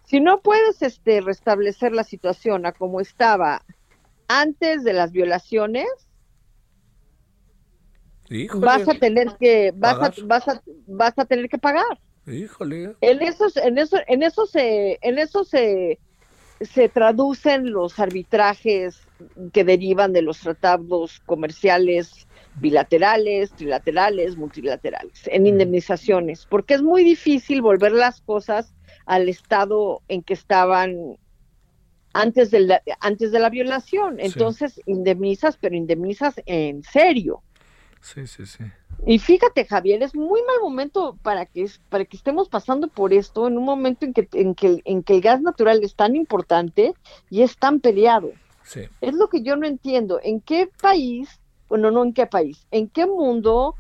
si 0.05 0.21
no 0.21 0.41
puedes 0.41 0.83
este 0.83 1.21
restablecer 1.21 1.93
la 1.93 2.05
situación 2.05 2.67
a 2.67 2.73
como 2.73 3.01
estaba 3.01 3.63
antes 4.29 4.85
de 4.85 4.93
las 4.93 5.13
violaciones 5.13 5.89
Híjole, 8.29 8.67
vas 8.67 8.89
a 8.89 8.95
tener 8.95 9.37
que 9.39 9.73
vas 9.77 9.97
a, 10.01 10.13
vas 10.25 10.49
a 10.49 10.63
vas 10.87 11.17
a 11.17 11.25
tener 11.25 11.49
que 11.49 11.59
pagar. 11.59 12.01
Híjole. 12.27 12.97
en 13.01 13.23
esos 13.23 13.57
en 13.57 13.79
eso 13.79 13.99
en 14.09 14.23
eso 14.23 14.47
se 14.47 14.99
en 15.01 15.19
eso 15.19 15.45
se 15.45 16.01
se 16.61 16.89
traducen 16.89 17.71
los 17.71 17.99
arbitrajes 17.99 19.01
que 19.53 19.63
derivan 19.63 20.13
de 20.13 20.23
los 20.23 20.41
tratados 20.41 21.21
comerciales 21.27 22.27
bilaterales, 22.59 23.53
trilaterales, 23.53 24.37
multilaterales, 24.37 25.29
en 25.31 25.47
indemnizaciones, 25.47 26.47
porque 26.47 26.75
es 26.75 26.83
muy 26.83 27.05
difícil 27.05 27.61
volver 27.61 27.93
las 27.93 28.23
cosas 28.23 28.73
al 29.07 29.29
estado 29.29 30.03
en 30.09 30.23
que 30.23 30.35
estaban 30.35 31.17
antes 32.13 32.51
de 32.51 32.61
la, 32.61 32.83
antes 33.01 33.33
de 33.33 33.39
la 33.39 33.51
violación. 33.51 34.21
Entonces, 34.21 34.81
indemnizas, 34.87 35.57
pero 35.57 35.77
indemnizas 35.77 36.35
en 36.47 36.83
serio. 36.83 37.43
Sí, 38.01 38.27
sí, 38.27 38.47
sí. 38.47 38.65
Y 39.05 39.19
fíjate, 39.19 39.67
Javier, 39.67 40.03
es 40.03 40.15
muy 40.15 40.41
mal 40.43 40.61
momento 40.63 41.19
para 41.23 41.45
que 41.45 41.69
para 41.91 42.05
que 42.05 42.17
estemos 42.17 42.49
pasando 42.49 42.89
por 42.89 43.13
esto 43.13 43.47
en 43.47 43.59
un 43.59 43.65
momento 43.65 44.07
en 44.07 44.15
que 44.15 44.29
en 44.33 44.55
que 44.55 44.81
en 44.85 45.03
que 45.03 45.17
el 45.17 45.21
gas 45.21 45.43
natural 45.43 45.83
es 45.83 45.95
tan 45.95 46.17
importante 46.17 46.95
y 47.29 47.43
es 47.43 47.59
tan 47.59 47.81
peleado. 47.81 48.31
Sí. 48.63 48.83
Es 49.01 49.15
lo 49.15 49.29
que 49.29 49.43
yo 49.43 49.57
no 49.57 49.67
entiendo. 49.67 50.19
¿En 50.23 50.41
qué 50.41 50.69
país, 50.81 51.41
bueno, 51.69 51.91
no 51.91 52.05
en 52.05 52.15
qué 52.15 52.27
país, 52.27 52.67
en 52.71 52.89
qué 52.89 53.07
mundo 53.07 53.75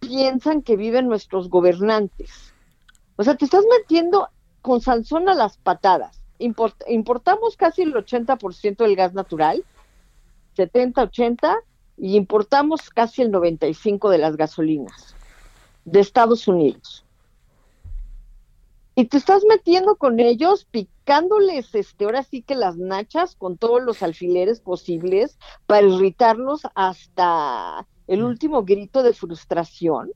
piensan 0.00 0.62
que 0.62 0.76
viven 0.76 1.06
nuestros 1.06 1.50
gobernantes? 1.50 2.54
O 3.16 3.22
sea, 3.22 3.36
te 3.36 3.44
estás 3.44 3.64
metiendo 3.78 4.28
con 4.62 4.80
Sansón 4.80 5.28
a 5.28 5.34
las 5.34 5.58
patadas. 5.58 6.22
Import- 6.38 6.84
importamos 6.88 7.56
casi 7.56 7.82
el 7.82 7.94
80% 7.94 8.84
del 8.84 8.96
gas 8.96 9.14
natural, 9.14 9.64
70, 10.54 11.02
80, 11.02 11.56
y 11.96 12.16
importamos 12.16 12.88
casi 12.90 13.22
el 13.22 13.30
95 13.30 14.08
de 14.10 14.18
las 14.18 14.36
gasolinas 14.36 15.14
de 15.84 16.00
Estados 16.00 16.48
Unidos. 16.48 17.04
Y 18.94 19.06
te 19.06 19.16
estás 19.16 19.44
metiendo 19.48 19.96
con 19.96 20.20
ellos, 20.20 20.66
picándoles, 20.70 21.74
este, 21.74 22.04
ahora 22.04 22.22
sí 22.22 22.42
que 22.42 22.54
las 22.54 22.76
nachas 22.76 23.34
con 23.36 23.56
todos 23.56 23.82
los 23.82 24.02
alfileres 24.02 24.60
posibles 24.60 25.38
para 25.66 25.86
irritarlos 25.86 26.62
hasta 26.74 27.86
el 28.06 28.24
último 28.24 28.64
grito 28.64 29.02
de 29.02 29.14
frustración. 29.14 30.10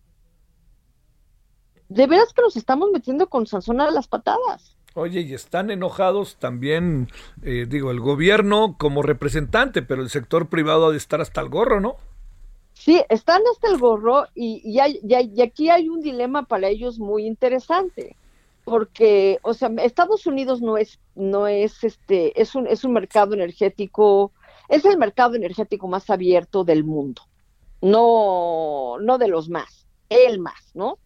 De 1.94 2.06
veras 2.08 2.32
que 2.32 2.42
nos 2.42 2.56
estamos 2.56 2.90
metiendo 2.92 3.28
con 3.28 3.46
Sansón 3.46 3.80
a 3.80 3.88
las 3.90 4.08
patadas. 4.08 4.76
Oye, 4.94 5.20
y 5.20 5.34
están 5.34 5.70
enojados 5.70 6.36
también, 6.36 7.08
eh, 7.42 7.66
digo, 7.68 7.92
el 7.92 8.00
gobierno 8.00 8.76
como 8.78 9.02
representante, 9.02 9.82
pero 9.82 10.02
el 10.02 10.10
sector 10.10 10.48
privado 10.48 10.86
ha 10.86 10.90
de 10.90 10.96
estar 10.96 11.20
hasta 11.20 11.40
el 11.40 11.48
gorro, 11.48 11.80
¿no? 11.80 11.96
Sí, 12.72 13.00
están 13.08 13.42
hasta 13.52 13.68
el 13.68 13.78
gorro 13.78 14.26
y, 14.34 14.60
y, 14.64 14.80
hay- 14.80 14.98
y 15.08 15.14
hay- 15.14 15.32
y 15.36 15.42
aquí 15.42 15.70
hay 15.70 15.88
un 15.88 16.00
dilema 16.00 16.42
para 16.44 16.68
ellos 16.68 16.98
muy 16.98 17.26
interesante, 17.26 18.16
porque, 18.64 19.38
o 19.42 19.54
sea, 19.54 19.70
Estados 19.78 20.26
Unidos 20.26 20.60
no 20.62 20.76
es, 20.76 20.98
no 21.14 21.46
es, 21.46 21.84
este, 21.84 22.40
es 22.40 22.56
un, 22.56 22.66
es 22.66 22.82
un 22.84 22.92
mercado 22.92 23.34
energético, 23.34 24.32
es 24.68 24.84
el 24.84 24.98
mercado 24.98 25.36
energético 25.36 25.86
más 25.86 26.10
abierto 26.10 26.64
del 26.64 26.82
mundo, 26.82 27.22
no, 27.80 28.96
no 29.00 29.18
de 29.18 29.28
los 29.28 29.48
más, 29.48 29.86
el 30.08 30.40
más, 30.40 30.72
¿no? 30.74 30.98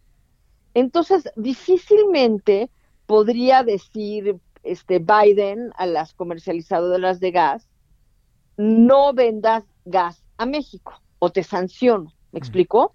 Entonces, 0.73 1.29
difícilmente 1.35 2.69
podría 3.05 3.63
decir 3.63 4.37
este 4.63 4.99
Biden 4.99 5.71
a 5.77 5.85
las 5.85 6.13
comercializadoras 6.13 7.19
de 7.19 7.31
gas, 7.31 7.67
no 8.57 9.13
vendas 9.13 9.63
gas 9.85 10.23
a 10.37 10.45
México 10.45 11.01
o 11.19 11.31
te 11.31 11.43
sanciono, 11.43 12.13
¿me 12.31 12.39
explicó? 12.39 12.91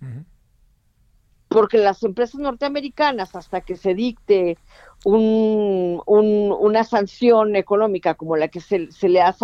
Porque 1.48 1.78
las 1.78 2.02
empresas 2.02 2.40
norteamericanas, 2.40 3.34
hasta 3.36 3.60
que 3.60 3.76
se 3.76 3.94
dicte 3.94 4.58
un, 5.04 6.02
un- 6.06 6.52
una 6.58 6.84
sanción 6.84 7.54
económica 7.56 8.14
como 8.14 8.36
la 8.36 8.48
que 8.48 8.60
se, 8.60 8.90
se 8.92 9.08
le 9.08 9.20
ha 9.22 9.34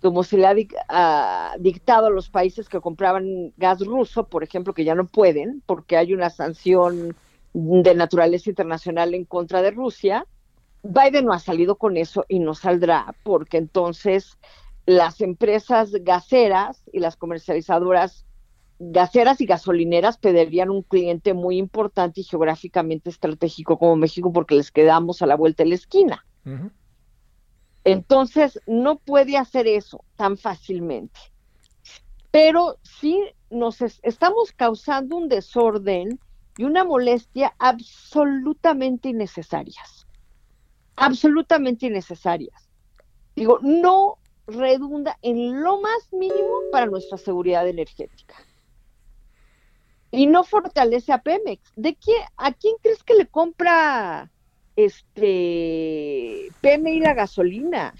como 0.00 0.22
se 0.24 0.36
le 0.38 0.46
ha 0.46 0.54
dic- 0.54 0.76
ah, 0.88 1.54
dictado 1.58 2.06
a 2.06 2.10
los 2.10 2.30
países 2.30 2.68
que 2.68 2.80
compraban 2.80 3.52
gas 3.56 3.80
ruso, 3.84 4.28
por 4.28 4.44
ejemplo, 4.44 4.74
que 4.74 4.84
ya 4.84 4.94
no 4.94 5.06
pueden, 5.08 5.62
porque 5.66 5.96
hay 5.96 6.12
una 6.14 6.30
sanción 6.30 7.16
de 7.58 7.94
naturaleza 7.94 8.50
internacional 8.50 9.14
en 9.14 9.24
contra 9.24 9.62
de 9.62 9.70
Rusia, 9.70 10.26
Biden 10.82 11.24
no 11.24 11.32
ha 11.32 11.38
salido 11.38 11.76
con 11.76 11.96
eso 11.96 12.26
y 12.28 12.38
no 12.38 12.54
saldrá, 12.54 13.14
porque 13.22 13.56
entonces 13.56 14.36
las 14.84 15.22
empresas 15.22 15.90
gaseras 16.02 16.82
y 16.92 17.00
las 17.00 17.16
comercializadoras 17.16 18.26
gaseras 18.78 19.40
y 19.40 19.46
gasolineras 19.46 20.18
perderían 20.18 20.68
un 20.68 20.82
cliente 20.82 21.32
muy 21.32 21.56
importante 21.56 22.20
y 22.20 22.24
geográficamente 22.24 23.08
estratégico 23.08 23.78
como 23.78 23.96
México 23.96 24.30
porque 24.34 24.54
les 24.54 24.70
quedamos 24.70 25.22
a 25.22 25.26
la 25.26 25.34
vuelta 25.34 25.62
de 25.62 25.70
la 25.70 25.74
esquina. 25.76 26.26
Entonces, 27.84 28.60
no 28.66 28.98
puede 28.98 29.38
hacer 29.38 29.66
eso 29.66 30.04
tan 30.14 30.36
fácilmente. 30.36 31.18
Pero 32.30 32.76
sí 32.82 33.18
nos 33.48 33.80
es- 33.80 34.00
estamos 34.02 34.52
causando 34.52 35.16
un 35.16 35.28
desorden 35.28 36.20
y 36.56 36.64
una 36.64 36.84
molestia 36.84 37.54
absolutamente 37.58 39.08
innecesarias. 39.08 40.06
Absolutamente 40.96 41.86
innecesarias. 41.86 42.68
Digo, 43.34 43.58
no 43.60 44.18
redunda 44.46 45.18
en 45.22 45.60
lo 45.60 45.80
más 45.80 46.12
mínimo 46.12 46.60
para 46.72 46.86
nuestra 46.86 47.18
seguridad 47.18 47.68
energética. 47.68 48.34
Y 50.10 50.26
no 50.26 50.44
fortalece 50.44 51.12
a 51.12 51.18
Pemex. 51.18 51.72
¿De 51.76 51.94
qué, 51.94 52.14
¿A 52.36 52.52
quién 52.52 52.76
crees 52.80 53.02
que 53.02 53.14
le 53.14 53.26
compra 53.26 54.30
este 54.76 56.48
Pemex 56.62 57.02
la 57.02 57.14
gasolina? 57.14 57.94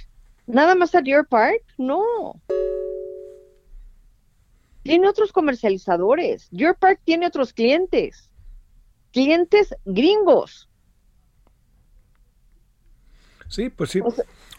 ¿Nada 0.46 0.74
más 0.74 0.94
a 0.94 1.02
Deer 1.02 1.26
Park? 1.26 1.62
No. 1.76 2.40
Tiene 4.84 5.08
otros 5.08 5.32
comercializadores. 5.32 6.48
Deer 6.50 6.76
Park 6.76 7.00
tiene 7.04 7.26
otros 7.26 7.52
clientes. 7.52 8.30
Clientes 9.16 9.74
gringos. 9.86 10.68
Sí, 13.48 13.70
pues 13.70 13.88
sí. 13.92 14.00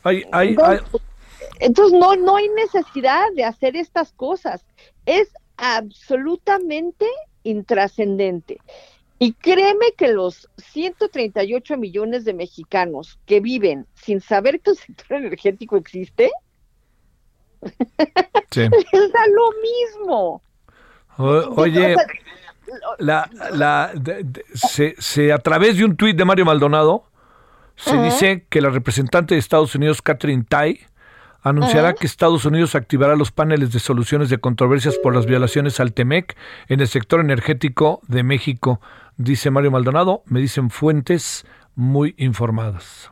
Hay, 0.02 0.24
hay, 0.32 0.48
hay- 0.48 0.78
Entonces, 0.80 1.02
entonces 1.60 2.00
no, 2.00 2.16
no 2.16 2.38
hay 2.38 2.50
necesidad 2.50 3.32
de 3.36 3.44
hacer 3.44 3.76
estas 3.76 4.14
cosas. 4.14 4.66
Es 5.06 5.30
absolutamente 5.58 7.06
intrascendente. 7.44 8.58
Y 9.20 9.34
créeme 9.34 9.92
que 9.96 10.08
los 10.08 10.50
138 10.58 11.78
millones 11.78 12.26
de 12.26 12.34
mexicanos 12.34 13.20
que 13.28 13.40
viven 13.40 13.86
sin 13.94 14.22
saber 14.22 14.60
que 14.62 14.72
el 14.72 14.78
sector 14.78 15.18
energético 15.18 15.78
existe, 15.78 16.32
Sí. 18.50 18.62
Les 18.94 19.12
da 19.12 19.28
lo 19.28 19.52
mismo. 19.62 20.42
O- 21.20 21.62
oye, 21.62 21.96
la, 23.00 23.30
la, 23.54 23.92
de- 23.96 24.24
de- 24.24 24.46
se, 24.54 24.96
se- 25.00 25.32
a 25.34 25.38
través 25.40 25.78
de 25.78 25.86
un 25.86 25.96
tuit 25.96 26.16
de 26.18 26.26
Mario 26.26 26.46
Maldonado 26.46 27.06
se 27.76 27.96
dice 28.02 28.46
que 28.50 28.60
la 28.62 28.70
representante 28.70 29.36
de 29.36 29.40
Estados 29.40 29.76
Unidos, 29.76 30.02
Catherine 30.02 30.44
Tai, 30.48 30.80
anunciará 31.44 31.94
que 31.94 32.08
Estados 32.08 32.44
Unidos 32.46 32.74
activará 32.76 33.16
los 33.16 33.32
paneles 33.32 33.72
de 33.72 33.80
soluciones 33.80 34.30
de 34.30 34.40
controversias 34.40 34.98
por 34.98 35.14
las 35.16 35.26
violaciones 35.28 35.80
al 35.80 35.94
TEMEC 35.94 36.36
en 36.70 36.80
el 36.82 36.88
sector 36.88 37.20
energético 37.20 38.02
de 38.08 38.24
México. 38.24 38.82
Dice 39.18 39.52
Mario 39.52 39.72
Maldonado, 39.72 40.24
me 40.26 40.40
dicen 40.40 40.70
fuentes 40.72 41.46
muy 41.76 42.16
informadas. 42.18 43.12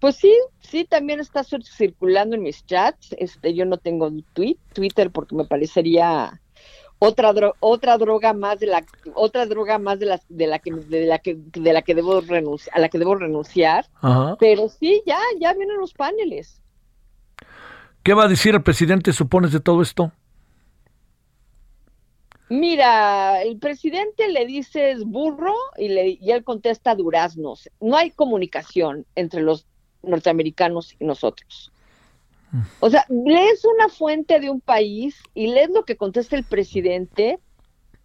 Pues 0.00 0.16
sí, 0.16 0.32
sí, 0.60 0.84
también 0.84 1.18
está 1.20 1.40
cir- 1.42 1.64
circulando 1.64 2.36
en 2.36 2.42
mis 2.42 2.64
chats. 2.66 3.14
Este, 3.18 3.54
yo 3.54 3.64
no 3.64 3.78
tengo 3.78 4.10
tweet, 4.32 4.56
Twitter 4.72 5.10
porque 5.10 5.34
me 5.34 5.44
parecería 5.44 6.40
otra 6.98 7.32
dro- 7.32 7.54
otra 7.60 7.96
droga 7.98 8.32
más 8.32 8.58
de 8.58 8.66
la 8.66 8.84
otra 9.14 9.46
droga 9.46 9.78
más 9.78 9.98
de 9.98 10.06
la 10.06 10.20
de 10.28 10.46
la 10.46 10.58
que 10.58 10.72
de 10.72 11.06
la 11.06 11.18
que 11.18 11.36
de 11.38 11.72
la 11.72 11.82
que 11.82 11.94
debo 11.94 12.20
renunciar 12.20 12.76
a 12.76 12.80
la 12.80 12.88
que 12.88 12.98
debo 12.98 13.14
renunciar. 13.14 13.86
Ajá. 14.00 14.36
Pero 14.40 14.68
sí, 14.68 15.02
ya 15.06 15.18
ya 15.40 15.54
vienen 15.54 15.78
los 15.78 15.94
paneles. 15.94 16.60
¿Qué 18.02 18.14
va 18.14 18.24
a 18.24 18.28
decir 18.28 18.54
el 18.54 18.62
presidente, 18.62 19.12
supones, 19.12 19.52
de 19.52 19.60
todo 19.60 19.82
esto? 19.82 20.12
Mira, 22.50 23.42
el 23.42 23.58
presidente 23.58 24.28
le 24.28 24.46
dices 24.46 25.04
burro 25.04 25.54
y, 25.76 25.88
le, 25.88 26.18
y 26.18 26.30
él 26.30 26.44
contesta 26.44 26.94
duraznos. 26.94 27.68
No 27.80 27.96
hay 27.96 28.10
comunicación 28.10 29.04
entre 29.14 29.42
los 29.42 29.66
norteamericanos 30.02 30.94
y 30.98 31.04
nosotros. 31.04 31.70
O 32.80 32.90
sea, 32.90 33.04
lees 33.08 33.64
una 33.64 33.88
fuente 33.88 34.40
de 34.40 34.50
un 34.50 34.60
país 34.60 35.16
y 35.34 35.48
lees 35.48 35.70
lo 35.70 35.84
que 35.84 35.96
contesta 35.96 36.36
el 36.36 36.44
presidente 36.44 37.38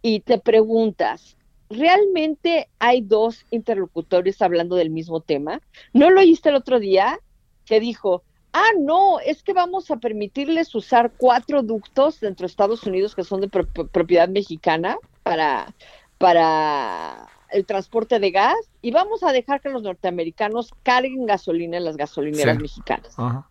y 0.02 0.20
te 0.20 0.38
preguntas, 0.39 1.38
¿realmente 1.70 2.70
hay 2.80 3.02
dos 3.02 3.46
interlocutores 3.52 4.41
hablando 4.41 4.76
del 4.76 4.89
mismo 4.89 5.22
tema? 5.22 5.62
¿No 5.94 6.10
lo 6.10 6.20
oíste 6.20 6.50
el 6.50 6.56
otro 6.56 6.80
día? 6.80 7.20
Que 7.66 7.80
dijo, 7.80 8.24
ah, 8.52 8.70
no, 8.80 9.20
es 9.20 9.44
que 9.44 9.54
vamos 9.54 9.89
a 9.91 9.98
permitirles 9.98 10.76
usar 10.76 11.14
cuatro 11.18 11.64
ductos 11.64 12.20
dentro 12.20 12.46
de 12.46 12.52
Estados 12.52 12.84
Unidos 12.84 13.16
que 13.16 13.24
son 13.24 13.39
de 13.41 13.48
pro- 13.48 13.66
pro- 13.68 13.88
propiedad 13.88 14.28
mexicana 14.28 14.98
para, 15.24 15.74
para 16.18 17.28
el 17.52 17.66
transporte 17.66 18.20
de 18.20 18.32
gas 18.32 18.56
y 18.82 18.91
vamos 18.91 19.24
a 19.24 19.32
dejar 19.32 19.62
que 19.62 19.70
los 19.70 19.84
norteamericanos 19.84 20.72
carguen 20.84 21.26
gasolina 21.26 21.78
en 21.78 21.86
las 21.86 21.98
gasolineras 21.98 22.56
Sí. 22.58 22.62
mexicanas 22.62 23.14
Ajá. 23.18 23.50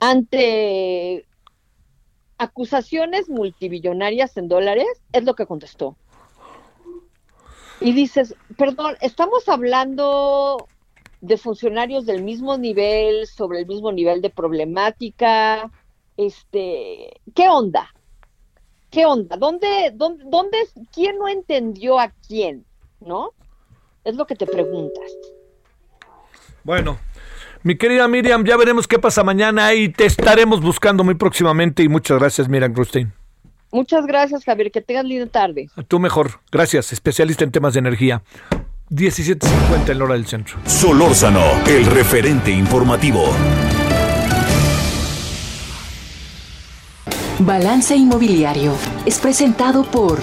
Ante 0.00 1.26
acusaciones 2.38 3.28
multibillonarias 3.28 4.36
en 4.36 4.48
dólares, 4.48 4.86
es 5.12 5.24
lo 5.24 5.34
que 5.34 5.46
contestó. 5.46 5.96
Y 7.80 7.92
dices, 7.92 8.34
perdón, 8.56 8.96
estamos 9.00 9.48
hablando 9.48 10.68
de 11.20 11.36
funcionarios 11.36 12.06
del 12.06 12.22
mismo 12.22 12.56
nivel, 12.56 13.26
sobre 13.26 13.60
el 13.60 13.66
mismo 13.66 13.92
nivel 13.92 14.20
de 14.22 14.30
problemática, 14.30 15.70
este, 16.16 17.20
¿qué 17.34 17.48
onda? 17.48 17.92
¿Qué 18.90 19.04
onda? 19.04 19.36
¿Dónde, 19.36 19.92
dónde, 19.94 20.58
quién 20.92 21.18
no 21.18 21.28
entendió 21.28 21.98
a 21.98 22.10
quién? 22.26 22.64
¿No? 23.00 23.32
Es 24.04 24.14
lo 24.14 24.26
que 24.26 24.36
te 24.36 24.46
preguntas. 24.46 25.12
Bueno, 26.64 26.98
mi 27.66 27.76
querida 27.76 28.06
Miriam, 28.06 28.44
ya 28.44 28.56
veremos 28.56 28.86
qué 28.86 28.96
pasa 29.00 29.24
mañana 29.24 29.74
y 29.74 29.88
te 29.88 30.06
estaremos 30.06 30.60
buscando 30.60 31.02
muy 31.02 31.16
próximamente 31.16 31.82
y 31.82 31.88
muchas 31.88 32.16
gracias, 32.20 32.48
Miriam 32.48 32.72
Grustein. 32.72 33.12
Muchas 33.72 34.06
gracias, 34.06 34.44
Javier, 34.44 34.70
que 34.70 34.80
tengas 34.80 35.04
linda 35.04 35.26
tarde. 35.26 35.68
Tú 35.88 35.98
mejor. 35.98 36.38
Gracias, 36.52 36.92
especialista 36.92 37.42
en 37.42 37.50
temas 37.50 37.74
de 37.74 37.80
energía. 37.80 38.22
17.50 38.90 39.90
en 39.90 39.98
la 39.98 40.04
hora 40.04 40.14
del 40.14 40.26
centro. 40.26 40.58
Solórzano, 40.64 41.42
el 41.66 41.86
referente 41.86 42.52
informativo. 42.52 43.34
Balance 47.40 47.96
Inmobiliario 47.96 48.74
es 49.06 49.18
presentado 49.18 49.82
por 49.82 50.20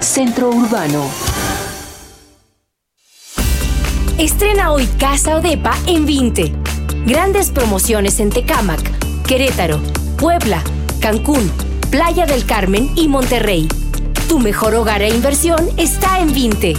Centro 0.00 0.50
Urbano. 0.50 1.08
Estrena 4.18 4.70
hoy 4.70 4.86
Casa 4.98 5.38
Odepa 5.38 5.74
en 5.86 6.04
20. 6.04 6.73
Grandes 7.06 7.50
promociones 7.50 8.18
en 8.18 8.30
Tecámac, 8.30 8.80
Querétaro, 9.26 9.78
Puebla, 10.18 10.62
Cancún, 11.02 11.52
Playa 11.90 12.24
del 12.24 12.46
Carmen 12.46 12.88
y 12.96 13.08
Monterrey. 13.08 13.68
Tu 14.26 14.38
mejor 14.38 14.74
hogar 14.74 15.02
e 15.02 15.10
inversión 15.10 15.68
está 15.76 16.20
en 16.20 16.32
20. 16.32 16.72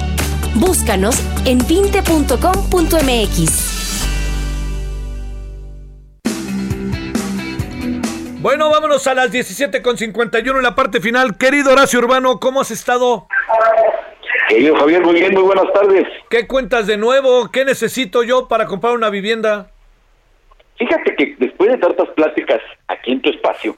Búscanos 0.55 1.21
en 1.45 1.59
20.com.mx. 1.59 2.41
Bueno, 8.41 8.71
vámonos 8.71 9.05
a 9.05 9.13
las 9.13 9.31
17.51 9.31 10.57
en 10.57 10.63
la 10.63 10.73
parte 10.73 11.01
final. 11.01 11.37
Querido 11.37 11.71
Horacio 11.73 11.99
Urbano, 11.99 12.39
¿cómo 12.39 12.61
has 12.61 12.71
estado? 12.71 13.27
Querido 14.49 14.75
Javier, 14.75 15.03
muy 15.03 15.13
bien, 15.13 15.35
muy 15.35 15.43
buenas 15.43 15.71
tardes. 15.71 16.07
¿Qué 16.31 16.47
cuentas 16.47 16.87
de 16.87 16.97
nuevo? 16.97 17.51
¿Qué 17.51 17.63
necesito 17.63 18.23
yo 18.23 18.47
para 18.47 18.65
comprar 18.65 18.93
una 18.93 19.11
vivienda? 19.11 19.74
Fíjate 20.77 21.15
que 21.15 21.35
después 21.39 21.71
de 21.71 21.77
tantas 21.77 22.09
pláticas 22.09 22.61
aquí 22.87 23.13
en 23.13 23.21
tu 23.21 23.29
espacio, 23.29 23.75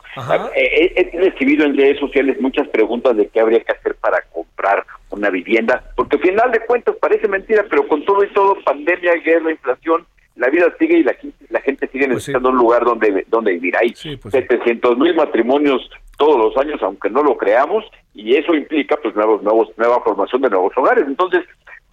eh, 0.55 0.91
he, 0.95 1.09
he 1.13 1.19
recibido 1.29 1.65
en 1.65 1.77
redes 1.77 1.99
sociales 1.99 2.39
muchas 2.41 2.67
preguntas 2.69 3.15
de 3.15 3.27
qué 3.27 3.39
habría 3.39 3.59
que 3.59 3.71
hacer 3.71 3.95
para 3.95 4.21
comprar 4.33 4.83
una 5.11 5.29
vivienda, 5.29 5.83
porque 5.95 6.17
al 6.17 6.21
final 6.23 6.51
de 6.51 6.59
cuentas 6.61 6.95
parece 6.99 7.27
mentira, 7.27 7.65
pero 7.69 7.87
con 7.87 8.03
todo 8.03 8.23
y 8.23 8.29
todo, 8.33 8.57
pandemia, 8.63 9.13
guerra, 9.23 9.51
inflación, 9.51 10.05
la 10.37 10.49
vida 10.49 10.73
sigue 10.79 10.99
y 10.99 11.03
la, 11.03 11.15
la 11.49 11.61
gente 11.61 11.87
sigue 11.87 12.07
necesitando 12.07 12.49
un 12.49 12.57
lugar 12.57 12.83
donde, 12.83 13.25
donde 13.27 13.53
vivir. 13.53 13.75
Hay 13.77 13.93
700 13.95 14.97
mil 14.97 15.15
matrimonios 15.15 15.89
todos 16.17 16.37
los 16.37 16.57
años, 16.57 16.81
aunque 16.81 17.09
no 17.09 17.23
lo 17.23 17.37
creamos, 17.37 17.85
y 18.13 18.35
eso 18.35 18.53
implica 18.53 18.97
pues 18.97 19.15
nuevos, 19.15 19.41
nuevos, 19.43 19.69
nueva 19.77 20.01
formación 20.01 20.41
de 20.41 20.49
nuevos 20.49 20.73
hogares. 20.77 21.05
Entonces, 21.07 21.43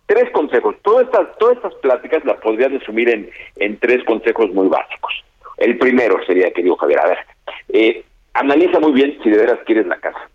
tres 0.06 0.30
consejos. 0.30 0.76
Todas 0.82 1.06
estas, 1.06 1.36
todas 1.38 1.56
estas 1.56 1.74
pláticas 1.76 2.24
las 2.24 2.40
podrías 2.40 2.72
resumir 2.72 3.08
en, 3.08 3.30
en 3.56 3.78
tres 3.78 4.04
consejos 4.04 4.50
muy 4.52 4.68
básicos. 4.68 5.24
El 5.56 5.78
primero 5.78 6.18
sería, 6.26 6.52
querido 6.52 6.76
Javier, 6.76 7.00
a 7.00 7.08
ver, 7.08 7.18
eh, 7.68 8.04
analiza 8.34 8.80
muy 8.80 8.92
bien 8.92 9.18
si 9.22 9.30
de 9.30 9.38
veras 9.38 9.58
quieres 9.66 9.86
la 9.86 9.98
casa. 9.98 10.28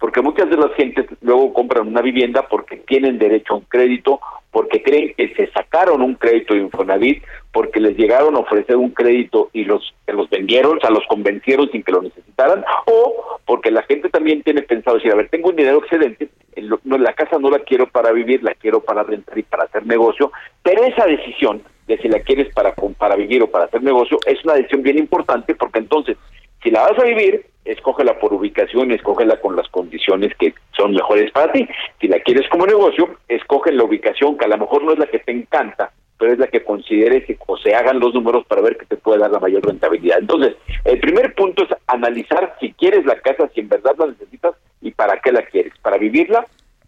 Porque 0.00 0.22
muchas 0.22 0.48
de 0.50 0.56
las 0.56 0.72
gentes 0.74 1.06
luego 1.20 1.52
compran 1.52 1.86
una 1.86 2.00
vivienda 2.00 2.48
porque 2.48 2.78
tienen 2.78 3.18
derecho 3.18 3.52
a 3.52 3.56
un 3.58 3.64
crédito, 3.66 4.18
porque 4.50 4.82
creen 4.82 5.12
que 5.16 5.32
se 5.34 5.46
sacaron 5.52 6.00
un 6.02 6.14
crédito 6.14 6.54
de 6.54 6.60
Infonavit, 6.60 7.22
porque 7.52 7.78
les 7.80 7.96
llegaron 7.96 8.34
a 8.34 8.40
ofrecer 8.40 8.76
un 8.76 8.90
crédito 8.90 9.50
y 9.52 9.64
los, 9.64 9.94
que 10.06 10.12
los 10.14 10.28
vendieron, 10.30 10.78
o 10.78 10.80
sea, 10.80 10.90
los 10.90 11.06
convencieron 11.06 11.70
sin 11.70 11.82
que 11.82 11.92
lo 11.92 12.02
necesitaran, 12.02 12.64
o 12.86 13.38
porque 13.44 13.70
la 13.70 13.82
gente 13.82 14.08
también 14.08 14.42
tiene 14.42 14.62
pensado 14.62 14.96
decir, 14.96 15.12
a 15.12 15.16
ver, 15.16 15.28
tengo 15.28 15.50
un 15.50 15.56
dinero 15.56 15.78
excedente, 15.78 16.28
en 16.56 16.68
lo- 16.70 16.80
la 16.84 17.12
casa 17.12 17.38
no 17.38 17.50
la 17.50 17.58
quiero 17.60 17.86
para 17.86 18.10
vivir, 18.10 18.42
la 18.42 18.54
quiero 18.54 18.80
para 18.80 19.02
rentar 19.02 19.36
y 19.38 19.42
para 19.42 19.64
hacer 19.64 19.86
negocio, 19.86 20.32
pero 20.62 20.82
esa 20.82 21.04
decisión 21.06 21.62
de 21.86 21.98
si 21.98 22.08
la 22.08 22.20
quieres 22.20 22.52
para, 22.54 22.74
para 22.98 23.16
vivir 23.16 23.42
o 23.42 23.48
para 23.50 23.64
hacer 23.66 23.82
negocio 23.82 24.18
es 24.26 24.42
una 24.44 24.54
decisión 24.54 24.82
bien 24.82 24.98
importante 24.98 25.54
porque 25.56 25.80
entonces, 25.80 26.16
si 26.62 26.70
la 26.70 26.82
vas 26.82 26.98
a 26.98 27.04
vivir, 27.04 27.46
escógela 27.64 28.18
por 28.18 28.32
ubicación, 28.32 28.90
escógela 28.90 29.40
con 29.40 29.56
las 29.56 29.68
condiciones 29.68 30.34
que 30.36 30.54
son 30.76 30.92
mejores 30.92 31.30
para 31.30 31.52
ti. 31.52 31.66
Si 32.00 32.08
la 32.08 32.20
quieres 32.20 32.48
como 32.48 32.66
negocio, 32.66 33.16
escoge 33.28 33.72
la 33.72 33.84
ubicación 33.84 34.36
que 34.36 34.44
a 34.44 34.48
lo 34.48 34.58
mejor 34.58 34.82
no 34.82 34.92
es 34.92 34.98
la 34.98 35.06
que 35.06 35.18
te 35.18 35.32
encanta, 35.32 35.92
pero 36.18 36.32
es 36.32 36.38
la 36.38 36.48
que 36.48 36.62
consideres 36.62 37.24
que- 37.24 37.38
o 37.46 37.56
se 37.56 37.74
hagan 37.74 37.98
los 37.98 38.12
números 38.12 38.44
para 38.46 38.60
ver 38.60 38.76
que 38.76 38.86
te 38.86 38.96
puede 38.96 39.20
dar 39.20 39.30
la 39.30 39.40
mayor 39.40 39.64
rentabilidad. 39.64 40.18
Entonces, 40.18 40.54
el 40.84 41.00
primer 41.00 41.34
punto 41.34 41.62
es 41.64 41.70
analizar 41.86 42.56
si 42.60 42.72
quieres 42.72 43.06
la 43.06 43.16
casa, 43.20 43.48
si 43.54 43.60
en 43.60 43.68
verdad 43.68 43.94
la 43.98 44.06
necesitas 44.06 44.54
y 44.82 44.90
para 44.90 45.20
qué 45.20 45.32
la 45.32 45.42
quieres, 45.42 45.72
para 45.80 45.96
vivirla 45.96 46.46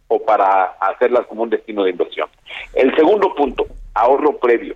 o 0.09 0.23
para 0.23 0.65
hacerla 0.81 1.23
como 1.25 1.45
un 1.45 1.51
destino 1.51 1.85
de 1.85 1.91
inversión. 1.91 2.29
El 2.75 2.95
segundo 2.95 3.35
punto, 3.35 3.67
ahorro 3.95 4.37
previo. 4.37 4.75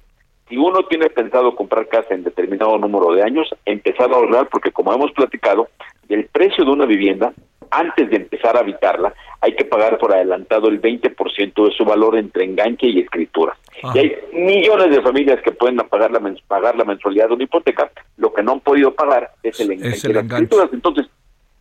Si 0.48 0.56
uno 0.56 0.84
tiene 0.88 1.10
pensado 1.10 1.56
comprar 1.56 1.88
casa 1.88 2.14
en 2.14 2.22
determinado 2.22 2.78
número 2.78 3.12
de 3.12 3.22
años, 3.22 3.48
empezar 3.64 4.10
a 4.12 4.16
ahorrar 4.16 4.48
porque 4.48 4.70
como 4.70 4.92
hemos 4.92 5.10
platicado, 5.12 5.68
del 6.08 6.26
precio 6.26 6.64
de 6.64 6.70
una 6.70 6.86
vivienda, 6.86 7.32
antes 7.70 8.08
de 8.10 8.16
empezar 8.16 8.56
a 8.56 8.60
habitarla, 8.60 9.12
hay 9.40 9.56
que 9.56 9.64
pagar 9.64 9.98
por 9.98 10.14
adelantado 10.14 10.68
el 10.68 10.80
20% 10.80 11.68
de 11.68 11.72
su 11.72 11.84
valor 11.84 12.16
entre 12.16 12.44
enganche 12.44 12.86
y 12.86 13.00
escritura. 13.00 13.56
Y 13.94 13.98
hay 13.98 14.16
millones 14.32 14.90
de 14.90 15.02
familias 15.02 15.42
que 15.42 15.52
pueden 15.52 15.76
pagar 15.76 16.10
la, 16.10 16.20
pagar 16.46 16.76
la 16.76 16.84
mensualidad 16.84 17.28
de 17.28 17.34
una 17.34 17.44
hipoteca, 17.44 17.90
lo 18.16 18.32
que 18.32 18.42
no 18.42 18.52
han 18.52 18.60
podido 18.60 18.94
pagar 18.94 19.32
es 19.42 19.58
el 19.60 19.72
enganche 19.72 20.06
el 20.06 20.14
las 20.14 20.24
enganche. 20.24 20.44
escrituras. 20.44 20.70
Entonces, 20.72 21.06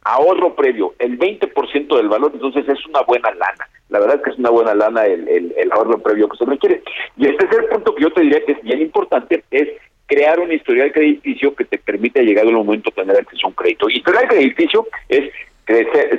ahorro 0.06 0.56
previo, 0.56 0.94
el 1.00 1.18
20% 1.20 1.98
del 1.98 2.08
valor, 2.10 2.32
entonces 2.34 2.68
es 2.70 2.86
una 2.86 3.02
buena 3.02 3.32
lana. 3.32 3.68
La 3.90 4.00
verdad 4.00 4.16
es 4.18 4.22
que 4.24 4.30
es 4.32 4.38
una 4.40 4.50
buena 4.52 4.74
lana 4.74 5.06
el, 5.06 5.28
el- 5.28 5.54
el 5.58 5.72
ahorro 5.72 5.98
previo 6.00 6.30
que 6.30 6.38
se 6.38 6.46
requiere. 6.46 6.82
Y 7.18 7.26
el 7.28 7.38
tercer 7.38 7.68
punto 7.70 7.94
que 7.94 8.04
yo 8.04 8.12
te 8.14 8.22
diría 8.22 8.44
que 8.46 8.54
es 8.54 8.62
bien 8.64 8.82
importante 8.82 9.44
es 9.52 9.68
crear 10.08 10.40
un 10.40 10.52
historial 10.52 10.92
crediticio 10.92 11.56
que 11.56 11.66
te 11.66 11.78
permita 11.80 12.22
llegar 12.22 12.46
al 12.46 12.54
momento 12.54 12.92
tener 12.92 13.18
acceso 13.18 13.48
a 13.48 13.50
un 13.50 13.56
crédito. 13.56 13.90
Historial 13.90 14.28
crediticio 14.28 14.88
es 15.10 15.32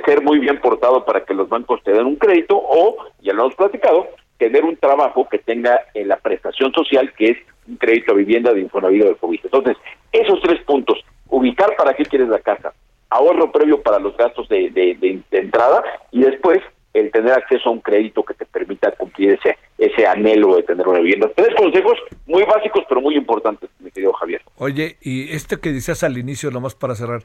ser, 0.05 0.21
muy 0.21 0.39
bien 0.39 0.59
portado 0.59 1.05
para 1.05 1.23
que 1.23 1.33
los 1.33 1.47
bancos 1.47 1.81
te 1.83 1.91
den 1.93 2.05
un 2.05 2.17
crédito 2.17 2.57
o, 2.61 2.97
ya 3.21 3.31
lo 3.33 3.43
hemos 3.43 3.55
platicado, 3.55 4.07
tener 4.37 4.65
un 4.65 4.75
trabajo 4.75 5.27
que 5.29 5.39
tenga 5.39 5.79
eh, 5.93 6.05
la 6.05 6.17
prestación 6.17 6.71
social, 6.73 7.13
que 7.17 7.29
es 7.31 7.37
un 7.67 7.77
crédito 7.77 8.11
a 8.11 8.15
vivienda 8.15 8.53
de 8.53 8.61
Infonavit 8.61 9.03
o 9.03 9.07
de 9.07 9.15
COVID. 9.15 9.39
Entonces, 9.45 9.77
esos 10.11 10.41
tres 10.41 10.61
puntos, 10.63 10.99
ubicar 11.29 11.75
para 11.77 11.93
qué 11.93 12.03
quieres 12.03 12.27
la 12.29 12.39
casa, 12.39 12.73
ahorro 13.09 13.51
previo 13.51 13.81
para 13.81 13.99
los 13.99 14.15
gastos 14.17 14.47
de, 14.49 14.69
de, 14.69 15.21
entrada 15.31 15.83
y 16.11 16.21
después 16.21 16.59
el 16.93 17.11
tener 17.11 17.33
acceso 17.33 17.69
a 17.69 17.71
un 17.73 17.79
crédito 17.79 18.23
que 18.23 18.33
te 18.33 18.45
permita 18.45 18.91
cumplir 18.91 19.33
ese 19.33 19.57
ese 19.77 20.07
anhelo 20.07 20.55
de 20.55 20.63
tener 20.63 20.87
una 20.87 20.99
vivienda. 20.99 21.29
Tres 21.35 21.53
consejos 21.55 21.99
muy 22.25 22.43
básicos 22.43 22.83
pero 22.89 22.99
muy 22.99 23.15
importantes, 23.15 23.69
mi 23.79 23.91
querido 23.91 24.11
Javier. 24.13 24.41
Oye, 24.57 24.97
y 25.01 25.31
este 25.35 25.59
que 25.59 25.71
decías 25.71 26.03
al 26.03 26.17
inicio, 26.17 26.49
nomás 26.49 26.73
para 26.73 26.95
cerrar, 26.95 27.23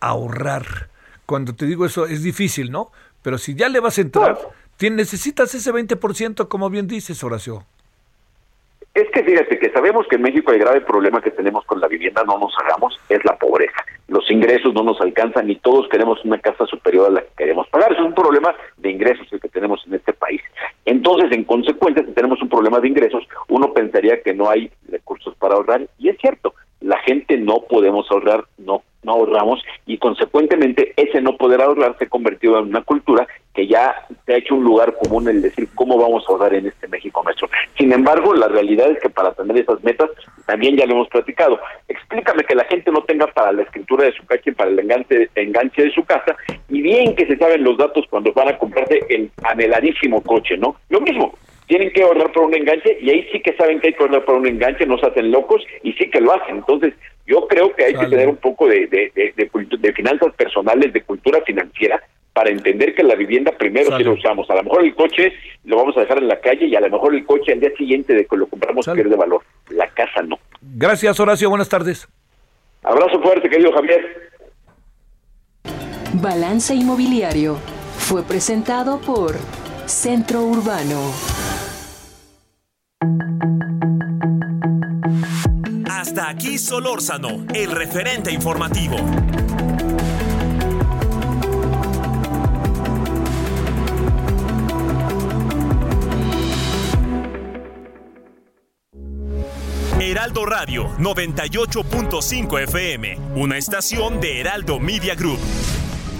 ahorrar. 0.00 0.90
Cuando 1.24 1.54
te 1.54 1.64
digo 1.64 1.86
eso 1.86 2.04
es 2.04 2.22
difícil, 2.22 2.70
¿no? 2.70 2.90
Pero 3.22 3.38
si 3.38 3.54
ya 3.54 3.70
le 3.70 3.80
vas 3.80 3.96
a 3.96 4.02
entrar, 4.02 4.36
necesitas 4.90 5.54
ese 5.54 5.72
20%, 5.72 6.48
como 6.48 6.70
bien 6.70 6.86
dices, 6.86 7.22
Horacio. 7.24 7.64
Es 8.92 9.08
que 9.10 9.24
fíjate 9.24 9.58
que 9.58 9.72
sabemos 9.72 10.06
que 10.08 10.16
en 10.16 10.22
México 10.22 10.52
el 10.52 10.58
grave 10.58 10.80
problema 10.82 11.20
que 11.20 11.30
tenemos 11.30 11.64
con 11.64 11.80
la 11.80 11.88
vivienda, 11.88 12.22
no 12.24 12.38
nos 12.38 12.54
hagamos, 12.62 12.96
es 13.08 13.24
la 13.24 13.36
pobreza. 13.36 13.84
Los 14.08 14.30
ingresos 14.30 14.74
no 14.74 14.82
nos 14.82 15.00
alcanzan 15.00 15.50
y 15.50 15.56
todos 15.56 15.88
queremos 15.88 16.22
una 16.24 16.38
casa 16.38 16.66
superior 16.66 17.06
a 17.06 17.10
la 17.10 17.20
que 17.22 17.32
queremos 17.36 17.68
pagar. 17.68 17.92
es 17.92 18.00
un 18.00 18.14
problema 18.14 18.54
de 18.76 18.90
ingresos 18.90 19.26
el 19.32 19.40
que 19.40 19.48
tenemos 19.48 19.82
en 19.86 19.94
este 19.94 20.12
país. 20.12 20.42
Entonces, 20.84 21.32
en 21.32 21.44
consecuencia, 21.44 22.04
si 22.04 22.12
tenemos 22.12 22.40
un 22.42 22.48
problema 22.48 22.80
de 22.80 22.88
ingresos, 22.88 23.24
uno 23.48 23.72
pensaría 23.72 24.22
que 24.22 24.34
no 24.34 24.50
hay 24.50 24.70
recursos 24.88 25.34
para 25.36 25.54
ahorrar 25.54 25.86
y 25.98 26.08
es 26.08 26.18
cierto, 26.18 26.54
la 26.80 26.98
gente 26.98 27.38
no 27.38 27.62
podemos 27.68 28.10
ahorrar, 28.10 28.44
no 28.58 28.82
no 29.04 29.12
ahorramos 29.12 29.62
y 29.86 29.98
consecuentemente 29.98 30.92
ese 30.96 31.20
no 31.20 31.36
poder 31.36 31.60
ahorrar 31.60 31.96
se 31.98 32.04
ha 32.04 32.08
convertido 32.08 32.58
en 32.58 32.66
una 32.66 32.82
cultura 32.82 33.26
que 33.54 33.66
ya 33.66 33.94
se 34.26 34.34
ha 34.34 34.36
hecho 34.36 34.56
un 34.56 34.64
lugar 34.64 34.94
común 34.96 35.28
el 35.28 35.40
decir 35.40 35.68
cómo 35.74 35.96
vamos 35.96 36.24
a 36.26 36.32
ahorrar 36.32 36.54
en 36.54 36.66
este 36.66 36.88
México 36.88 37.22
nuestro. 37.22 37.48
Sin 37.78 37.92
embargo, 37.92 38.34
la 38.34 38.48
realidad 38.48 38.90
es 38.90 38.98
que 39.00 39.10
para 39.10 39.32
tener 39.32 39.56
esas 39.58 39.82
metas, 39.84 40.10
también 40.46 40.76
ya 40.76 40.86
lo 40.86 40.94
hemos 40.94 41.08
platicado, 41.08 41.60
explícame 41.88 42.42
que 42.42 42.56
la 42.56 42.64
gente 42.64 42.90
no 42.90 43.02
tenga 43.02 43.26
para 43.28 43.52
la 43.52 43.62
escritura 43.62 44.04
de 44.04 44.12
su 44.12 44.26
calle, 44.26 44.52
para 44.52 44.70
el 44.70 44.78
enganche, 44.78 45.30
enganche 45.36 45.84
de 45.84 45.92
su 45.92 46.04
casa, 46.04 46.36
y 46.68 46.82
bien 46.82 47.14
que 47.14 47.26
se 47.26 47.36
saben 47.36 47.62
los 47.62 47.78
datos 47.78 48.04
cuando 48.10 48.32
van 48.32 48.48
a 48.48 48.58
comprarse 48.58 49.00
el 49.08 49.30
anheladísimo 49.44 50.20
coche, 50.22 50.56
¿no? 50.56 50.76
Lo 50.88 51.00
mismo, 51.00 51.34
tienen 51.66 51.92
que 51.92 52.02
ahorrar 52.02 52.32
por 52.32 52.44
un 52.44 52.54
enganche 52.54 52.98
y 53.00 53.10
ahí 53.10 53.28
sí 53.32 53.40
que 53.40 53.56
saben 53.56 53.80
que 53.80 53.88
hay 53.88 53.94
que 53.94 54.02
ahorrar 54.02 54.24
por 54.24 54.36
un 54.36 54.46
enganche, 54.46 54.86
no 54.86 54.98
se 54.98 55.06
hacen 55.06 55.30
locos 55.30 55.62
y 55.82 55.92
sí 55.94 56.10
que 56.10 56.20
lo 56.20 56.32
hacen. 56.32 56.56
Entonces, 56.56 56.94
yo 57.26 57.46
creo 57.48 57.74
que 57.74 57.84
hay 57.84 57.94
que 57.94 58.06
tener 58.06 58.28
un 58.28 58.36
poco 58.36 58.68
de, 58.68 58.86
de, 58.86 59.10
de, 59.14 59.92
finanzas 59.92 60.34
personales, 60.34 60.92
de 60.92 61.02
cultura 61.02 61.40
financiera, 61.42 62.02
para 62.32 62.50
entender 62.50 62.94
que 62.94 63.02
la 63.02 63.14
vivienda 63.14 63.52
primero 63.52 63.96
si 63.96 64.02
lo 64.02 64.12
usamos. 64.12 64.50
A 64.50 64.56
lo 64.56 64.64
mejor 64.64 64.84
el 64.84 64.94
coche 64.94 65.32
lo 65.64 65.76
vamos 65.76 65.96
a 65.96 66.00
dejar 66.00 66.18
en 66.18 66.28
la 66.28 66.40
calle 66.40 66.66
y 66.66 66.74
a 66.74 66.80
lo 66.80 66.90
mejor 66.90 67.14
el 67.14 67.24
coche 67.24 67.52
al 67.52 67.60
día 67.60 67.70
siguiente 67.78 68.12
de 68.12 68.26
que 68.26 68.36
lo 68.36 68.46
compramos 68.46 68.86
pierde 68.86 69.16
valor. 69.16 69.42
La 69.70 69.88
casa 69.88 70.20
no. 70.22 70.38
Gracias, 70.60 71.18
Horacio. 71.20 71.48
Buenas 71.48 71.68
tardes. 71.68 72.08
Abrazo 72.82 73.20
fuerte, 73.22 73.48
querido 73.48 73.72
Javier. 73.72 74.30
Balance 76.20 76.74
Inmobiliario 76.74 77.56
fue 77.96 78.22
presentado 78.22 79.00
por 79.00 79.32
Centro 79.86 80.42
Urbano. 80.42 81.53
Hasta 85.90 86.28
aquí 86.28 86.58
Solórzano, 86.58 87.44
el 87.54 87.70
referente 87.70 88.32
informativo. 88.32 88.96
Heraldo 100.00 100.46
Radio 100.46 100.88
98.5 100.98 102.62
FM, 102.62 103.18
una 103.36 103.56
estación 103.56 104.20
de 104.20 104.40
Heraldo 104.40 104.78
Media 104.78 105.14
Group. 105.14 105.38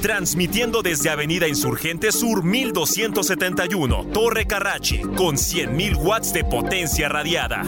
Transmitiendo 0.05 0.83
desde 0.83 1.09
Avenida 1.09 1.49
Insurgente 1.49 2.13
Sur 2.13 2.45
1271, 2.45 4.09
Torre 4.13 4.45
Carrachi, 4.47 5.01
con 5.01 5.37
100.000 5.37 5.97
watts 5.97 6.31
de 6.31 6.45
potencia 6.45 7.09
radiada. 7.09 7.63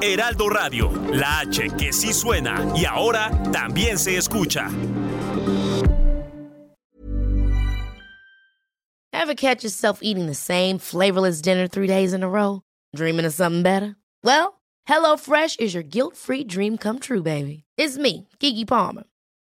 Heraldo 0.00 0.48
Radio, 0.48 0.92
la 1.12 1.40
H 1.40 1.70
que 1.76 1.92
sí 1.92 2.12
suena 2.12 2.72
y 2.76 2.84
ahora 2.84 3.32
también 3.50 3.98
se 3.98 4.16
escucha. 4.16 4.68
Ever 9.12 9.34
catch 9.34 9.64
yourself 9.64 9.98
eating 10.02 10.26
the 10.26 10.34
same 10.34 10.78
flavorless 10.78 11.42
dinner 11.42 11.66
three 11.66 11.88
days 11.88 12.12
in 12.14 12.22
a 12.22 12.28
row? 12.28 12.62
Dreaming 12.94 13.26
of 13.26 13.34
something 13.34 13.64
better? 13.64 13.96
Well, 14.22 14.60
HelloFresh 14.88 15.58
is 15.58 15.74
your 15.74 15.82
guilt-free 15.82 16.44
dream 16.44 16.78
come 16.78 17.00
true, 17.00 17.24
baby. 17.24 17.64
It's 17.76 17.98
me, 17.98 18.28
Kiki 18.38 18.64
Palmer. 18.64 19.09